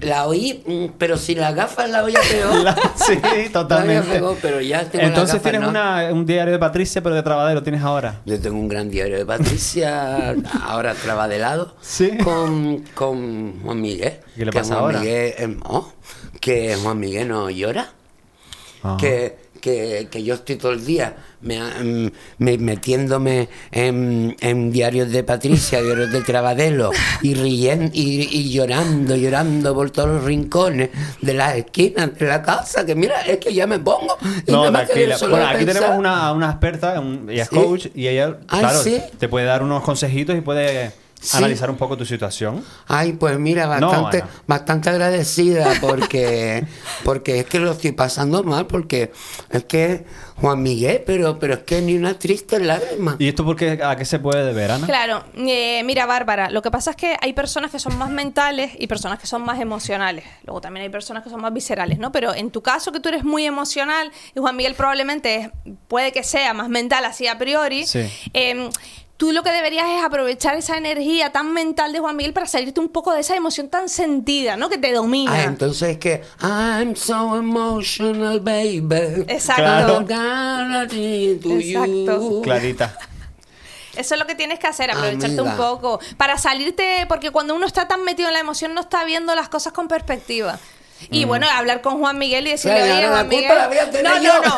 la 0.00 0.26
oí, 0.26 0.62
mm, 0.66 0.94
pero 0.98 1.16
si 1.16 1.34
las 1.34 1.54
gafas 1.54 1.88
la 1.88 2.04
oía 2.04 2.20
peor. 2.30 2.54
La- 2.64 2.76
sí, 2.96 3.18
totalmente. 3.52 4.08
pegó, 4.10 4.36
pero 4.42 4.60
ya 4.60 4.84
tengo 4.84 5.04
Entonces 5.06 5.36
gafas, 5.36 5.42
tienes 5.42 5.60
¿no? 5.62 5.68
una- 5.70 6.12
un 6.12 6.26
diario 6.26 6.52
de 6.52 6.58
Patricia, 6.58 7.02
pero 7.02 7.14
de 7.14 7.22
Trabadelo 7.22 7.62
tienes 7.62 7.82
ahora. 7.82 8.20
Yo 8.26 8.38
tengo 8.40 8.58
un 8.58 8.68
gran 8.68 8.90
diario 8.90 9.16
de 9.16 9.24
Patricia, 9.24 10.34
ahora 10.66 10.94
trabadelado, 10.94 11.74
Sí. 11.80 12.18
con, 12.22 12.84
con 12.94 13.60
Juan 13.62 13.80
Miguel. 13.80 14.18
¿Qué 14.36 14.44
le 14.44 14.50
que 14.50 14.58
pasa 14.58 14.74
Juan 14.74 14.84
ahora? 14.84 15.00
Miguel, 15.00 15.34
em, 15.38 15.60
oh, 15.64 15.90
que 16.40 16.76
Juan 16.82 16.98
Miguel 17.00 17.28
no 17.28 17.48
llora. 17.50 17.88
Ajá. 18.82 18.96
Que, 18.98 19.45
que, 19.70 20.06
que 20.08 20.22
yo 20.22 20.34
estoy 20.34 20.54
todo 20.56 20.70
el 20.72 20.84
día 20.86 21.16
me, 21.40 21.56
em, 21.56 22.10
me- 22.38 22.56
metiéndome 22.58 23.48
en, 23.72 24.36
en 24.40 24.70
diarios 24.70 25.10
de 25.10 25.24
Patricia, 25.24 25.82
diarios 25.82 26.12
de 26.12 26.22
Trabadelo, 26.22 26.92
y 27.22 27.34
riendo 27.34 27.90
y, 27.92 28.28
y 28.30 28.52
llorando, 28.52 29.16
llorando 29.16 29.74
por 29.74 29.90
todos 29.90 30.08
los 30.10 30.24
rincones 30.24 30.90
de 31.20 31.34
las 31.34 31.56
esquinas 31.56 32.16
de 32.16 32.26
la 32.26 32.42
casa, 32.42 32.86
que 32.86 32.94
mira, 32.94 33.22
es 33.22 33.38
que 33.38 33.52
ya 33.52 33.66
me 33.66 33.80
pongo. 33.80 34.16
y 34.46 34.52
No, 34.52 34.70
tranquila. 34.70 35.16
Bueno, 35.20 35.46
aquí 35.46 35.64
pensar- 35.64 35.74
tenemos 35.74 35.98
una, 35.98 36.32
una 36.32 36.50
experta, 36.50 37.00
un- 37.00 37.28
ella 37.28 37.42
es 37.42 37.48
¿Sí? 37.48 37.56
coach, 37.56 37.86
y 37.94 38.06
ella, 38.06 38.38
claro, 38.46 38.78
¿sí? 38.82 39.00
te 39.18 39.28
puede 39.28 39.46
dar 39.46 39.62
unos 39.64 39.82
consejitos 39.82 40.36
y 40.36 40.42
puede 40.42 40.92
Sí. 41.20 41.38
analizar 41.38 41.70
un 41.70 41.76
poco 41.76 41.96
tu 41.96 42.04
situación. 42.04 42.62
Ay, 42.86 43.14
pues 43.14 43.38
mira, 43.38 43.66
bastante, 43.66 44.22
bastante 44.46 44.90
agradecida 44.90 45.72
porque, 45.80 46.64
porque 47.04 47.40
es 47.40 47.46
que 47.46 47.58
lo 47.58 47.72
estoy 47.72 47.92
pasando 47.92 48.44
mal, 48.44 48.66
porque 48.66 49.10
es 49.50 49.64
que 49.64 50.04
Juan 50.36 50.62
Miguel, 50.62 51.02
pero, 51.06 51.38
pero 51.38 51.54
es 51.54 51.60
que 51.60 51.80
ni 51.80 51.96
una 51.96 52.18
triste 52.18 52.60
lágrima. 52.60 53.16
¿Y 53.18 53.28
esto 53.28 53.44
por 53.44 53.56
qué, 53.56 53.80
a 53.82 53.96
qué 53.96 54.04
se 54.04 54.18
puede 54.18 54.44
deber, 54.44 54.70
Ana? 54.70 54.86
Claro, 54.86 55.24
eh, 55.36 55.82
mira 55.84 56.06
Bárbara, 56.06 56.50
lo 56.50 56.60
que 56.62 56.70
pasa 56.70 56.90
es 56.90 56.96
que 56.96 57.16
hay 57.20 57.32
personas 57.32 57.70
que 57.70 57.78
son 57.78 57.96
más 57.98 58.10
mentales 58.10 58.72
y 58.78 58.86
personas 58.86 59.18
que 59.18 59.26
son 59.26 59.42
más 59.42 59.58
emocionales. 59.58 60.24
Luego 60.44 60.60
también 60.60 60.84
hay 60.84 60.90
personas 60.90 61.24
que 61.24 61.30
son 61.30 61.40
más 61.40 61.52
viscerales, 61.52 61.98
¿no? 61.98 62.12
Pero 62.12 62.34
en 62.34 62.50
tu 62.50 62.62
caso 62.62 62.92
que 62.92 63.00
tú 63.00 63.08
eres 63.08 63.24
muy 63.24 63.46
emocional 63.46 64.12
y 64.34 64.38
Juan 64.40 64.54
Miguel 64.54 64.74
probablemente 64.74 65.34
es- 65.36 65.50
puede 65.88 66.12
que 66.12 66.22
sea 66.22 66.52
más 66.54 66.68
mental 66.68 67.04
así 67.06 67.26
a 67.26 67.38
priori. 67.38 67.86
Sí. 67.86 68.00
eh, 68.34 68.68
Tú 69.16 69.32
lo 69.32 69.42
que 69.42 69.50
deberías 69.50 69.86
es 69.88 70.04
aprovechar 70.04 70.56
esa 70.56 70.76
energía 70.76 71.32
tan 71.32 71.54
mental 71.54 71.90
de 71.92 72.00
Juan 72.00 72.16
Miguel 72.16 72.34
para 72.34 72.46
salirte 72.46 72.80
un 72.80 72.90
poco 72.90 73.12
de 73.14 73.20
esa 73.20 73.34
emoción 73.34 73.70
tan 73.70 73.88
sentida, 73.88 74.58
¿no? 74.58 74.68
Que 74.68 74.76
te 74.76 74.92
domina. 74.92 75.32
Ah, 75.32 75.44
entonces 75.44 75.88
es 75.92 75.98
que 75.98 76.22
I'm 76.42 76.94
so 76.96 77.34
emotional, 77.36 78.40
baby. 78.40 79.24
Exacto. 79.28 80.04
To 80.04 80.12
Exacto. 81.58 82.20
you. 82.20 82.42
Clarita. 82.42 82.98
Eso 83.96 84.14
es 84.14 84.20
lo 84.20 84.26
que 84.26 84.34
tienes 84.34 84.58
que 84.58 84.66
hacer, 84.66 84.90
aprovecharte 84.90 85.26
Amiga. 85.40 85.42
un 85.44 85.56
poco. 85.56 85.98
Para 86.18 86.36
salirte, 86.36 87.06
porque 87.08 87.30
cuando 87.30 87.54
uno 87.54 87.66
está 87.66 87.88
tan 87.88 88.04
metido 88.04 88.28
en 88.28 88.34
la 88.34 88.40
emoción 88.40 88.74
no 88.74 88.82
está 88.82 89.04
viendo 89.04 89.34
las 89.34 89.48
cosas 89.48 89.72
con 89.72 89.88
perspectiva. 89.88 90.58
Y 91.10 91.24
bueno, 91.24 91.46
hablar 91.50 91.80
con 91.80 91.98
Juan 92.00 92.18
Miguel 92.18 92.46
y 92.46 92.50
decirle, 92.50 92.78
Claro, 92.80 92.94
oye, 92.94 93.06
Juan 93.08 93.28
culpa 93.28 93.36
Miguel. 93.36 93.58
la 93.58 93.68
voy 93.68 93.78
a 93.78 93.90
tener 93.90 94.12
no, 94.12 94.22
yo". 94.22 94.32
no, 94.42 94.48
no. 94.48 94.56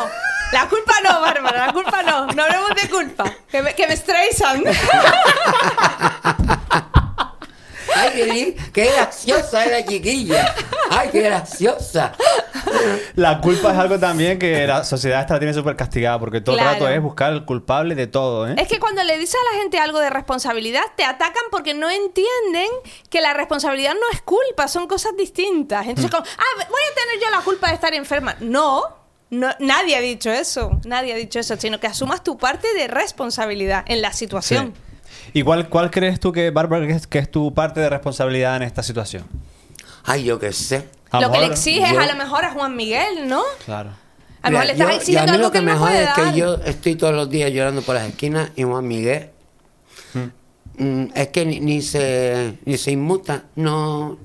La 0.51 0.67
culpa 0.67 0.93
no, 1.03 1.21
Bárbara, 1.21 1.67
la 1.67 1.73
culpa 1.73 2.01
no. 2.03 2.27
No 2.27 2.43
hablemos 2.43 2.69
de 2.75 2.89
culpa. 2.89 3.23
Que 3.49 3.61
me, 3.61 3.73
que 3.75 3.87
me 3.87 3.93
estresan. 3.93 4.63
Ay, 7.95 8.11
qué, 8.13 8.57
qué 8.71 8.91
graciosa 8.93 9.65
es 9.65 9.71
la 9.71 9.85
chiquilla. 9.85 10.55
Ay, 10.91 11.09
qué 11.11 11.21
graciosa. 11.21 12.13
La 13.15 13.41
culpa 13.41 13.71
es 13.71 13.77
algo 13.77 13.99
también 13.99 14.37
que 14.39 14.65
la 14.67 14.83
sociedad 14.83 15.21
esta 15.21 15.33
la 15.33 15.39
tiene 15.39 15.53
súper 15.53 15.75
castigada 15.75 16.19
porque 16.19 16.39
todo 16.39 16.55
Claro. 16.55 16.69
el 16.69 16.75
rato 16.75 16.89
es 16.89 17.01
buscar 17.01 17.33
el 17.33 17.45
culpable 17.45 17.95
de 17.95 18.07
todo, 18.07 18.47
¿eh? 18.47 18.55
Es 18.57 18.67
que 18.67 18.79
cuando 18.79 19.03
le 19.03 19.17
dices 19.17 19.35
a 19.35 19.53
la 19.55 19.61
gente 19.61 19.79
algo 19.79 19.99
de 19.99 20.09
responsabilidad, 20.09 20.83
te 20.95 21.03
atacan 21.03 21.43
porque 21.51 21.73
no 21.73 21.89
entienden 21.89 22.69
que 23.09 23.21
la 23.21 23.33
responsabilidad 23.33 23.93
no 23.95 24.07
es 24.13 24.21
culpa, 24.21 24.67
son 24.67 24.87
cosas 24.87 25.15
distintas. 25.17 25.85
Mm. 25.85 25.89
Entonces, 25.89 26.11
como, 26.11 26.23
ah, 26.25 26.65
voy 26.69 26.81
a 26.91 26.95
tener 26.95 27.19
yo 27.23 27.29
la 27.31 27.43
culpa 27.43 27.67
de 27.69 27.73
estar 27.73 27.93
enferma. 27.93 28.35
No, 28.39 28.83
no, 29.29 29.49
nadie 29.59 29.95
ha 29.95 30.01
dicho 30.01 30.31
eso, 30.31 30.79
nadie 30.85 31.13
ha 31.13 31.15
dicho 31.15 31.39
eso, 31.39 31.55
sino 31.57 31.79
que 31.79 31.87
asumas 31.87 32.23
tu 32.23 32.37
parte 32.37 32.67
de 32.75 32.87
responsabilidad 32.87 33.83
en 33.87 34.01
la 34.01 34.11
situación. 34.13 34.73
Sí. 34.75 35.29
¿Y 35.33 35.43
cuál, 35.43 35.69
cuál 35.69 35.91
crees 35.91 36.19
tú 36.19 36.31
que, 36.31 36.49
Bárbara, 36.51 36.87
que 36.87 36.93
es, 36.93 37.07
que 37.07 37.19
es 37.19 37.29
tu 37.29 37.53
parte 37.53 37.79
de 37.79 37.89
responsabilidad 37.89 38.55
en 38.57 38.63
esta 38.63 38.81
situación? 38.83 39.23
Ay, 40.03 40.23
yo 40.23 40.39
qué 40.39 40.51
sé. 40.53 40.87
A 41.11 41.21
Lo 41.21 41.27
que 41.31 41.37
le 41.37 41.41
mejor- 41.47 41.53
exiges 41.53 41.91
yo- 41.91 41.99
a 41.99 42.05
lo 42.05 42.15
mejor 42.15 42.45
a 42.45 42.51
Juan 42.51 42.75
Miguel, 42.75 43.27
¿no? 43.27 43.41
Claro. 43.65 43.91
A 44.41 44.49
lo 44.49 44.59
mejor 44.59 44.65
le 44.67 44.71
estás 44.73 44.87
yo- 44.87 44.91
y 44.91 44.95
a 44.95 44.97
exigiendo 44.97 45.31
mí 45.31 45.35
algo 45.37 45.47
lo 45.47 45.51
que 45.51 45.59
que 45.59 45.65
me 45.65 45.73
jode 45.75 46.03
es 46.03 46.09
que 46.13 46.37
yo 46.39 46.55
estoy 46.65 46.95
todos 46.95 47.13
los 47.13 47.29
días 47.29 47.51
llorando 47.51 47.81
por 47.81 47.95
las 47.95 48.07
esquinas 48.07 48.51
y 48.55 48.63
Juan 48.63 48.87
Miguel 48.87 49.29
mm, 50.77 51.05
es 51.13 51.27
que 51.29 51.45
ni, 51.45 51.59
ni 51.59 51.81
se 51.81 52.53
ni 52.65 52.77
se 52.77 52.91
inmuta, 52.91 53.43
no 53.55 54.17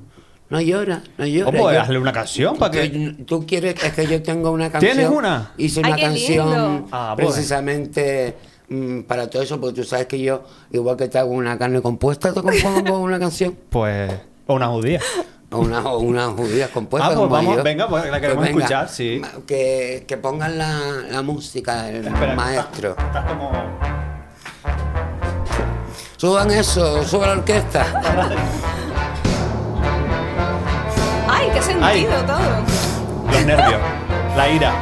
no 0.54 0.60
llora, 0.60 1.02
no 1.18 1.26
llora. 1.26 1.50
¿Cómo? 1.50 1.72
Yo- 1.72 1.80
Hazle 1.80 1.98
una 1.98 2.12
canción 2.12 2.56
para 2.56 2.70
que. 2.70 3.16
Tú- 3.26 3.44
quieres 3.44 3.74
es 3.82 3.92
que 3.92 4.06
yo 4.06 4.22
tengo 4.22 4.52
una 4.52 4.70
canción. 4.70 4.94
¿Tienes 4.94 5.10
una? 5.10 5.52
Hice 5.56 5.80
una 5.80 5.96
canción. 5.96 6.86
Ah, 6.92 7.14
pues. 7.16 7.26
precisamente 7.32 8.36
mm, 8.68 9.00
para 9.00 9.28
todo 9.28 9.42
eso, 9.42 9.60
porque 9.60 9.80
tú 9.80 9.84
sabes 9.84 10.06
que 10.06 10.20
yo, 10.20 10.44
igual 10.70 10.96
que 10.96 11.08
te 11.08 11.18
hago 11.18 11.32
una 11.32 11.58
carne 11.58 11.82
compuesta, 11.82 12.32
te 12.32 12.40
compongo 12.40 12.98
una 13.00 13.18
canción. 13.18 13.56
Pues. 13.68 14.12
O 14.46 14.54
una 14.54 14.68
judía. 14.68 15.00
O 15.50 15.58
una, 15.58 15.80
o 15.88 15.98
una 15.98 16.28
judía 16.28 16.68
compuesta. 16.68 17.06
Ah, 17.08 17.10
pues 17.10 17.18
como 17.18 17.30
vamos, 17.30 17.56
yo. 17.56 17.62
venga, 17.64 17.88
pues 17.88 18.08
la 18.08 18.20
queremos 18.20 18.44
venga, 18.44 18.58
escuchar, 18.60 18.88
sí. 18.88 19.20
Que, 19.46 20.04
que 20.06 20.16
pongan 20.18 20.56
la, 20.56 20.80
la 21.10 21.22
música 21.22 21.82
del 21.84 22.06
Espera, 22.06 22.34
maestro. 22.36 22.90
Estás, 22.90 23.06
estás 23.06 23.24
como. 23.26 23.50
Suban 26.16 26.50
eso, 26.52 27.02
suban 27.04 27.28
la 27.30 27.34
orquesta. 27.38 28.30
Ay, 31.44 31.50
qué 31.52 31.62
sentido 31.62 31.86
Ay. 31.86 32.04
todo. 32.26 32.38
Los 33.30 33.44
nervios. 33.44 33.80
La 34.34 34.48
ira. 34.48 34.72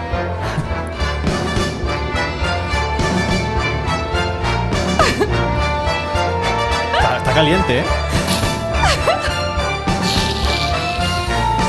Está, 6.97 7.17
está 7.19 7.33
caliente, 7.33 7.81
¿eh? 7.81 7.85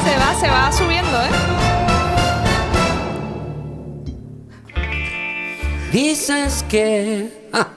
Se 0.03 0.17
va, 0.17 0.35
se 0.39 0.49
va 0.49 0.71
subiendo, 0.71 1.17
¿eh? 1.23 1.29
Dices 5.91 6.63
que 6.69 7.49
ah, 7.53 7.67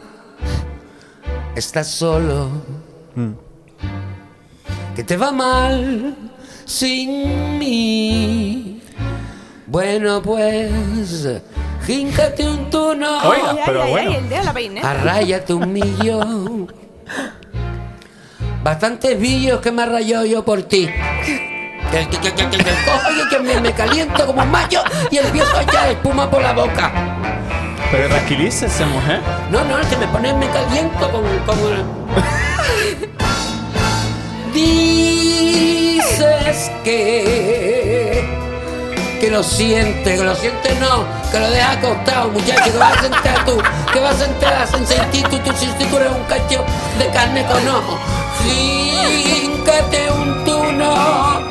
estás 1.55 1.89
solo, 1.89 2.51
que 4.95 5.05
te 5.05 5.17
va 5.17 5.33
mal 5.33 6.17
sin 6.67 7.59
mí. 7.59 8.83
Bueno, 9.67 10.21
pues, 10.21 10.71
híncate 11.89 12.49
un 12.49 12.69
tono, 12.71 13.19
Oiga. 13.29 13.51
Ay, 13.51 13.59
pero 13.65 13.83
ay, 13.83 13.91
bueno. 13.91 14.11
ay, 14.11 14.17
el 14.17 14.29
dedo 14.29 14.41
a 14.41 14.45
la 14.45 14.53
peineta. 14.53 14.91
arráyate 14.91 15.55
un 15.55 15.73
millón. 15.73 16.73
Bastantes 18.63 19.19
billos 19.19 19.61
que 19.61 19.71
me 19.73 19.87
rayó 19.87 20.25
yo 20.25 20.45
por 20.45 20.63
ti. 20.65 20.89
Que, 21.93 22.09
que, 22.09 22.19
que, 22.19 22.33
que, 22.35 22.51
que, 22.51 22.59
que 22.59 22.71
cojo 22.85 23.13
y 23.13 23.29
que 23.29 23.39
me, 23.39 23.61
me 23.61 23.73
caliento 23.73 24.27
como 24.27 24.43
un 24.43 24.51
mayo 24.51 24.83
y 25.11 25.19
empiezo 25.19 25.57
a 25.57 25.63
echar 25.63 25.89
espuma 25.89 26.29
por 26.29 26.43
la 26.43 26.53
boca. 26.53 26.93
Pero 27.93 28.09
tranquilícese, 28.09 28.85
mujer. 28.87 29.21
No, 29.51 29.65
no, 29.65 29.79
es 29.79 29.87
que 29.87 29.97
me 29.97 30.09
pone, 30.09 30.33
me 30.35 30.49
caliento 30.49 31.11
como... 31.13 31.29
como... 31.47 31.69
Dices 36.47 36.71
que... 36.85 38.25
Que 39.21 39.31
lo 39.31 39.43
sientes, 39.43 40.19
que 40.19 40.25
lo 40.25 40.35
sientes 40.35 40.79
no, 40.79 41.05
que 41.33 41.41
lo 41.41 41.51
dejas 41.51 41.79
acostado, 41.79 42.29
muchacho, 42.29 42.71
que 42.71 42.79
vas 42.79 42.99
a 42.99 43.01
sentir 43.01 43.45
tú, 43.47 43.59
que 43.93 43.99
vas 43.99 44.15
a 44.15 44.27
sentir, 44.27 44.49
a 44.49 44.67
sentir 44.67 45.23
tú, 45.29 45.39
tú, 45.39 45.53
si 45.57 45.67
tú 45.87 45.97
eres 45.97 46.11
un 46.11 46.23
cacho 46.25 46.63
de 46.99 47.09
carne 47.09 47.45
con 47.47 47.67
ojo. 47.67 47.99
Fíncate 48.45 50.11
un 50.13 50.45
tuno 50.45 51.49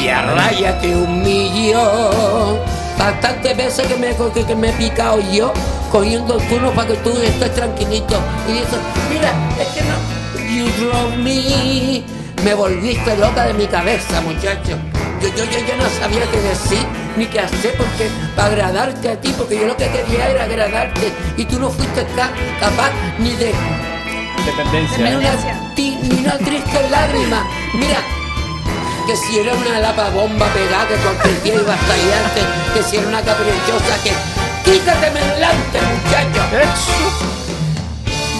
y 0.00 0.08
arráyate 0.08 0.94
un 0.94 1.22
millón. 1.22 2.60
Bastantes 2.96 3.56
veces 3.56 3.86
que 3.88 3.96
me, 3.96 4.14
que, 4.32 4.44
que 4.44 4.54
me 4.54 4.70
he 4.70 4.72
picado 4.74 5.18
yo 5.32 5.52
cogiendo 5.90 6.38
turno 6.38 6.70
para 6.70 6.88
que 6.88 6.94
tú 6.98 7.10
estés 7.20 7.52
tranquilito. 7.52 8.16
Y 8.48 8.52
dices, 8.52 8.78
mira, 9.10 9.32
es 9.60 9.68
que 9.68 9.82
no. 9.82 10.16
You 10.48 10.68
drove 10.78 11.16
me. 11.16 12.25
Me 12.46 12.54
volviste 12.54 13.16
loca 13.16 13.46
de 13.46 13.54
mi 13.54 13.66
cabeza, 13.66 14.20
muchacho. 14.20 14.78
Yo, 15.20 15.28
yo, 15.30 15.44
yo, 15.44 15.58
yo 15.66 15.76
no 15.76 15.88
sabía 15.98 16.22
qué 16.30 16.40
decir 16.40 16.86
ni 17.16 17.26
qué 17.26 17.40
hacer 17.40 17.74
porque 17.76 18.08
para 18.36 18.48
agradarte 18.48 19.08
a 19.10 19.20
ti, 19.20 19.34
porque 19.36 19.58
yo 19.58 19.66
lo 19.66 19.76
que 19.76 19.88
quería 19.88 20.28
era 20.30 20.44
agradarte 20.44 21.12
y 21.36 21.44
tú 21.44 21.58
no 21.58 21.70
fuiste 21.70 22.06
ca- 22.14 22.30
capaz 22.60 22.90
ni 23.18 23.30
de 23.32 23.52
Dependencia. 24.46 24.98
ni 25.10 25.14
una, 25.16 25.74
ti- 25.74 25.98
ni 26.02 26.20
una 26.20 26.38
triste 26.38 26.88
lágrima. 26.88 27.44
Mira, 27.74 27.98
que 29.08 29.16
si 29.16 29.40
era 29.40 29.52
una 29.54 29.80
lapa 29.80 30.08
bomba 30.10 30.46
pegada 30.54 30.86
que 30.86 30.94
cualquier 30.96 31.42
día 31.42 31.54
iba 31.54 31.72
a 31.72 31.76
estallarte, 31.76 32.40
que 32.74 32.82
si 32.84 32.96
era 32.98 33.08
una 33.08 33.22
caprichosa 33.22 34.02
que 34.04 34.12
quítateme 34.70 35.20
delante, 35.20 35.78
muchacho. 35.80 36.42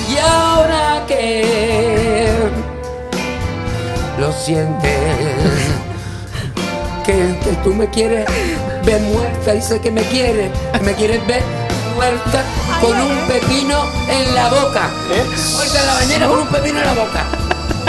Y 0.08 0.18
ahora 0.18 1.04
que 1.08 2.30
lo 4.18 4.32
sientes, 4.32 4.90
que, 7.04 7.12
que 7.12 7.52
tú 7.62 7.74
me 7.74 7.88
quieres 7.90 8.26
ver 8.84 9.00
muerta 9.02 9.54
y 9.54 9.62
sé 9.62 9.80
que 9.80 9.90
me 9.90 10.02
quieres, 10.02 10.50
me 10.82 10.94
quieres 10.94 11.24
ver 11.26 11.42
muerta 11.94 12.42
con 12.80 12.98
un 13.00 13.18
pepino 13.28 13.84
en 14.08 14.34
la 14.34 14.48
boca. 14.48 14.90
Oiga, 15.10 15.80
en 15.80 15.86
la 15.86 15.94
bañera 15.94 16.26
con 16.28 16.38
un 16.40 16.48
pepino 16.48 16.78
en 16.80 16.86
la 16.86 16.94
boca. 16.94 17.24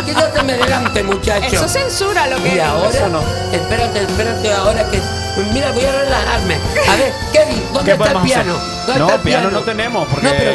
Quítateme 0.06 0.54
delante, 0.54 1.04
muchacho. 1.04 1.48
Eso 1.56 1.68
censura 1.68 2.28
lo 2.28 2.42
que 2.42 2.56
Y 2.56 2.60
ahora, 2.60 2.90
Eso 2.90 3.10
no. 3.10 3.22
espérate, 3.52 4.02
espérate 4.04 4.54
ahora 4.54 4.90
que. 4.92 5.02
Mira, 5.54 5.72
voy 5.72 5.86
a 5.86 5.92
relajarme. 5.92 6.56
A 6.90 6.96
ver, 6.96 7.14
Kevin, 7.34 7.62
¿dónde 7.74 7.96
¿Qué 7.96 8.04
está 8.04 8.12
el 8.20 8.26
piano? 8.26 8.54
¿Dónde 8.88 9.00
No, 9.00 9.06
está 9.08 9.16
el 9.16 9.22
piano 9.22 9.52
no 9.52 9.60
tenemos, 9.62 10.08
porque 10.08 10.26
No, 10.28 10.32
pero, 10.38 10.52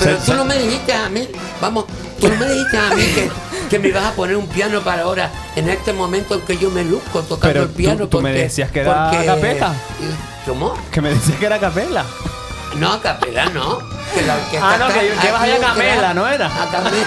pero 0.00 0.12
se- 0.18 0.24
tú 0.26 0.30
se- 0.32 0.36
no 0.36 0.44
me 0.44 0.58
dijiste 0.58 0.92
a 0.92 1.08
mí, 1.08 1.28
vamos, 1.60 1.86
tú 2.20 2.28
no 2.28 2.36
me 2.36 2.46
dijiste 2.46 2.76
a 2.78 2.90
mí 2.94 3.02
que, 3.14 3.30
que 3.68 3.78
me 3.78 3.88
ibas 3.88 4.04
a 4.04 4.12
poner 4.12 4.36
un 4.36 4.46
piano 4.46 4.80
para 4.80 5.02
ahora, 5.02 5.30
en 5.56 5.68
este 5.68 5.92
momento 5.92 6.34
en 6.34 6.40
que 6.42 6.56
yo 6.58 6.70
me 6.70 6.84
luzco 6.84 7.20
tocando 7.22 7.40
Pero 7.52 7.62
el 7.64 7.70
piano. 7.70 7.98
tú- 8.04 8.08
tú 8.08 8.16
me 8.22 8.30
porque- 8.30 8.42
decías 8.44 8.70
que 8.70 8.80
era 8.80 9.10
porque- 9.10 9.26
capela. 9.26 9.72
¿Cómo? 10.46 10.74
Que 10.90 11.00
me 11.00 11.10
decías 11.10 11.38
que 11.38 11.46
era 11.46 11.58
capela. 11.58 12.04
No, 12.76 12.92
a 12.92 13.00
capela 13.00 13.46
no. 13.46 13.78
Que 14.14 14.22
la 14.22 14.34
orquesta 14.34 14.70
Ah, 14.74 14.76
no, 14.78 14.86
que- 14.88 15.08
que 15.20 15.32
vas 15.32 15.42
a 15.42 15.46
detrás. 15.46 16.14
¿no 16.14 16.26
era? 16.28 16.46
A 16.46 16.70
Camela. 16.70 17.06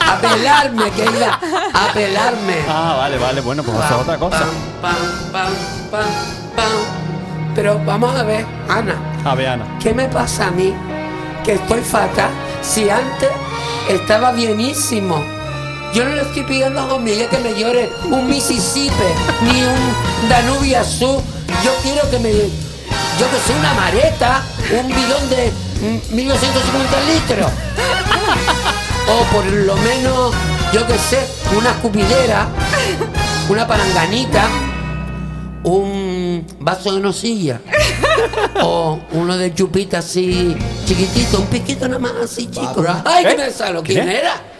A 0.00 0.16
pelarme, 0.20 0.90
que 0.92 1.02
iba 1.04 1.40
a 1.74 1.92
pelarme. 1.92 2.56
Ah, 2.68 2.94
vale, 2.98 3.18
vale. 3.18 3.40
Bueno, 3.40 3.62
pues 3.64 3.76
eso 3.78 3.86
es 3.86 4.00
otra 4.02 4.16
cosa. 4.18 4.38
Pam, 4.80 4.94
pam, 5.32 5.32
pam, 5.32 5.52
pam, 5.90 6.08
pam. 6.54 7.54
Pero 7.54 7.80
vamos 7.84 8.14
a 8.14 8.22
ver, 8.22 8.44
Ana, 8.68 8.94
A 9.24 9.34
ver, 9.34 9.48
Ana. 9.48 9.64
¿qué 9.82 9.92
me 9.94 10.06
pasa 10.08 10.48
a 10.48 10.50
mí? 10.50 10.72
Que 11.44 11.54
estoy 11.54 11.80
fatal. 11.80 12.30
Si 12.62 12.88
antes 12.88 13.30
estaba 13.88 14.32
bienísimo. 14.32 15.24
Yo 15.96 16.04
no 16.04 16.14
le 16.14 16.20
estoy 16.20 16.42
pidiendo 16.42 16.78
a 16.78 16.98
Miguel 16.98 17.26
que 17.26 17.38
me 17.38 17.58
llore 17.58 17.90
un 18.10 18.28
Mississippi 18.28 18.92
ni 19.44 19.62
un 19.62 20.28
Danubio 20.28 20.78
azul. 20.78 21.22
Yo 21.64 21.70
quiero 21.82 22.10
que 22.10 22.18
me. 22.18 22.32
Yo 22.32 23.30
que 23.30 23.38
soy 23.46 23.58
una 23.58 23.72
mareta, 23.72 24.42
un 24.78 24.88
bidón 24.88 25.30
de 25.30 25.50
mm, 25.80 26.14
1250 26.14 27.00
litros. 27.00 27.50
O 29.08 29.22
por 29.32 29.46
lo 29.46 29.74
menos, 29.76 30.34
yo 30.70 30.86
que 30.86 30.98
sé, 30.98 31.26
una 31.56 31.70
escupidera, 31.70 32.46
una 33.48 33.66
palanganita, 33.66 34.50
un 35.62 36.46
vaso 36.60 36.94
de 36.94 37.00
nocilla. 37.00 37.62
O 38.62 38.98
uno 39.12 39.38
de 39.38 39.54
chupita 39.54 39.98
así 40.00 40.54
chiquitito, 40.84 41.40
un 41.40 41.46
piquito 41.46 41.88
nada 41.88 42.00
más 42.00 42.12
así 42.24 42.50
chico. 42.50 42.84
¡Ay, 43.06 43.24
¿Eh? 43.24 43.28
qué 43.30 43.36
me 43.44 43.50
salo! 43.50 43.82
¿Quién 43.82 44.04
¿Quién? 44.04 44.16
era? 44.18 44.55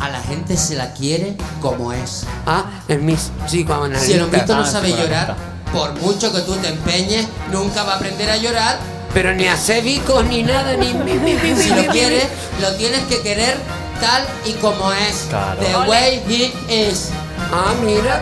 A 0.00 0.08
la 0.10 0.20
gente 0.20 0.56
se 0.56 0.76
la 0.76 0.92
quiere 0.92 1.36
como 1.60 1.92
es. 1.92 2.24
Ah, 2.46 2.64
es 2.86 3.00
mi 3.00 3.16
psicoanalista. 3.46 4.06
Si 4.06 4.12
el 4.12 4.22
hombrito 4.22 4.54
no 4.54 4.62
Ah, 4.62 4.66
sabe 4.70 4.90
llorar, 4.92 5.34
por 5.72 5.92
mucho 6.00 6.32
que 6.32 6.40
tú 6.42 6.54
te 6.56 6.68
empeñes, 6.68 7.26
nunca 7.52 7.82
va 7.82 7.94
a 7.94 7.96
aprender 7.96 8.30
a 8.30 8.36
llorar. 8.36 8.78
Pero 9.12 9.34
ni 9.34 9.48
hace 9.48 9.80
bicos 9.80 10.24
ni 10.26 10.42
nada, 10.42 10.74
ni... 10.76 10.92
mi, 10.94 11.14
mi, 11.14 11.34
mi, 11.34 11.56
Si 11.62 11.70
lo 11.70 11.86
quieres, 11.90 12.24
lo 12.60 12.72
tienes 12.76 13.00
que 13.04 13.20
querer 13.22 13.56
tal 14.00 14.22
y 14.44 14.52
como 14.54 14.92
es. 14.92 15.26
Claro. 15.28 15.58
The 15.60 15.90
way 15.90 16.22
he 16.28 16.88
is. 16.88 17.08
Ah, 17.52 17.72
mira. 17.82 18.20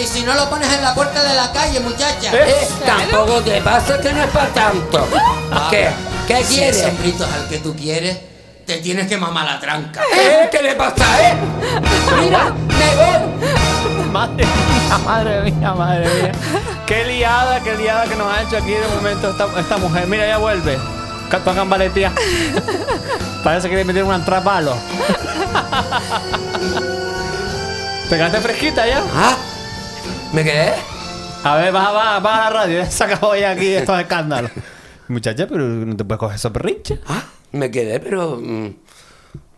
Y 0.00 0.06
si 0.06 0.22
no 0.22 0.32
lo 0.34 0.48
pones 0.48 0.72
en 0.72 0.80
la 0.82 0.94
puerta 0.94 1.22
de 1.24 1.34
la 1.34 1.52
calle, 1.52 1.80
muchacha. 1.80 2.30
Eh, 2.32 2.68
tampoco 2.86 3.40
te 3.42 3.60
pasa 3.60 4.00
que 4.00 4.12
no 4.12 4.22
es 4.22 4.30
para 4.30 4.48
tanto. 4.54 5.06
¿Qué? 5.70 5.88
¿Qué 6.28 6.44
Si 6.44 6.54
quieres? 6.54 6.76
es 6.78 7.20
al 7.20 7.48
que 7.48 7.58
tú 7.58 7.74
quieres, 7.74 8.16
te 8.68 8.76
tienes 8.82 9.08
que 9.08 9.16
mamar 9.16 9.46
la 9.46 9.58
tranca. 9.58 10.02
¿Eh? 10.14 10.46
¿Qué 10.52 10.60
le 10.62 10.74
pasa, 10.74 11.04
eh? 11.30 11.34
Mira, 12.20 12.52
me 12.52 12.96
voy. 12.96 14.10
Madre 14.12 14.44
mía, 14.44 14.98
madre 15.06 15.50
mía, 15.50 15.72
madre 15.74 16.06
mía. 16.22 16.32
Qué 16.86 17.04
liada, 17.06 17.60
qué 17.64 17.74
liada 17.78 18.04
que 18.04 18.14
nos 18.14 18.30
ha 18.30 18.42
hecho 18.42 18.58
aquí 18.58 18.72
de 18.72 18.86
momento 18.94 19.30
esta, 19.30 19.46
esta 19.58 19.78
mujer. 19.78 20.06
Mira, 20.06 20.26
ya 20.26 20.36
vuelve. 20.36 20.76
Ca- 21.30 21.38
Tocan 21.38 21.70
baletía. 21.70 22.12
Parece 23.42 23.70
que 23.70 23.76
le 23.76 23.84
metieron 23.86 24.14
un 24.14 24.22
trapalo. 24.24 24.76
¿Te 28.10 28.16
quedaste 28.16 28.38
fresquita 28.40 28.86
ya? 28.86 29.02
Ah, 29.14 29.36
¿me 30.34 30.44
quedé? 30.44 30.74
A 31.42 31.54
ver, 31.56 31.72
baja, 31.72 31.92
baja, 31.92 32.18
baja 32.20 32.40
la 32.44 32.50
radio. 32.50 32.78
Ya 32.82 32.86
se 32.90 33.04
acabó 33.04 33.34
ya 33.34 33.50
aquí 33.50 33.74
estos 33.74 33.98
escándalos. 33.98 34.50
Muchacha, 35.08 35.46
pero 35.48 35.64
no 35.64 35.96
te 35.96 36.04
puedes 36.04 36.18
coger 36.18 36.36
esos 36.36 36.52
perrinches. 36.52 36.98
Ah, 37.08 37.22
me 37.52 37.70
quedé, 37.70 38.00
pero. 38.00 38.36
mm, 38.40 38.74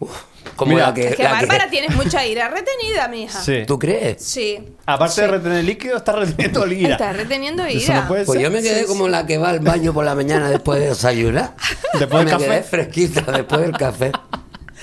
uf, 0.01 0.11
como 0.57 0.75
Mira. 0.75 0.89
la 0.89 0.95
que. 0.95 1.09
Es 1.09 1.17
que 1.17 1.23
la 1.23 1.39
que- 1.39 1.47
Bárbara 1.47 1.71
tienes 1.71 1.95
mucha 1.97 2.25
ira 2.27 2.49
retenida, 2.49 3.09
mija. 3.09 3.41
Sí. 3.41 3.65
¿Tú 3.67 3.79
crees? 3.79 4.23
Sí. 4.23 4.59
Aparte 4.87 5.21
de 5.23 5.27
retener 5.29 5.65
líquido, 5.65 5.97
está 5.97 6.13
reteniendo 6.13 6.65
el 6.65 6.73
ira. 6.73 6.93
Estás 6.93 7.17
reteniendo 7.17 7.69
ira. 7.69 7.79
Eso 7.81 7.95
no 7.95 8.09
puede 8.09 8.25
Pues 8.25 8.37
ser. 8.39 8.45
yo 8.45 8.51
me 8.51 8.63
quedé 8.63 8.81
Sí, 8.81 8.87
como 8.87 9.09
la 9.09 9.27
que 9.27 9.39
va 9.39 9.51
al 9.51 9.61
baño 9.61 9.93
por 9.95 10.05
la 10.05 10.15
mañana 10.15 10.51
después 10.51 10.81
de 10.81 10.89
desayunar. 10.89 11.55
Después 11.99 12.25
del 12.25 12.25
me 12.27 12.31
café. 12.31 12.45
quedé 12.47 12.63
fresquita 12.63 13.21
después 13.33 13.61
del 13.63 13.73
café. 13.73 14.13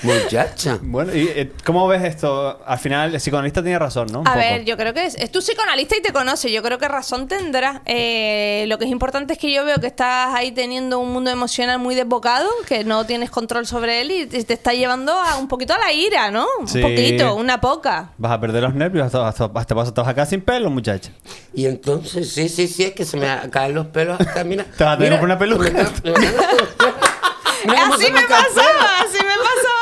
Muchacha. 0.02 0.78
Bueno, 0.80 1.14
¿y 1.14 1.28
eh, 1.28 1.52
cómo 1.64 1.86
ves 1.88 2.04
esto? 2.04 2.60
Al 2.64 2.78
final, 2.78 3.14
el 3.14 3.20
psicoanalista 3.20 3.62
tiene 3.62 3.78
razón, 3.78 4.08
¿no? 4.12 4.20
Un 4.20 4.28
A 4.28 4.32
poco. 4.32 4.44
ver, 4.44 4.64
yo 4.64 4.76
creo 4.76 4.94
que 4.94 5.04
es, 5.06 5.14
es 5.16 5.30
tu 5.32 5.40
psicoanalista 5.40 5.96
y 5.96 6.02
te 6.02 6.12
conoce. 6.12 6.52
Yo 6.52 6.62
creo 6.62 6.78
que 6.78 6.86
razón 6.88 7.26
tendrá. 7.28 7.82
Eh, 7.84 8.64
lo 8.68 8.78
que 8.78 8.84
es 8.84 8.90
importante 8.90 9.32
es 9.32 9.38
que 9.38 9.52
yo 9.52 9.64
veo 9.64 9.78
que 9.80 9.86
estás 9.88 10.34
ahí 10.34 10.52
teniendo 10.52 10.98
un 11.00 11.12
mundo 11.12 11.30
emocional 11.30 11.78
muy 11.78 11.94
desbocado, 11.94 12.48
que 12.66 12.84
no 12.84 13.06
tienes 13.06 13.30
control 13.30 13.66
sobre 13.66 14.00
él 14.00 14.10
y 14.10 14.26
te 14.26 14.52
está 14.52 14.72
llevando 14.72 15.12
a 15.12 15.36
un 15.36 15.48
poquito 15.48 15.74
a 15.74 15.78
la 15.78 15.92
ira, 15.92 16.30
¿no? 16.30 16.46
Un 16.60 16.66
poquito, 16.66 17.34
una 17.34 17.60
poca. 17.60 18.10
Vas 18.18 18.32
a 18.32 18.40
perder 18.40 18.62
los 18.62 18.74
nervios, 18.74 19.06
hasta, 19.06 19.26
hasta, 19.26 19.50
hasta 19.54 19.74
vas 19.74 19.86
a 19.86 19.88
estar 19.88 20.08
acá 20.08 20.26
sin 20.26 20.40
pelo, 20.42 20.70
muchacha. 20.70 21.10
Y 21.52 21.66
entonces, 21.66 22.32
sí, 22.32 22.48
sí, 22.48 22.68
sí, 22.68 22.84
es 22.84 22.92
que 22.92 23.04
se 23.04 23.16
me 23.16 23.26
caen 23.50 23.74
los 23.74 23.86
pelos 23.88 24.20
hasta, 24.20 24.44
mira. 24.44 24.64
Te 24.76 24.84
vas 24.84 24.94
a 24.94 24.98
tener 24.98 25.12
mira, 25.12 25.24
una 25.24 25.38
peluca. 25.38 25.64
me 25.64 25.72
me 27.72 27.76
así 27.76 28.12
me 28.12 28.22
pasaba, 28.22 29.00
así 29.00 29.18
me 29.18 29.34
pasaba 29.36 29.77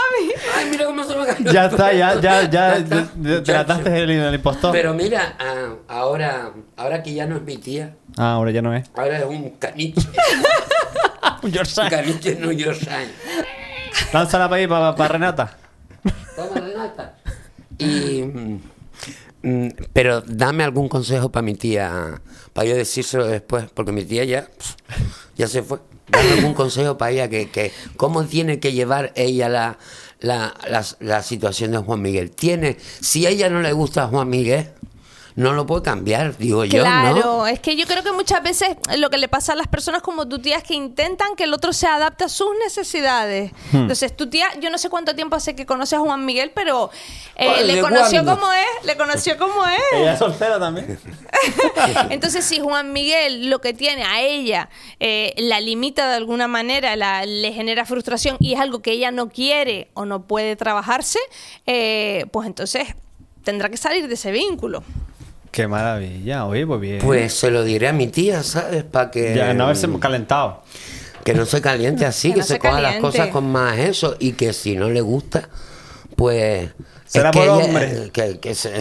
mira 0.77 0.87
cómo 0.87 1.05
se 1.05 1.17
me 1.17 1.27
caen 1.27 1.45
los 1.45 1.53
Ya 1.55 1.67
está, 1.67 1.93
ya, 1.93 2.21
ya, 2.21 2.43
ya, 2.51 2.79
Ya 2.79 3.07
ya- 3.23 3.43
trataste 3.43 4.03
el, 4.03 4.11
el 4.11 4.35
impostor. 4.35 4.73
Pero 4.73 4.95
mira, 4.95 5.37
ah, 5.39 5.75
ahora, 5.89 6.51
ahora 6.77 7.03
que 7.03 7.15
ya 7.15 7.27
no 7.27 7.37
es 7.37 7.43
mi 7.43 7.57
tía, 7.57 7.95
Ah, 8.17 8.33
ahora 8.33 8.51
ya 8.51 8.63
no 8.63 8.75
es. 8.75 8.89
ahora 8.95 9.19
es 9.19 9.25
un 9.25 9.51
caniche. 9.59 10.01
Un 11.43 11.53
George 11.53 11.81
un 11.81 11.89
caniche 11.89 12.39
York 12.57 12.79
Times. 12.81 13.11
Lánzala 14.13 14.49
para 14.49 14.61
ahí, 14.61 14.67
para, 14.67 15.09
Renata. 15.09 15.57
Toma, 16.35 16.61
Renata. 16.61 17.15
Y, 17.79 18.23
mm, 18.23 18.61
mm, 19.43 19.69
pero 19.93 20.23
dame 20.23 20.65
algún 20.65 20.89
consejo 20.89 21.31
para 21.31 21.43
mi 21.43 21.55
tía, 21.55 22.21
para 22.53 22.69
yo 22.69 22.75
decírselo 22.77 23.27
después, 23.27 23.67
porque 23.75 23.93
mi 23.93 24.05
tía 24.05 24.25
ya, 24.25 24.49
ya 25.37 25.47
se 25.47 25.63
fue. 25.63 25.79
Dame 26.09 26.33
algún 26.35 26.55
consejo 26.55 26.97
para 26.97 27.11
ella, 27.11 27.29
que, 27.29 27.51
que 27.51 27.73
cómo 27.97 28.25
tiene 28.25 28.59
que 28.61 28.73
llevar 28.73 29.13
ella 29.17 29.49
la, 29.49 29.79
la, 30.21 30.55
la, 31.01 31.23
situación 31.23 31.73
de 31.73 31.79
Juan 31.79 32.03
Miguel. 32.03 32.31
Tiene, 32.31 32.77
si 33.01 33.27
a 33.27 33.31
ella 33.31 33.49
no 33.51 33.61
le 33.61 33.73
gusta 33.73 34.09
Juan 34.09 34.29
Miguel, 34.29 34.71
no 35.37 35.53
lo 35.53 35.67
puede 35.67 35.83
cambiar, 35.83 36.37
digo 36.39 36.65
yo, 36.65 36.81
Claro, 36.81 37.21
¿no? 37.23 37.47
es 37.47 37.61
que 37.61 37.77
yo 37.77 37.87
creo 37.87 38.03
que 38.03 38.11
muchas 38.11 38.43
veces 38.43 38.77
lo 38.97 39.11
que 39.11 39.19
le 39.19 39.29
pasa 39.29 39.53
a 39.53 39.57
las 39.57 39.69
personas 39.69 40.01
como 40.01 40.27
tu 40.27 40.39
tía 40.39 40.57
es 40.57 40.65
que 40.65 40.73
intentan 40.73 41.37
que 41.37 41.45
el 41.45 41.53
otro 41.53 41.75
se 41.75 41.87
adapte 41.87 42.25
a 42.25 42.31
sus 42.31 42.49
necesidades. 42.65 43.53
Hmm. 43.71 43.83
Entonces, 43.83 44.17
tu 44.17 44.31
tía, 44.31 44.47
yo 44.61 44.71
no 44.71 44.79
sé 44.79 44.89
cuánto 44.89 45.15
tiempo 45.15 45.37
hace 45.37 45.55
que 45.55 45.67
conoce 45.67 45.95
a 45.95 46.01
Juan 46.01 46.25
Miguel, 46.25 46.53
pero 46.55 46.91
eh, 47.37 47.65
le 47.65 47.77
¿de 47.77 47.81
conoció 47.83 48.25
como 48.25 48.51
es, 48.51 48.87
le 48.87 48.97
conoció 48.97 49.37
como 49.37 49.67
es. 49.67 49.79
Ella 49.93 50.15
es 50.15 50.19
soltera 50.19 50.59
también. 50.59 50.99
Entonces, 52.11 52.43
si 52.43 52.59
Juan 52.61 52.95
Miguel 52.95 53.51
lo 53.51 53.61
que 53.61 53.75
tiene 53.75 54.05
a 54.05 54.23
ella 54.23 54.71
eh, 55.01 55.35
la 55.37 55.61
limita 55.61 56.09
de 56.09 56.17
alguna 56.17 56.49
manera, 56.49 56.97
la, 56.97 57.27
le 57.27 57.53
genera 57.53 57.85
frustración 57.85 58.39
y 58.41 58.55
es 58.55 58.61
algo 58.61 58.81
que 58.81 58.93
ella 58.93 59.11
no 59.11 59.29
quiere 59.29 59.91
o 59.93 60.07
no 60.07 60.23
puede 60.23 60.57
trabajarse, 60.57 61.19
eh, 61.67 62.25
pues 62.33 62.47
entonces 62.47 62.89
tendrá 63.45 63.69
que 63.69 63.77
salir 63.77 64.09
de 64.09 64.15
ese 64.15 64.33
vínculo. 64.33 64.83
Qué 65.57 65.67
maravilla. 65.67 66.45
Oye, 66.45 66.67
pues 66.67 66.81
bien. 66.83 66.99
Pues 66.99 67.33
se 67.33 67.51
lo 67.51 67.65
diré 67.65 67.89
a 67.89 67.95
mi 67.95 68.09
tía, 68.09 68.43
¿sabes? 68.43 68.85
Para 68.85 69.11
que... 69.11 69.35
Ya 69.35 69.55
no 69.55 69.65
haberse 69.65 69.89
calentado. 69.99 70.63
Que 71.25 71.33
no 71.33 71.47
se 71.47 71.63
caliente 71.63 72.05
así, 72.05 72.29
Que 72.29 72.35
que, 72.35 72.41
no 72.41 72.47
se, 72.47 72.53
se 72.53 72.59
coja 72.59 72.79
las 72.83 72.97
cosas 72.97 73.29
con 73.29 73.51
más 73.51 73.79
eso 73.79 74.17
y 74.19 74.33
que 74.33 74.53
si 74.53 74.77
no 74.77 74.91
le 74.91 75.01
gusta, 75.01 75.49
pues... 76.17 76.71
Será 77.07 77.31
es 77.31 77.37
que 77.37 77.39
por 77.39 77.49
ella- 77.61 77.65
hombre. 77.67 78.11
Que, 78.41 78.55
se- 78.57 78.73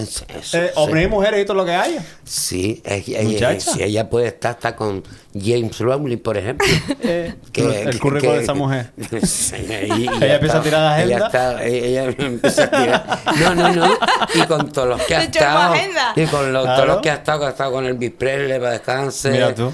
Eh, 0.54 0.72
hombres 0.76 1.06
y 1.06 1.08
mujeres 1.08 1.44
y 1.44 1.46
todo 1.46 1.58
lo 1.58 1.64
que 1.66 1.74
haya. 1.76 2.04
Sí, 2.24 2.82
es- 2.84 3.08
ella- 3.08 3.60
si 3.60 3.84
ella 3.84 4.10
puede 4.10 4.28
estar 4.28 4.54
hasta 4.56 4.76
con 4.76 5.04
James 5.40 5.78
Rowling, 5.78 6.18
por 6.18 6.36
ejemplo. 6.38 6.66
Eh, 7.04 7.36
el 7.54 8.00
currículo 8.00 8.34
de 8.34 8.42
esa 8.44 8.56
mujer. 8.56 8.90
Sí, 9.24 9.56
y- 9.70 10.04
y 10.06 10.08
Ella 10.24 10.36
empieza 10.36 10.58
a 10.58 10.62
tirar 10.64 10.82
la 10.82 11.04
Ella, 11.04 11.18
agenda. 11.18 11.28
está- 11.28 11.64
ella 11.66 12.04
empieza 12.06 12.64
a 12.64 12.72
tirar. 12.72 13.20
No, 13.40 13.56
no, 13.56 13.74
no. 13.76 13.98
Y 14.34 14.42
con 14.48 14.72
todos 14.72 14.88
los 14.90 15.02
que 15.04 15.16
ha 15.16 15.24
estado. 15.24 15.76
Y 16.16 16.26
con 16.26 16.52
los, 16.52 16.64
Claro. 16.64 16.76
todos 16.82 16.88
los 16.96 17.02
que 17.04 17.10
ha 17.12 17.16
estado, 17.16 17.40
que 17.42 17.46
ha 17.46 17.50
estado 17.50 17.72
con 17.74 17.86
el 17.86 18.12
Presley 18.12 18.58
para 18.60 18.72
descanse. 18.72 19.30
Mira 19.30 19.54
tú. 19.54 19.72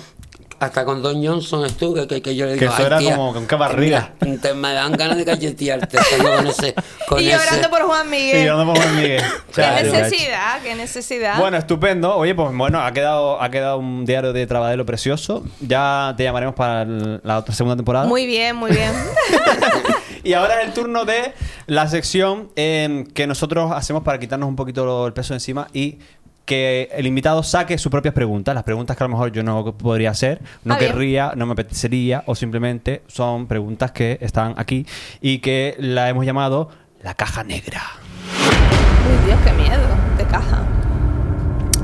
Hasta 0.62 0.86
con 0.86 1.01
Don 1.01 1.26
Johnson 1.26 1.66
estuvo, 1.66 1.95
que, 1.95 2.07
que, 2.07 2.22
que 2.22 2.36
yo 2.36 2.45
le 2.45 2.53
Que 2.53 2.59
digo, 2.59 2.72
eso 2.72 2.82
"Ay, 2.82 2.86
era 2.86 2.99
tía, 2.99 3.16
como 3.16 3.34
con 3.34 3.47
qué 3.47 3.55
barriga". 3.55 4.12
te- 4.41 4.53
me 4.53 4.74
dan 4.74 4.91
ganas 4.91 5.18
de 5.18 5.26
cachetearte. 5.26 5.97
con 6.22 6.45
ese, 6.45 6.76
con 7.09 7.20
y 7.20 7.28
ese- 7.30 7.38
llorando 7.38 7.70
por 7.72 7.82
Juan 7.82 8.05
Y 8.07 8.09
Miguel. 8.12 8.45
yo 8.45 8.57
no 8.64 8.72
pongo 8.72 8.88
Miguel. 8.95 9.24
¿Qué 9.55 9.62
necesidad? 9.84 10.62
¿Qué 10.62 10.76
necesidad? 10.76 11.39
Bueno, 11.39 11.57
estupendo. 11.57 12.16
Oye, 12.16 12.36
pues 12.36 12.55
bueno, 12.55 12.80
ha 12.80 12.91
quedado, 12.93 13.41
ha 13.41 13.49
quedado 13.49 13.80
un 13.80 14.05
diario 14.05 14.34
de 14.34 14.45
Trabadelo 14.45 14.86
precioso. 14.86 15.43
Ya 15.62 16.14
te 16.16 16.24
llamaremos 16.26 16.53
para 16.53 16.86
la 16.86 17.39
otra 17.39 17.55
segunda 17.55 17.76
temporada. 17.76 18.05
Muy 18.05 18.28
bien, 18.28 18.55
muy 18.55 18.70
bien. 18.72 18.91
Y 20.24 20.34
ahora 20.34 20.62
es 20.62 20.68
el 20.68 20.74
turno 20.74 21.03
de 21.03 21.34
la 21.66 21.88
sección 21.88 22.51
eh, 22.55 23.05
que 23.16 23.26
nosotros 23.26 23.72
hacemos 23.72 24.03
para 24.03 24.20
quitarnos 24.20 24.47
un 24.47 24.55
poquito 24.55 25.07
el 25.07 25.14
peso 25.14 25.34
de 25.34 25.38
encima 25.38 25.68
y 25.74 25.97
que 26.51 26.89
el 26.93 27.07
invitado 27.07 27.43
saque 27.43 27.77
sus 27.77 27.89
propias 27.89 28.13
preguntas, 28.13 28.53
las 28.53 28.65
preguntas 28.65 28.97
que 28.97 29.03
a 29.05 29.07
lo 29.07 29.11
mejor 29.13 29.31
yo 29.31 29.41
no 29.41 29.63
podría 29.77 30.09
hacer, 30.11 30.41
no 30.65 30.73
Ah, 30.73 30.77
bien. 30.77 30.91
querría, 30.91 31.31
no 31.37 31.45
me 31.45 31.53
apetecería 31.53 32.23
o 32.25 32.35
simplemente 32.35 33.03
son 33.07 33.47
preguntas 33.47 33.91
que 33.93 34.17
están 34.19 34.55
aquí 34.57 34.85
y 35.21 35.37
que 35.39 35.75
la 35.79 36.09
hemos 36.09 36.25
llamado 36.25 36.67
la 37.01 37.13
caja 37.13 37.45
negra. 37.45 37.81
Uy, 39.07 39.25
Dios, 39.27 39.39
qué 39.45 39.53
miedo 39.53 39.81
de 40.17 40.25
caja. 40.25 40.65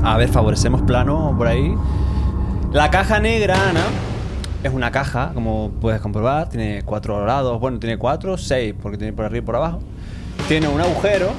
A 0.04 0.18
ver, 0.18 0.28
favorecemos 0.28 0.82
plano 0.82 1.34
por 1.38 1.46
ahí. 1.46 1.74
La 2.72 2.90
caja 2.90 3.20
negra, 3.20 3.70
Ana, 3.70 3.84
es 4.62 4.70
una 4.70 4.90
caja, 4.90 5.30
como 5.32 5.70
puedes 5.80 6.02
comprobar. 6.02 6.50
Tiene 6.50 6.82
cuatro 6.84 7.24
lados. 7.24 7.58
Bueno, 7.58 7.78
tiene 7.78 7.96
cuatro, 7.96 8.36
seis, 8.36 8.74
porque 8.82 8.98
tiene 8.98 9.14
por 9.14 9.24
arriba 9.24 9.42
y 9.42 9.46
por 9.46 9.56
abajo. 9.56 9.80
Tiene 10.46 10.68
un 10.68 10.78
agujero. 10.78 11.30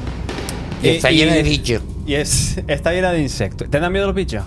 Y 0.81 0.89
está 0.89 1.11
llena 1.11 1.33
de 1.33 1.43
bichos. 1.43 1.81
Y 2.05 2.15
es, 2.15 2.61
está 2.67 2.91
llena 2.91 3.11
de 3.11 3.21
insectos. 3.21 3.69
¿Te 3.69 3.79
dan 3.79 3.91
miedo 3.91 4.07
los 4.07 4.15
bichos? 4.15 4.43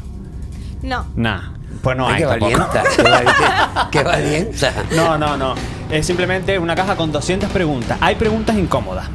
No. 0.82 1.06
Nah. 1.16 1.52
Pues 1.82 1.96
no 1.96 2.06
Ay, 2.06 2.14
hay. 2.14 2.20
qué 2.22 2.26
tampoco. 2.26 2.50
valienta, 2.52 2.82
qué 2.96 3.02
valienta. 3.10 3.88
Qué 3.90 4.02
valienta. 4.02 4.72
No, 4.94 5.18
no, 5.18 5.36
no. 5.36 5.54
Es 5.90 6.06
simplemente 6.06 6.58
una 6.58 6.74
caja 6.74 6.96
con 6.96 7.10
200 7.12 7.50
preguntas. 7.50 7.98
Hay 8.00 8.14
preguntas 8.16 8.56
incómodas. 8.56 9.08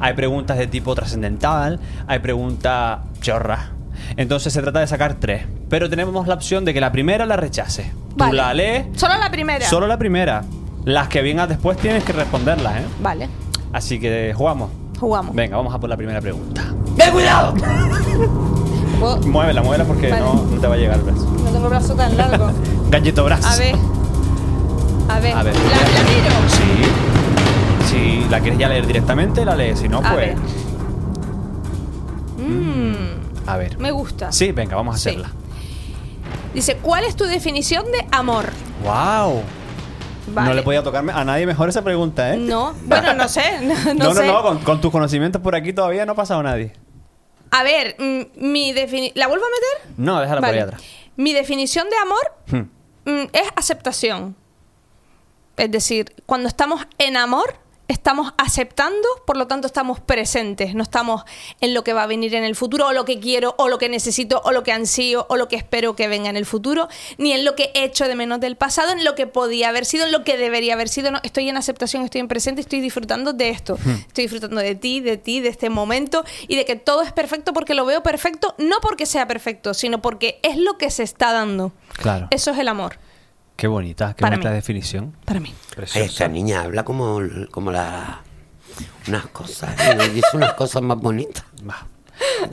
Hay 0.00 0.14
preguntas 0.14 0.58
de 0.58 0.66
tipo 0.66 0.94
trascendental. 0.94 1.80
Hay 2.06 2.18
preguntas 2.20 3.00
chorras. 3.20 3.70
Entonces 4.16 4.52
se 4.52 4.62
trata 4.62 4.80
de 4.80 4.86
sacar 4.86 5.14
tres. 5.14 5.46
Pero 5.68 5.88
tenemos 5.90 6.26
la 6.26 6.34
opción 6.34 6.64
de 6.64 6.74
que 6.74 6.80
la 6.80 6.92
primera 6.92 7.24
la 7.26 7.36
rechace. 7.36 7.92
Tú 8.16 8.32
la 8.32 8.52
lees. 8.54 8.86
Solo 8.96 9.16
la 9.18 9.30
primera. 9.30 9.66
Solo 9.68 9.86
la 9.86 9.98
primera. 9.98 10.44
Las 10.84 11.08
que 11.08 11.22
vengan 11.22 11.48
después 11.48 11.78
tienes 11.78 12.02
que 12.04 12.12
responderlas, 12.12 12.80
¿eh? 12.80 12.84
Vale, 13.00 13.28
Así 13.72 13.98
que 14.00 14.32
jugamos. 14.36 14.70
Jugamos. 15.02 15.34
Venga, 15.34 15.56
vamos 15.56 15.74
a 15.74 15.78
por 15.78 15.90
la 15.90 15.96
primera 15.96 16.20
pregunta. 16.20 16.64
¡Ten 16.96 17.10
cuidado! 17.12 17.54
Puedo- 19.00 19.18
Muévela, 19.26 19.62
muévela 19.62 19.84
porque 19.84 20.10
Vale. 20.10 20.22
no, 20.24 20.34
no 20.50 20.60
te 20.60 20.66
va 20.66 20.74
a 20.74 20.78
llegar 20.78 20.96
el 20.98 21.02
brazo. 21.04 21.26
No 21.44 21.50
tengo 21.50 21.64
el 21.64 21.70
brazo 21.70 21.94
tan 21.94 22.16
largo. 22.16 22.50
Gallito 22.90 23.24
brazo. 23.24 23.48
A 23.48 23.56
ver. 23.56 23.74
A 25.08 25.20
ver. 25.20 25.36
A 25.36 25.42
ver. 25.42 25.54
¿La? 25.54 26.48
Sí. 26.48 26.82
Si 27.90 28.26
la 28.30 28.40
quieres 28.40 28.58
ya 28.58 28.68
leer 28.68 28.86
directamente, 28.86 29.44
la 29.44 29.54
lees. 29.56 29.78
Si 29.80 29.88
no, 29.88 29.98
A 29.98 30.12
pues. 30.12 30.16
ver. 30.16 30.36
Mmm, 32.38 32.94
A 33.46 33.56
ver. 33.56 33.78
me 33.78 33.90
gusta. 33.90 34.32
Sí, 34.32 34.52
venga, 34.52 34.76
vamos 34.76 34.94
a 34.94 34.98
Sí. 34.98 35.08
hacerla. 35.10 35.30
Dice, 36.54 36.76
¿cuál 36.82 37.04
es 37.04 37.16
tu 37.16 37.24
definición 37.24 37.84
de 37.86 38.06
amor? 38.10 38.46
¡Wow! 38.84 39.42
Vale. 40.28 40.48
No 40.48 40.54
le 40.54 40.62
podía 40.62 40.82
tocarme 40.82 41.12
a 41.12 41.24
nadie 41.24 41.46
mejor 41.46 41.68
esa 41.68 41.82
pregunta, 41.82 42.32
¿eh? 42.34 42.36
No, 42.36 42.74
bueno, 42.84 43.12
no 43.14 43.28
sé. 43.28 43.42
No, 43.62 43.94
no, 43.94 44.04
no, 44.04 44.14
sé. 44.14 44.26
no, 44.26 44.42
con, 44.42 44.58
con 44.58 44.80
tus 44.80 44.90
conocimientos 44.92 45.42
por 45.42 45.54
aquí 45.54 45.72
todavía 45.72 46.06
no 46.06 46.12
ha 46.12 46.16
pasado 46.16 46.42
nadie. 46.42 46.72
A 47.50 47.62
ver, 47.64 47.96
mm, 47.98 48.22
mi 48.50 48.72
definición. 48.72 49.12
¿La 49.16 49.26
vuelvo 49.26 49.44
a 49.44 49.48
meter? 49.48 49.94
No, 49.98 50.20
déjala 50.20 50.40
por 50.40 50.48
Vale. 50.48 50.58
ahí 50.58 50.64
atrás. 50.64 50.82
Mi 51.16 51.32
definición 51.34 51.88
de 51.90 51.96
amor 51.96 52.32
Hmm. 52.50 53.10
mm, 53.10 53.28
es 53.32 53.48
aceptación. 53.56 54.36
Es 55.56 55.70
decir, 55.70 56.14
cuando 56.24 56.48
estamos 56.48 56.86
en 56.98 57.16
amor, 57.16 57.56
estamos 57.88 58.32
aceptando, 58.38 59.08
por 59.26 59.36
lo 59.36 59.46
tanto 59.46 59.66
estamos 59.66 60.00
presentes, 60.00 60.74
no 60.74 60.82
estamos 60.82 61.22
en 61.60 61.74
lo 61.74 61.84
que 61.84 61.92
va 61.92 62.04
a 62.04 62.06
venir 62.06 62.34
en 62.34 62.44
el 62.44 62.56
futuro, 62.56 62.86
o 62.86 62.92
lo 62.92 63.04
que 63.04 63.20
quiero, 63.20 63.54
o 63.58 63.68
lo 63.68 63.78
que 63.78 63.88
necesito, 63.88 64.40
o 64.44 64.52
lo 64.52 64.62
que 64.62 64.72
ansío, 64.72 65.26
o 65.28 65.36
lo 65.36 65.48
que 65.48 65.56
espero 65.56 65.94
que 65.94 66.08
venga 66.08 66.30
en 66.30 66.36
el 66.36 66.46
futuro, 66.46 66.88
ni 67.18 67.32
en 67.32 67.44
lo 67.44 67.54
que 67.54 67.70
he 67.74 67.84
hecho 67.84 68.08
de 68.08 68.14
menos 68.14 68.40
del 68.40 68.56
pasado, 68.56 68.92
en 68.92 69.04
lo 69.04 69.14
que 69.14 69.26
podía 69.26 69.68
haber 69.68 69.84
sido, 69.84 70.06
en 70.06 70.12
lo 70.12 70.24
que 70.24 70.36
debería 70.36 70.74
haber 70.74 70.88
sido. 70.88 71.10
No, 71.10 71.20
estoy 71.22 71.48
en 71.48 71.56
aceptación, 71.56 72.04
estoy 72.04 72.20
en 72.20 72.28
presente, 72.28 72.60
estoy 72.60 72.80
disfrutando 72.80 73.32
de 73.32 73.50
esto. 73.50 73.78
Estoy 74.06 74.24
disfrutando 74.24 74.60
de 74.60 74.74
ti, 74.74 75.00
de 75.00 75.16
ti, 75.16 75.40
de 75.40 75.48
este 75.48 75.70
momento 75.70 76.24
y 76.48 76.56
de 76.56 76.64
que 76.64 76.76
todo 76.76 77.02
es 77.02 77.12
perfecto 77.12 77.52
porque 77.52 77.74
lo 77.74 77.84
veo 77.84 78.02
perfecto, 78.02 78.54
no 78.58 78.76
porque 78.80 79.06
sea 79.06 79.26
perfecto, 79.26 79.74
sino 79.74 80.00
porque 80.00 80.40
es 80.42 80.56
lo 80.56 80.78
que 80.78 80.90
se 80.90 81.02
está 81.02 81.32
dando. 81.32 81.72
Claro. 81.94 82.28
Eso 82.30 82.50
es 82.50 82.58
el 82.58 82.68
amor, 82.68 82.98
Qué 83.56 83.66
bonita, 83.68 84.14
qué 84.14 84.22
Para 84.22 84.36
bonita 84.36 84.50
mí. 84.50 84.54
definición. 84.56 85.14
para 85.24 85.38
mí. 85.40 85.54
Ay, 85.94 86.02
esta 86.02 86.26
niña 86.28 86.62
habla 86.62 86.84
como, 86.84 87.20
como 87.50 87.70
la. 87.70 88.20
Unas 89.08 89.26
cosas. 89.26 89.74
y 90.06 90.08
dice 90.10 90.28
unas 90.34 90.52
cosas 90.58 90.82
más 90.82 90.98
bonitas. 90.98 91.44
Va. 91.68 91.86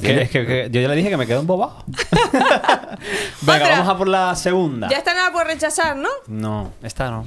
Que- 0.01 0.21
es 0.23 0.29
que, 0.29 0.45
que 0.45 0.69
yo 0.71 0.81
ya 0.81 0.87
le 0.87 0.95
dije 0.95 1.09
que 1.09 1.17
me 1.17 1.25
quedo 1.27 1.39
embobado. 1.41 1.83
Venga, 3.41 3.63
Otra. 3.63 3.69
vamos 3.69 3.89
a 3.89 3.97
por 3.97 4.07
la 4.07 4.35
segunda. 4.35 4.87
Ya 4.89 4.97
está 4.97 5.13
nada 5.13 5.31
por 5.31 5.45
rechazar, 5.47 5.95
¿no? 5.95 6.09
No, 6.27 6.71
esta 6.83 7.09
no. 7.11 7.25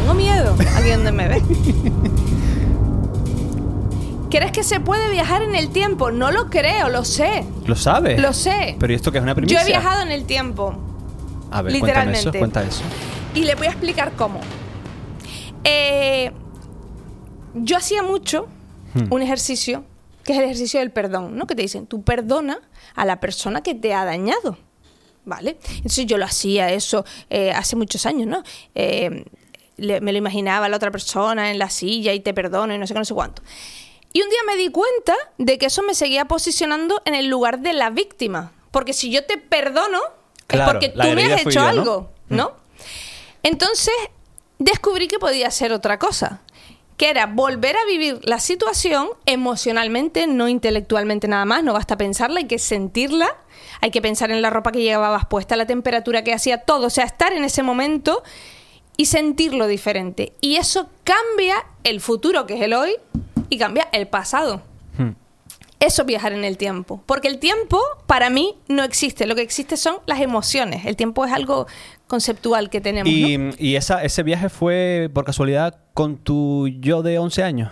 Tengo 0.00 0.14
miedo 0.14 0.56
aquí 0.76 0.90
donde 0.90 1.12
me 1.12 1.28
ve. 1.28 1.42
¿Crees 4.30 4.52
que 4.52 4.62
se 4.62 4.78
puede 4.80 5.10
viajar 5.10 5.42
en 5.42 5.54
el 5.56 5.70
tiempo? 5.70 6.10
No 6.12 6.30
lo 6.30 6.48
creo, 6.50 6.88
lo 6.88 7.04
sé. 7.04 7.44
¿Lo 7.66 7.74
sabes? 7.74 8.20
Lo 8.20 8.32
sé. 8.32 8.76
Pero 8.78 8.92
¿y 8.92 8.96
esto 8.96 9.10
que 9.10 9.18
es 9.18 9.22
una 9.24 9.34
primicia? 9.34 9.58
Yo 9.60 9.64
he 9.64 9.66
viajado 9.68 10.02
en 10.02 10.12
el 10.12 10.24
tiempo. 10.24 10.76
A 11.50 11.62
ver, 11.62 11.78
cuéntame 11.78 12.12
eso, 12.12 12.30
literalmente. 12.30 12.38
cuenta 12.38 12.62
eso. 12.62 12.82
Y 13.34 13.44
le 13.44 13.54
voy 13.54 13.66
a 13.66 13.70
explicar 13.70 14.12
cómo. 14.16 14.40
Eh, 15.64 16.32
yo 17.54 17.76
hacía 17.76 18.02
mucho 18.02 18.46
Hmm. 18.94 19.12
un 19.12 19.22
ejercicio 19.22 19.84
que 20.24 20.32
es 20.32 20.38
el 20.38 20.44
ejercicio 20.44 20.80
del 20.80 20.90
perdón, 20.90 21.36
¿no? 21.36 21.46
Que 21.46 21.54
te 21.54 21.62
dicen, 21.62 21.86
tú 21.86 22.02
perdona 22.02 22.60
a 22.94 23.04
la 23.04 23.20
persona 23.20 23.62
que 23.62 23.74
te 23.74 23.94
ha 23.94 24.04
dañado, 24.04 24.58
¿vale? 25.24 25.58
Entonces 25.76 26.06
yo 26.06 26.18
lo 26.18 26.24
hacía 26.24 26.70
eso 26.72 27.04
eh, 27.30 27.52
hace 27.52 27.74
muchos 27.76 28.04
años, 28.06 28.26
¿no? 28.26 28.42
Eh, 28.74 29.24
le- 29.76 30.00
me 30.00 30.12
lo 30.12 30.18
imaginaba 30.18 30.68
la 30.68 30.76
otra 30.76 30.90
persona 30.90 31.50
en 31.50 31.58
la 31.58 31.70
silla 31.70 32.12
y 32.12 32.20
te 32.20 32.34
perdono 32.34 32.74
y 32.74 32.78
no 32.78 32.86
sé 32.86 32.92
qué, 32.94 32.98
no 32.98 33.04
sé 33.04 33.14
cuánto. 33.14 33.42
Y 34.12 34.22
un 34.22 34.28
día 34.28 34.40
me 34.46 34.56
di 34.56 34.70
cuenta 34.70 35.14
de 35.38 35.56
que 35.56 35.66
eso 35.66 35.82
me 35.82 35.94
seguía 35.94 36.24
posicionando 36.26 37.00
en 37.04 37.14
el 37.14 37.28
lugar 37.28 37.60
de 37.60 37.72
la 37.72 37.90
víctima. 37.90 38.52
Porque 38.72 38.92
si 38.92 39.10
yo 39.10 39.24
te 39.24 39.38
perdono, 39.38 40.00
Claro, 40.50 40.80
es 40.80 40.88
porque 40.88 40.88
tú 40.88 41.14
me 41.14 41.32
has 41.32 41.46
hecho 41.46 41.60
algo, 41.60 42.10
¿no? 42.28 42.52
Entonces 43.42 43.94
descubrí 44.58 45.08
que 45.08 45.18
podía 45.18 45.48
hacer 45.48 45.72
otra 45.72 45.98
cosa, 45.98 46.42
que 46.96 47.08
era 47.08 47.26
volver 47.26 47.76
a 47.76 47.84
vivir 47.86 48.20
la 48.24 48.38
situación 48.38 49.08
emocionalmente, 49.24 50.26
no 50.26 50.48
intelectualmente 50.48 51.28
nada 51.28 51.46
más, 51.46 51.64
no 51.64 51.72
basta 51.72 51.96
pensarla, 51.96 52.40
hay 52.40 52.46
que 52.46 52.58
sentirla, 52.58 53.36
hay 53.80 53.90
que 53.90 54.02
pensar 54.02 54.30
en 54.30 54.42
la 54.42 54.50
ropa 54.50 54.70
que 54.70 54.82
llevabas 54.82 55.24
puesta, 55.24 55.56
la 55.56 55.66
temperatura 55.66 56.22
que 56.24 56.34
hacía, 56.34 56.58
todo, 56.58 56.88
o 56.88 56.90
sea, 56.90 57.04
estar 57.04 57.32
en 57.32 57.44
ese 57.44 57.62
momento 57.62 58.22
y 58.98 59.06
sentirlo 59.06 59.66
diferente. 59.66 60.34
Y 60.42 60.56
eso 60.56 60.90
cambia 61.04 61.64
el 61.84 62.02
futuro, 62.02 62.44
que 62.46 62.56
es 62.56 62.60
el 62.60 62.74
hoy, 62.74 62.96
y 63.48 63.56
cambia 63.56 63.88
el 63.92 64.06
pasado. 64.06 64.60
Hmm. 64.98 65.12
Eso 65.80 66.02
es 66.02 66.06
viajar 66.06 66.32
en 66.32 66.44
el 66.44 66.56
tiempo. 66.58 67.02
Porque 67.06 67.26
el 67.28 67.38
tiempo, 67.38 67.80
para 68.06 68.28
mí, 68.30 68.54
no 68.68 68.82
existe. 68.84 69.26
Lo 69.26 69.34
que 69.34 69.40
existe 69.42 69.76
son 69.78 69.96
las 70.06 70.20
emociones. 70.20 70.84
El 70.84 70.94
tiempo 70.94 71.24
es 71.24 71.32
algo 71.32 71.66
conceptual 72.06 72.68
que 72.70 72.80
tenemos. 72.82 73.10
¿Y, 73.12 73.38
¿no? 73.38 73.54
y 73.58 73.76
esa, 73.76 74.02
ese 74.04 74.22
viaje 74.22 74.50
fue 74.50 75.10
por 75.14 75.24
casualidad 75.24 75.78
con 75.94 76.18
tu 76.18 76.68
yo 76.68 77.02
de 77.02 77.18
11 77.18 77.42
años? 77.42 77.70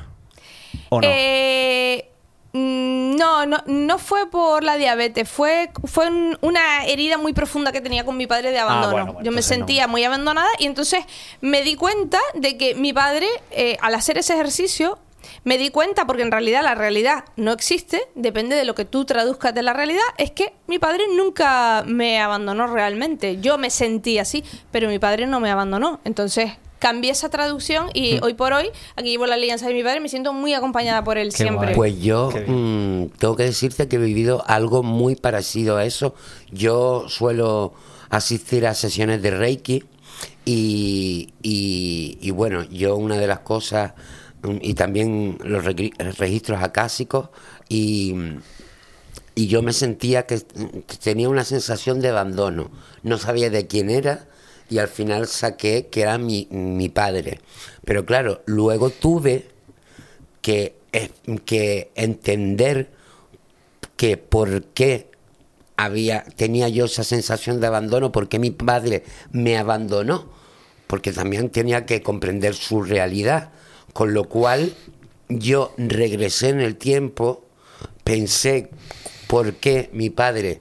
¿O 0.89 1.01
no? 1.03 1.07
Eh, 1.11 2.09
mm, 2.53 3.17
no, 3.17 3.45
no, 3.47 3.59
no 3.67 3.99
fue 3.99 4.31
por 4.31 4.65
la 4.65 4.77
diabetes, 4.77 5.29
fue, 5.29 5.71
fue 5.85 6.09
un- 6.09 6.39
una 6.41 6.87
herida 6.87 7.19
muy 7.19 7.33
profunda 7.35 7.73
que 7.73 7.81
tenía 7.83 8.05
con 8.05 8.17
mi 8.17 8.27
padre 8.27 8.53
de 8.53 8.59
abandono. 8.59 8.89
Ah, 8.89 8.93
bueno, 8.93 9.13
bueno, 9.15 9.25
Yo 9.27 9.33
me 9.33 9.43
sentía 9.43 9.87
muy 9.87 10.03
abandonada 10.05 10.49
y 10.59 10.67
entonces 10.67 11.05
me 11.43 11.63
di 11.63 11.75
cuenta 11.75 12.19
de 12.35 12.57
que 12.57 12.75
mi 12.75 12.93
padre, 12.95 13.27
eh, 13.51 13.77
al 13.83 13.95
hacer 13.95 14.17
ese 14.19 14.33
ejercicio, 14.35 14.99
me 15.45 15.59
di 15.59 15.71
cuenta, 15.71 16.07
porque 16.07 16.23
en 16.23 16.31
realidad 16.31 16.63
la 16.63 16.75
realidad 16.75 17.25
no 17.37 17.53
existe, 17.53 18.01
depende 18.15 18.57
de 18.57 18.65
lo 18.65 18.75
que 18.75 18.85
tú 18.85 19.05
traduzcas 19.05 19.55
de 19.55 19.63
la 19.63 19.73
realidad, 19.73 20.03
es 20.19 20.31
que 20.31 20.53
mi 20.67 20.79
padre 20.79 21.05
nunca 21.17 21.85
me 21.87 22.21
abandonó 22.21 22.67
realmente. 22.67 23.41
Yo 23.41 23.59
me 23.59 23.71
sentí 23.71 24.19
así, 24.19 24.45
pero 24.71 24.89
mi 24.89 24.99
padre 24.99 25.27
no 25.27 25.41
me 25.41 25.51
abandonó. 25.51 26.01
Entonces 26.05 26.53
cambié 26.79 27.11
esa 27.11 27.29
traducción 27.29 27.89
y 27.93 28.15
Mm. 28.15 28.19
hoy 28.23 28.35
por 28.35 28.53
hoy, 28.53 28.71
aquí 28.95 29.09
llevo 29.11 29.27
la 29.27 29.35
alianza 29.35 29.67
de 29.67 29.75
mi 29.75 29.83
padre 29.83 29.99
y 29.99 30.01
me 30.01 30.09
siento 30.09 30.33
muy 30.33 30.55
acompañada 30.55 31.03
por 31.03 31.19
él 31.19 31.31
Qué 31.31 31.39
siempre. 31.39 31.75
guay. 31.75 31.93
Pues 31.93 32.01
yo 32.01 32.31
mm, 32.47 33.07
tengo 33.19 33.35
que 33.35 33.43
decirte 33.43 33.89
que 33.89 33.97
he 33.97 33.99
vivido 33.99 34.45
algo 34.47 34.85
muy 34.85 35.17
parecido 35.17 35.77
a 35.77 35.85
eso. 35.85 36.15
Yo 36.53 37.09
suelo 37.09 37.75
asistir 38.11 38.65
a 38.67 38.75
sesiones 38.75 39.21
de 39.23 39.33
Reiki 39.33 39.83
y, 40.45 41.31
y- 41.43 42.19
y 42.21 42.31
bueno, 42.31 42.63
yo 42.71 42.97
una 42.97 43.17
de 43.17 43.27
las 43.27 43.41
cosas, 43.41 43.93
y 44.61 44.75
también 44.75 45.39
los 45.43 45.65
registros 45.65 46.63
acásicos, 46.63 47.31
y, 47.69 48.15
y 49.35 49.47
yo 49.47 49.63
me 49.63 49.73
sentía 49.73 50.27
que 50.27 50.39
tenía 51.03 51.29
una 51.29 51.45
sensación 51.45 52.01
de 52.01 52.09
abandono. 52.09 52.71
No 53.03 53.19
sabía 53.19 53.51
de 53.51 53.67
quién 53.67 53.91
era 53.91 54.27
y 54.71 54.79
al 54.79 54.89
final 54.89 55.27
saqué 55.27 55.87
que 55.87 56.03
era 56.03 56.19
mi, 56.19 56.49
mi 56.51 56.89
padre. 56.89 57.41
Pero 57.85 58.05
claro, 58.05 58.43
luego 58.47 58.91
tuve 58.91 59.49
que, 60.43 60.77
eh, 60.93 61.11
que 61.45 61.91
entender 61.95 62.91
que 63.97 64.17
por 64.17 64.65
qué 64.65 65.11
había, 65.77 66.25
tenía 66.37 66.69
yo 66.69 66.87
esa 66.87 67.05
sensación 67.05 67.61
de 67.61 67.67
abandono, 67.69 68.13
por 68.13 68.29
qué 68.29 68.39
mi 68.39 68.51
padre 68.51 69.05
me 69.31 69.57
abandonó, 69.57 70.29
porque 70.87 71.13
también 71.13 71.51
tenía 71.51 71.87
que 71.87 72.03
comprender 72.03 72.55
su 72.55 72.83
realidad, 72.83 73.53
con 73.99 74.15
lo 74.15 74.29
cual 74.29 74.75
yo 75.29 75.75
regresé 75.77 76.51
en 76.51 76.61
el 76.61 76.77
tiempo, 76.77 77.45
pensé 78.05 78.71
por 79.27 79.55
qué 79.55 79.91
mi 79.93 80.09
padre 80.09 80.61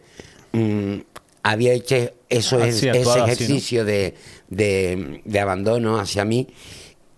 mm, 0.53 0.95
había 1.43 1.73
hecho 1.73 2.13
eso, 2.29 2.57
Así, 2.57 2.69
ese 2.79 2.89
actuado 2.89 3.25
así, 3.25 3.29
¿no? 3.29 3.33
ejercicio 3.33 3.85
de, 3.85 4.15
de- 4.49 5.21
de 5.23 5.39
abandono 5.39 5.99
hacia 5.99 6.25
mí 6.25 6.47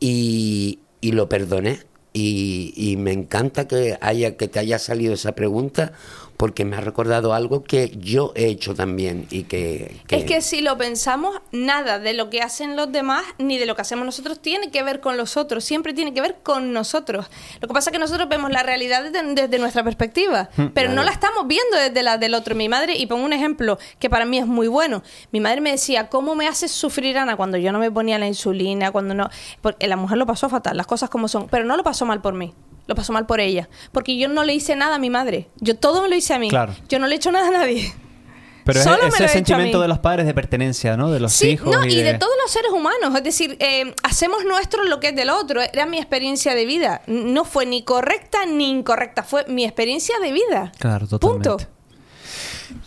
y, 0.02 0.80
y 1.00 1.14
lo 1.14 1.30
perdoné. 1.30 1.80
Y, 2.12 2.74
y 2.76 2.98
me 2.98 3.14
encanta 3.14 3.66
que 3.68 3.98
haya 4.02 4.36
que 4.36 4.50
te 4.50 4.60
haya 4.60 4.78
salido 4.78 5.14
esa 5.14 5.36
pregunta 5.36 5.94
porque 6.40 6.64
me 6.64 6.78
ha 6.78 6.80
recordado 6.80 7.34
algo 7.34 7.66
que 7.66 7.92
yo 7.98 8.32
he 8.34 8.46
hecho 8.46 8.74
también 8.74 9.28
y 9.30 9.44
que, 9.44 10.00
Es 10.08 10.24
que 10.24 10.42
si 10.42 10.62
lo 10.62 10.78
pensamos, 10.78 11.42
nada 11.52 12.00
de 12.00 12.14
lo 12.14 12.30
que 12.30 12.42
hacen 12.42 12.78
los 12.78 12.90
demás 12.94 13.26
ni 13.40 13.58
de 13.58 13.66
lo 13.66 13.76
que 13.76 13.82
hacemos 13.82 14.06
nosotros 14.06 14.40
tiene 14.40 14.72
que 14.72 14.82
ver 14.82 15.02
con 15.02 15.18
los 15.18 15.36
otros, 15.36 15.66
siempre 15.66 15.94
tiene 15.94 16.14
que 16.14 16.22
ver 16.22 16.38
con 16.42 16.72
nosotros. 16.72 17.30
Lo 17.60 17.68
que 17.68 17.74
pasa 17.74 17.90
es 17.90 17.92
que 17.92 18.00
nosotros 18.00 18.30
vemos 18.30 18.52
la 18.52 18.64
realidad 18.64 19.04
desde, 19.04 19.34
desde 19.34 19.60
nuestra 19.60 19.84
perspectiva, 19.84 20.50
pero 20.74 20.94
no 20.94 21.04
la 21.04 21.12
estamos 21.12 21.46
viendo 21.46 21.76
desde 21.76 22.04
la 22.04 22.18
del 22.18 22.34
otro. 22.34 22.56
Mi 22.56 22.70
madre, 22.70 22.96
y 22.96 23.06
pongo 23.06 23.26
un 23.26 23.34
ejemplo 23.34 23.78
que 24.00 24.10
para 24.10 24.24
mí 24.24 24.38
es 24.38 24.48
muy 24.48 24.70
bueno, 24.70 25.04
mi 25.34 25.42
madre 25.42 25.60
me 25.60 25.72
decía, 25.72 26.08
¿cómo 26.08 26.36
me 26.36 26.48
haces 26.48 26.72
sufrir, 26.72 27.18
Ana, 27.18 27.36
cuando 27.36 27.58
yo 27.58 27.74
no 27.74 27.80
me 27.80 27.92
ponía 27.92 28.18
la 28.18 28.28
insulina, 28.28 28.94
cuando 28.94 29.14
no... 29.14 29.30
Porque 29.60 29.90
la 29.90 29.98
mujer 29.98 30.18
lo 30.18 30.26
pasó 30.26 30.48
fatal, 30.48 30.78
las 30.78 30.88
cosas 30.88 31.10
como 31.10 31.28
son, 31.28 31.50
pero 31.50 31.66
no 31.66 31.76
lo 31.76 31.84
pasó 31.84 32.06
mal 32.06 32.22
por 32.22 32.34
mí. 32.34 32.54
Lo 32.90 32.96
pasó 32.96 33.14
mal 33.14 33.28
por 33.28 33.40
ella. 33.40 33.70
Porque 33.92 34.18
yo 34.18 34.28
no 34.28 34.44
le 34.44 34.56
hice 34.56 34.76
nada 34.76 34.96
a 34.96 35.00
mi 35.00 35.12
madre. 35.12 35.48
Yo 35.60 35.76
todo 35.78 36.02
me 36.02 36.10
lo 36.10 36.16
hice 36.16 36.34
a 36.34 36.40
mí. 36.40 36.50
Claro. 36.50 36.74
Yo 36.90 36.98
no 36.98 37.06
le 37.06 37.14
he 37.14 37.18
hecho 37.18 37.32
nada 37.32 37.48
a 37.50 37.52
nadie. 37.52 37.94
Pero 38.66 38.80
es 38.80 38.84
solo 38.84 39.06
ese 39.08 39.28
sentimiento 39.28 39.80
de 39.80 39.88
los 39.88 40.00
padres 40.00 40.26
de 40.26 40.34
pertenencia, 40.34 40.98
¿no? 40.98 41.12
De 41.12 41.20
los 41.20 41.32
Sí, 41.34 41.50
hijos. 41.52 41.72
no, 41.72 41.86
y, 41.86 41.92
y 41.94 42.02
de... 42.02 42.16
todos 42.16 42.34
los 42.42 42.50
seres 42.52 42.72
humanos. 42.72 43.16
Es 43.16 43.24
decir, 43.24 43.58
eh, 43.60 43.94
hacemos 44.04 44.44
nuestro 44.44 44.84
lo 44.86 45.00
que 45.00 45.10
es 45.10 45.16
del 45.16 45.30
otro. 45.30 45.62
Era 45.62 45.86
mi 45.86 45.98
experiencia 46.00 46.56
de 46.56 46.66
vida. 46.66 47.02
No 47.06 47.46
fue 47.46 47.68
ni 47.68 47.84
correcta 47.84 48.48
ni 48.48 48.72
incorrecta. 48.72 49.22
Fue 49.22 49.46
mi 49.48 49.66
experiencia 49.66 50.16
de 50.20 50.32
vida. 50.32 50.72
Claro, 50.80 51.08
totalmente. 51.08 51.50
Punto. 51.50 51.66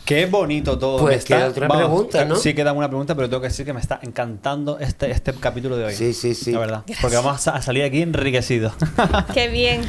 Qué 0.04 0.26
bonito 0.26 0.78
todo. 0.78 0.98
Pues 0.98 1.18
está- 1.18 1.36
queda 1.36 1.48
otra 1.48 1.68
pregunta, 1.68 2.24
¿no? 2.24 2.36
Sí, 2.36 2.54
queda 2.54 2.72
una 2.72 2.88
pregunta, 2.88 3.14
pero 3.14 3.28
tengo 3.28 3.40
que 3.40 3.48
decir 3.48 3.64
que 3.64 3.72
me 3.72 3.80
está 3.80 3.98
encantando 4.02 4.78
este, 4.78 5.10
este 5.10 5.32
capítulo 5.34 5.76
de 5.76 5.84
hoy. 5.86 5.94
Sí, 5.94 6.12
sí, 6.12 6.34
sí. 6.34 6.52
La 6.52 6.58
verdad. 6.60 6.84
Porque 7.00 7.16
vamos 7.16 7.34
a, 7.34 7.38
sa- 7.38 7.50
a 7.56 7.62
salir 7.62 7.84
aquí 7.84 8.02
enriquecidos. 8.02 8.72
Qué 9.34 9.48
bien. 9.48 9.82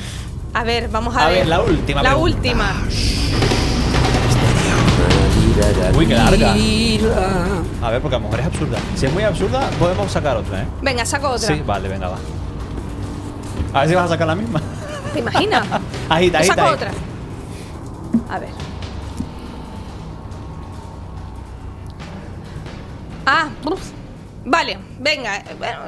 A 0.54 0.64
ver, 0.64 0.88
vamos 0.90 1.16
a, 1.16 1.26
A 1.26 1.30
ver, 1.30 1.48
la 1.48 1.62
última 1.62 2.04
La 2.04 2.12
pregunta. 2.12 2.36
última. 2.38 2.74
Uy, 5.96 6.08
qué 6.08 6.16
larga. 6.16 6.54
a 7.82 7.92
ver, 7.92 8.02
porque 8.02 8.16
a 8.16 8.20
lo 8.20 8.26
mejor 8.26 8.40
es 8.40 8.46
absurda. 8.48 8.78
Si 8.96 9.06
es 9.06 9.14
muy 9.14 9.24
absurda, 9.24 9.70
podemos 9.80 10.12
sacar 10.12 10.38
otra, 10.38 10.64
¿eh? 10.64 10.68
Venga, 10.82 11.06
saco 11.06 11.30
otra. 11.30 11.48
Sí, 11.48 11.62
vale, 11.66 11.88
venga, 11.90 12.08
va. 12.10 12.18
A 13.74 13.80
ver 13.82 13.90
si 13.90 13.96
vas 13.96 14.06
a 14.06 14.10
sacar 14.10 14.28
la 14.28 14.36
misma. 14.36 14.62
¿Te 15.14 15.20
imaginas? 15.20 15.64
Agita, 16.10 16.40
agita, 16.40 16.44
saco 16.56 16.62
ahí. 16.68 16.74
otra. 16.76 16.92
A 18.30 18.40
ver. 18.40 18.50
Ah, 23.26 23.50
uf. 23.66 23.82
vale, 24.46 24.78
venga. 25.00 25.38
eh, 25.38 25.56
bueno, 25.58 25.80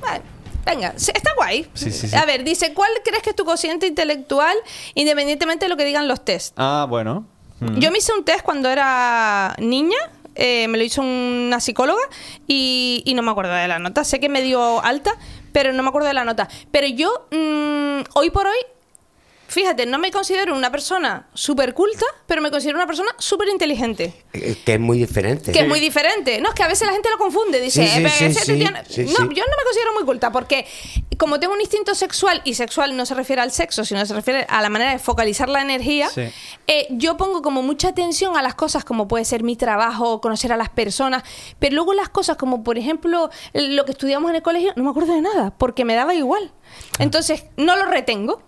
vale. 0.00 0.22
Venga, 0.64 0.94
está 0.96 1.34
guay. 1.34 1.68
Sí, 1.74 1.90
sí, 1.90 2.08
sí. 2.08 2.16
A 2.16 2.24
ver, 2.24 2.44
dice, 2.44 2.72
¿cuál 2.72 2.90
crees 3.04 3.22
que 3.22 3.30
es 3.30 3.36
tu 3.36 3.44
cociente 3.44 3.86
intelectual 3.88 4.56
independientemente 4.94 5.64
de 5.64 5.68
lo 5.68 5.76
que 5.76 5.84
digan 5.84 6.06
los 6.06 6.24
test? 6.24 6.54
Ah, 6.56 6.86
bueno. 6.88 7.26
Mm. 7.60 7.78
Yo 7.78 7.90
me 7.90 7.98
hice 7.98 8.12
un 8.12 8.24
test 8.24 8.42
cuando 8.42 8.68
era 8.68 9.56
niña, 9.58 9.96
eh, 10.36 10.68
me 10.68 10.78
lo 10.78 10.84
hizo 10.84 11.02
una 11.02 11.58
psicóloga 11.60 12.00
y, 12.46 13.02
y 13.04 13.14
no 13.14 13.22
me 13.22 13.32
acuerdo 13.32 13.52
de 13.52 13.66
la 13.66 13.80
nota. 13.80 14.04
Sé 14.04 14.20
que 14.20 14.28
me 14.28 14.40
dio 14.40 14.80
alta, 14.84 15.12
pero 15.52 15.72
no 15.72 15.82
me 15.82 15.88
acuerdo 15.88 16.06
de 16.08 16.14
la 16.14 16.24
nota. 16.24 16.48
Pero 16.70 16.86
yo, 16.86 17.26
mm, 17.32 18.02
hoy 18.14 18.30
por 18.30 18.46
hoy, 18.46 18.58
fíjate, 19.52 19.86
no 19.86 19.98
me 19.98 20.10
considero 20.10 20.54
una 20.56 20.70
persona 20.72 21.28
súper 21.34 21.74
culta, 21.74 22.06
pero 22.26 22.40
me 22.42 22.50
considero 22.50 22.78
una 22.78 22.86
persona 22.86 23.10
súper 23.18 23.48
inteligente. 23.48 24.12
Eh, 24.32 24.56
Que 24.64 24.74
es 24.74 24.80
muy 24.80 24.98
diferente. 24.98 25.52
Que 25.52 25.60
es 25.60 25.68
muy 25.68 25.78
diferente. 25.80 26.40
No, 26.40 26.48
es 26.48 26.54
que 26.54 26.62
a 26.62 26.68
veces 26.68 26.86
la 26.86 26.92
gente 26.94 27.08
lo 27.10 27.18
confunde. 27.18 27.60
Dice, 27.60 27.86
Sí, 27.86 27.90
sí, 27.94 28.04
"Eh, 28.04 28.08
sí, 28.08 28.24
no-". 28.24 28.44
sí, 28.44 28.64
no, 28.64 28.80
sí. 28.88 29.04
yo 29.06 29.24
no 29.24 29.56
me 29.56 29.64
considero 29.64 29.92
muy 29.94 30.04
culta 30.04 30.32
porque 30.32 30.66
como 31.18 31.38
tengo 31.38 31.52
un 31.54 31.60
instinto 31.60 31.94
sexual 31.94 32.40
y 32.44 32.54
sexual 32.54 32.96
no 32.96 33.06
se 33.06 33.14
refiere 33.14 33.42
al 33.42 33.52
sexo, 33.52 33.84
sino 33.84 34.04
se 34.06 34.14
refiere 34.14 34.44
a 34.48 34.60
la 34.62 34.70
manera 34.70 34.90
de 34.92 34.98
focalizar 34.98 35.48
la 35.48 35.62
energía, 35.62 36.08
Sí. 36.08 36.22
eh, 36.66 36.86
yo 36.90 37.16
pongo 37.16 37.42
como 37.42 37.62
mucha 37.62 37.88
atención 37.88 38.36
a 38.36 38.42
las 38.42 38.54
cosas 38.54 38.84
como 38.84 39.06
puede 39.06 39.24
ser 39.24 39.42
mi 39.42 39.54
trabajo, 39.56 40.20
conocer 40.20 40.52
a 40.52 40.56
las 40.56 40.68
personas, 40.70 41.22
pero 41.58 41.74
luego 41.76 41.92
las 41.94 42.08
cosas 42.08 42.36
como 42.36 42.64
por 42.64 42.78
ejemplo 42.78 43.30
lo 43.52 43.84
que 43.84 43.92
estudiamos 43.92 44.30
en 44.30 44.36
el 44.36 44.42
colegio, 44.42 44.72
no 44.76 44.84
me 44.84 44.90
acuerdo 44.90 45.14
de 45.14 45.20
nada 45.20 45.52
porque 45.56 45.84
me 45.84 45.94
daba 45.94 46.14
igual. 46.14 46.52
Entonces 46.98 47.44
no 47.56 47.76
lo 47.76 47.84
retengo. 47.86 48.42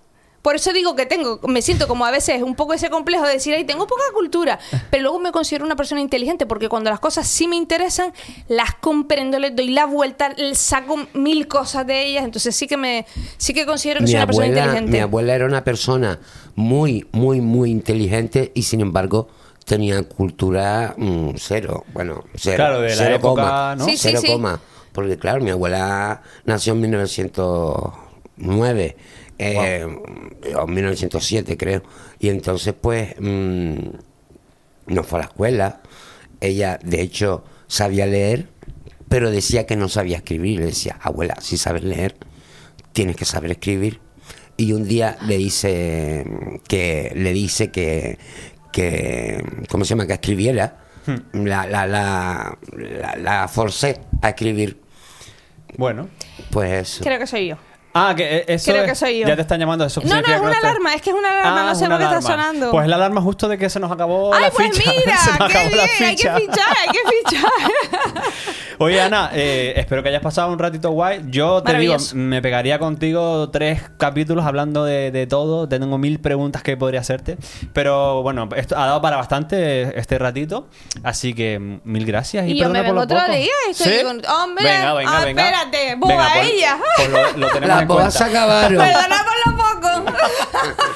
Por 0.44 0.56
eso 0.56 0.74
digo 0.74 0.94
que 0.94 1.06
tengo, 1.06 1.40
me 1.48 1.62
siento 1.62 1.88
como 1.88 2.04
a 2.04 2.10
veces 2.10 2.42
un 2.42 2.54
poco 2.54 2.74
ese 2.74 2.90
complejo 2.90 3.24
de 3.24 3.32
decir, 3.32 3.54
ay, 3.54 3.64
tengo 3.64 3.86
poca 3.86 4.02
cultura, 4.14 4.58
pero 4.90 5.04
luego 5.04 5.18
me 5.18 5.32
considero 5.32 5.64
una 5.64 5.74
persona 5.74 6.02
inteligente 6.02 6.44
porque 6.44 6.68
cuando 6.68 6.90
las 6.90 7.00
cosas 7.00 7.26
sí 7.26 7.48
me 7.48 7.56
interesan, 7.56 8.12
las 8.48 8.74
comprendo, 8.74 9.38
les 9.38 9.56
doy 9.56 9.70
la 9.70 9.86
vuelta, 9.86 10.34
les 10.36 10.58
saco 10.58 10.98
mil 11.14 11.48
cosas 11.48 11.86
de 11.86 12.04
ellas, 12.04 12.26
entonces 12.26 12.54
sí 12.54 12.66
que 12.66 12.76
me, 12.76 13.06
sí 13.38 13.54
que 13.54 13.64
considero 13.64 14.00
que 14.00 14.04
mi 14.04 14.10
soy 14.10 14.16
una 14.16 14.26
persona 14.26 14.48
inteligente. 14.48 14.92
mi 14.92 14.98
abuela 14.98 15.34
era 15.34 15.46
una 15.46 15.64
persona 15.64 16.20
muy, 16.56 17.06
muy, 17.12 17.40
muy 17.40 17.70
inteligente 17.70 18.52
y 18.54 18.64
sin 18.64 18.82
embargo 18.82 19.28
tenía 19.64 20.02
cultura 20.02 20.94
mm, 20.98 21.30
cero. 21.36 21.86
Bueno, 21.94 22.22
cero. 22.34 22.56
Claro, 22.56 22.82
de 22.82 22.90
la 22.90 22.96
cero 22.96 23.16
época, 23.16 23.42
coma. 23.42 23.76
¿no? 23.76 23.86
Sí, 23.86 23.92
sí, 23.92 24.08
cero 24.08 24.18
sí. 24.20 24.26
coma. 24.26 24.60
Porque 24.92 25.16
claro, 25.16 25.42
mi 25.42 25.48
abuela 25.48 26.20
nació 26.44 26.74
en 26.74 26.82
1909. 26.82 28.96
Eh, 29.38 29.86
o 30.56 30.66
1907 30.66 31.56
creo. 31.56 31.82
Y 32.18 32.28
entonces 32.28 32.74
pues 32.80 33.14
mm, 33.18 33.78
no 34.86 35.02
fue 35.02 35.18
a 35.18 35.22
la 35.22 35.28
escuela. 35.28 35.82
Ella 36.40 36.78
de 36.82 37.00
hecho 37.00 37.44
sabía 37.66 38.06
leer 38.06 38.48
pero 39.08 39.30
decía 39.30 39.64
que 39.66 39.76
no 39.76 39.88
sabía 39.88 40.16
escribir. 40.16 40.58
Le 40.60 40.66
decía 40.66 40.98
abuela 41.00 41.36
si 41.40 41.56
sabes 41.56 41.84
leer 41.84 42.16
tienes 42.92 43.16
que 43.16 43.24
saber 43.24 43.50
escribir 43.50 44.00
y 44.56 44.72
un 44.72 44.86
día 44.86 45.18
le 45.26 45.36
dice 45.36 46.24
que 46.66 47.12
le 47.14 47.32
dice 47.32 47.70
que 47.70 48.18
que 48.72 49.44
cómo 49.68 49.84
se 49.84 49.90
llama 49.90 50.06
que 50.06 50.14
escribiera. 50.14 50.78
Hmm. 51.06 51.44
la 51.44 51.66
la 51.66 51.86
la 51.86 52.58
la, 52.72 53.16
la 53.16 53.48
forcé 53.48 54.00
a 54.22 54.30
escribir. 54.30 54.80
Bueno. 55.76 56.08
pues 56.50 57.00
Creo 57.02 57.18
que 57.18 57.26
soy 57.26 57.48
yo. 57.48 57.56
Ah, 57.96 58.12
que 58.16 58.38
eh, 58.38 58.44
eso 58.48 58.72
Creo 58.72 58.82
es- 58.84 58.90
que 58.90 58.94
soy 58.96 59.20
yo. 59.20 59.28
Ya 59.28 59.36
te 59.36 59.42
están 59.42 59.60
llamando 59.60 59.84
eso. 59.84 60.00
No, 60.04 60.20
no, 60.20 60.20
es 60.20 60.40
una 60.40 60.58
alarma, 60.58 60.94
es 60.94 61.00
que 61.02 61.10
es 61.10 61.16
una 61.16 61.30
alarma, 61.30 61.62
no 61.62 61.70
es 61.72 61.78
sé 61.78 61.84
una 61.86 61.94
por 61.94 61.98
qué 62.08 62.14
está 62.16 62.32
alarma. 62.32 62.44
sonando. 62.44 62.70
Pues 62.72 62.88
la 62.88 62.96
alarma 62.96 63.20
justo 63.20 63.48
de 63.48 63.56
que 63.56 63.70
se 63.70 63.78
nos 63.80 63.90
acabó 63.92 64.34
Ay, 64.34 64.42
la 64.42 64.50
pues 64.50 64.68
ficha. 64.76 64.90
mira, 65.06 65.16
se 65.18 65.28
nos 65.30 65.38
qué 65.38 65.44
acabó 65.58 65.68
bien, 65.68 65.76
la 65.78 65.82
hay 65.84 66.16
que 66.16 66.16
ficha. 66.16 66.34
fichar, 66.36 66.76
hay 66.82 66.88
que 66.88 67.30
fichar. 67.30 67.50
Oye, 68.78 69.00
Ana, 69.00 69.30
eh, 69.32 69.74
espero 69.76 70.02
que 70.02 70.08
hayas 70.08 70.20
pasado 70.22 70.52
un 70.52 70.58
ratito 70.58 70.90
guay. 70.90 71.20
Yo 71.28 71.62
te 71.62 71.74
digo, 71.78 71.96
me 72.14 72.42
pegaría 72.42 72.80
contigo 72.80 73.48
tres 73.50 73.82
capítulos 73.98 74.44
hablando 74.44 74.84
de, 74.84 75.12
de 75.12 75.26
todo. 75.28 75.68
Tengo 75.68 75.96
mil 75.96 76.18
preguntas 76.18 76.62
que 76.64 76.76
podría 76.76 76.98
hacerte. 77.00 77.36
Pero 77.72 78.22
bueno, 78.22 78.48
esto 78.56 78.76
ha 78.76 78.86
dado 78.86 79.00
para 79.00 79.16
bastante 79.16 79.96
este 79.98 80.18
ratito. 80.18 80.66
Así 81.04 81.34
que 81.34 81.58
mm, 81.60 81.80
mil 81.84 82.04
gracias. 82.04 82.46
Y, 82.48 82.52
Y 82.52 82.58
yo 82.58 82.68
me 82.68 82.80
por 82.80 82.82
vengo 82.82 82.94
lo 82.96 83.00
otro 83.02 83.18
poco. 83.20 83.32
día 83.32 83.52
y 83.68 83.70
estoy 83.70 83.92
¿Sí? 83.92 84.02
con- 84.04 84.22
¡Hombre! 84.26 84.64
Venga, 84.64 84.94
venga, 84.94 85.12
Ah, 85.20 85.24
venga. 85.24 85.42
espérate, 85.48 85.96
Venga, 85.96 86.28
pues- 86.34 86.50
ella. 86.52 86.78
pues 86.96 87.10
lo, 87.10 87.38
lo 87.38 87.48
tenemos 87.52 87.83
cuenta. 87.86 88.10
se 88.10 88.24
acabaron 88.24 88.78
Perdona 88.78 89.24
por 89.24 89.52
lo 89.52 89.56
poco. 89.56 90.12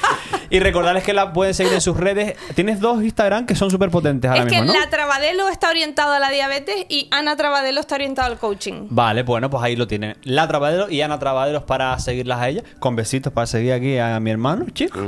Y 0.51 0.61
recordarles 0.61 1.05
que 1.05 1.12
la 1.12 1.32
pueden 1.32 1.53
seguir 1.53 1.74
en 1.74 1.80
sus 1.80 1.97
redes. 1.97 2.36
Tienes 2.55 2.80
dos 2.80 3.03
Instagram 3.03 3.45
que 3.45 3.55
son 3.55 3.70
súper 3.70 3.91
potentes 3.91 4.30
ahora 4.30 4.45
es 4.45 4.49
que 4.49 4.61
mismo, 4.61 4.72
¿no? 4.72 4.80
la 4.80 4.89
Trabadelo 4.89 5.49
está 5.49 5.68
orientada 5.68 6.16
a 6.16 6.20
la 6.20 6.30
diabetes 6.30 6.86
y 6.89 7.09
Ana 7.11 7.36
Trabadelo 7.36 7.80
está 7.80 7.97
orientada 7.97 8.28
al 8.28 8.39
coaching. 8.39 8.86
Vale, 8.89 9.22
bueno, 9.24 9.51
pues 9.51 9.62
ahí 9.62 9.76
lo 9.76 9.86
tienen. 9.86 10.16
La 10.22 10.49
Trabadero 10.49 10.89
y 10.89 11.03
Ana 11.03 11.18
Trabaderos 11.18 11.64
para 11.64 11.99
seguirlas 11.99 12.41
a 12.41 12.49
ellas. 12.49 12.64
Con 12.78 12.97
besitos 12.97 13.32
para 13.32 13.47
seguir 13.47 13.72
aquí 13.72 13.99
a 13.99 14.18
mi 14.20 14.30
hermano, 14.30 14.66
chico. 14.72 14.99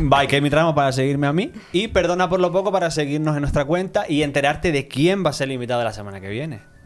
Bye, 0.00 0.26
que 0.28 0.40
mi 0.40 0.50
tramo 0.50 0.74
para 0.74 0.90
seguirme 0.90 1.28
a 1.28 1.32
mí. 1.32 1.52
Y 1.72 1.88
perdona 1.88 2.28
por 2.28 2.40
lo 2.40 2.50
poco 2.50 2.72
para 2.72 2.90
seguirnos 2.90 3.36
en 3.36 3.42
nuestra 3.42 3.64
cuenta 3.64 4.06
y 4.08 4.22
enterarte 4.22 4.72
de 4.72 4.88
quién 4.88 5.24
va 5.24 5.30
a 5.30 5.34
ser 5.34 5.48
el 5.48 5.52
invitado 5.52 5.84
la 5.84 5.92
semana 5.92 6.20
que 6.20 6.28
viene. 6.28 6.77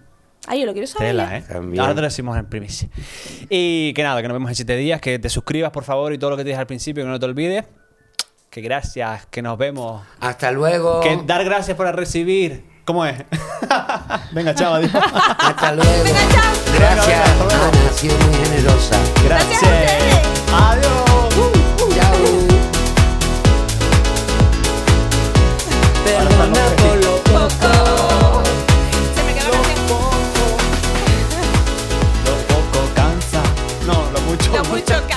Ay, 0.47 0.61
yo 0.61 0.66
lo 0.66 0.72
quiero 0.72 0.88
saber. 0.88 1.09
Tela, 1.09 1.38
¿eh? 1.38 1.45
Ahora 1.78 1.95
te 1.95 2.01
lo 2.01 2.09
decimos 2.09 2.36
en 2.36 2.47
primicia. 2.47 2.88
Y 3.49 3.93
que 3.95 4.03
nada, 4.03 4.20
que 4.22 4.28
nos 4.28 4.34
vemos 4.34 4.51
en 4.51 4.57
7 4.57 4.76
días. 4.76 5.01
Que 5.01 5.18
te 5.18 5.28
suscribas, 5.28 5.70
por 5.70 5.84
favor, 5.84 6.12
y 6.12 6.18
todo 6.18 6.30
lo 6.30 6.36
que 6.36 6.43
te 6.43 6.49
dije 6.51 6.61
al 6.61 6.66
principio, 6.66 7.05
que 7.05 7.11
no 7.11 7.18
te 7.18 7.26
olvides. 7.26 7.64
Que 8.51 8.61
gracias, 8.61 9.26
que 9.26 9.40
nos 9.40 9.57
vemos. 9.57 10.03
Hasta 10.20 10.51
luego. 10.51 11.01
Dar 11.24 11.45
gracias 11.45 11.76
por 11.76 11.86
recibir. 11.95 12.64
¿Cómo 12.84 13.07
es? 13.07 13.16
Venga, 14.32 14.55
chao, 14.55 14.74
adiós. 14.74 14.90
Hasta 14.95 15.72
luego. 15.72 16.05
Venga, 16.05 16.20
chao. 16.32 16.53
Gracias, 16.78 17.30
Ana, 17.30 17.68
ha 17.68 17.72
muy 18.26 18.34
generosa. 18.45 18.99
Gracias. 19.24 19.62
adiós. 20.53 21.36
Uh, 21.36 21.84
uh, 21.84 21.95
chao. 21.95 22.14
Uh. 22.24 22.49
Perdona 26.05 26.64
por 26.76 26.97
lo 27.05 27.14
poco. 27.22 27.82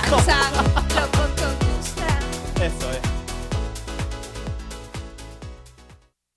啥 0.05 0.54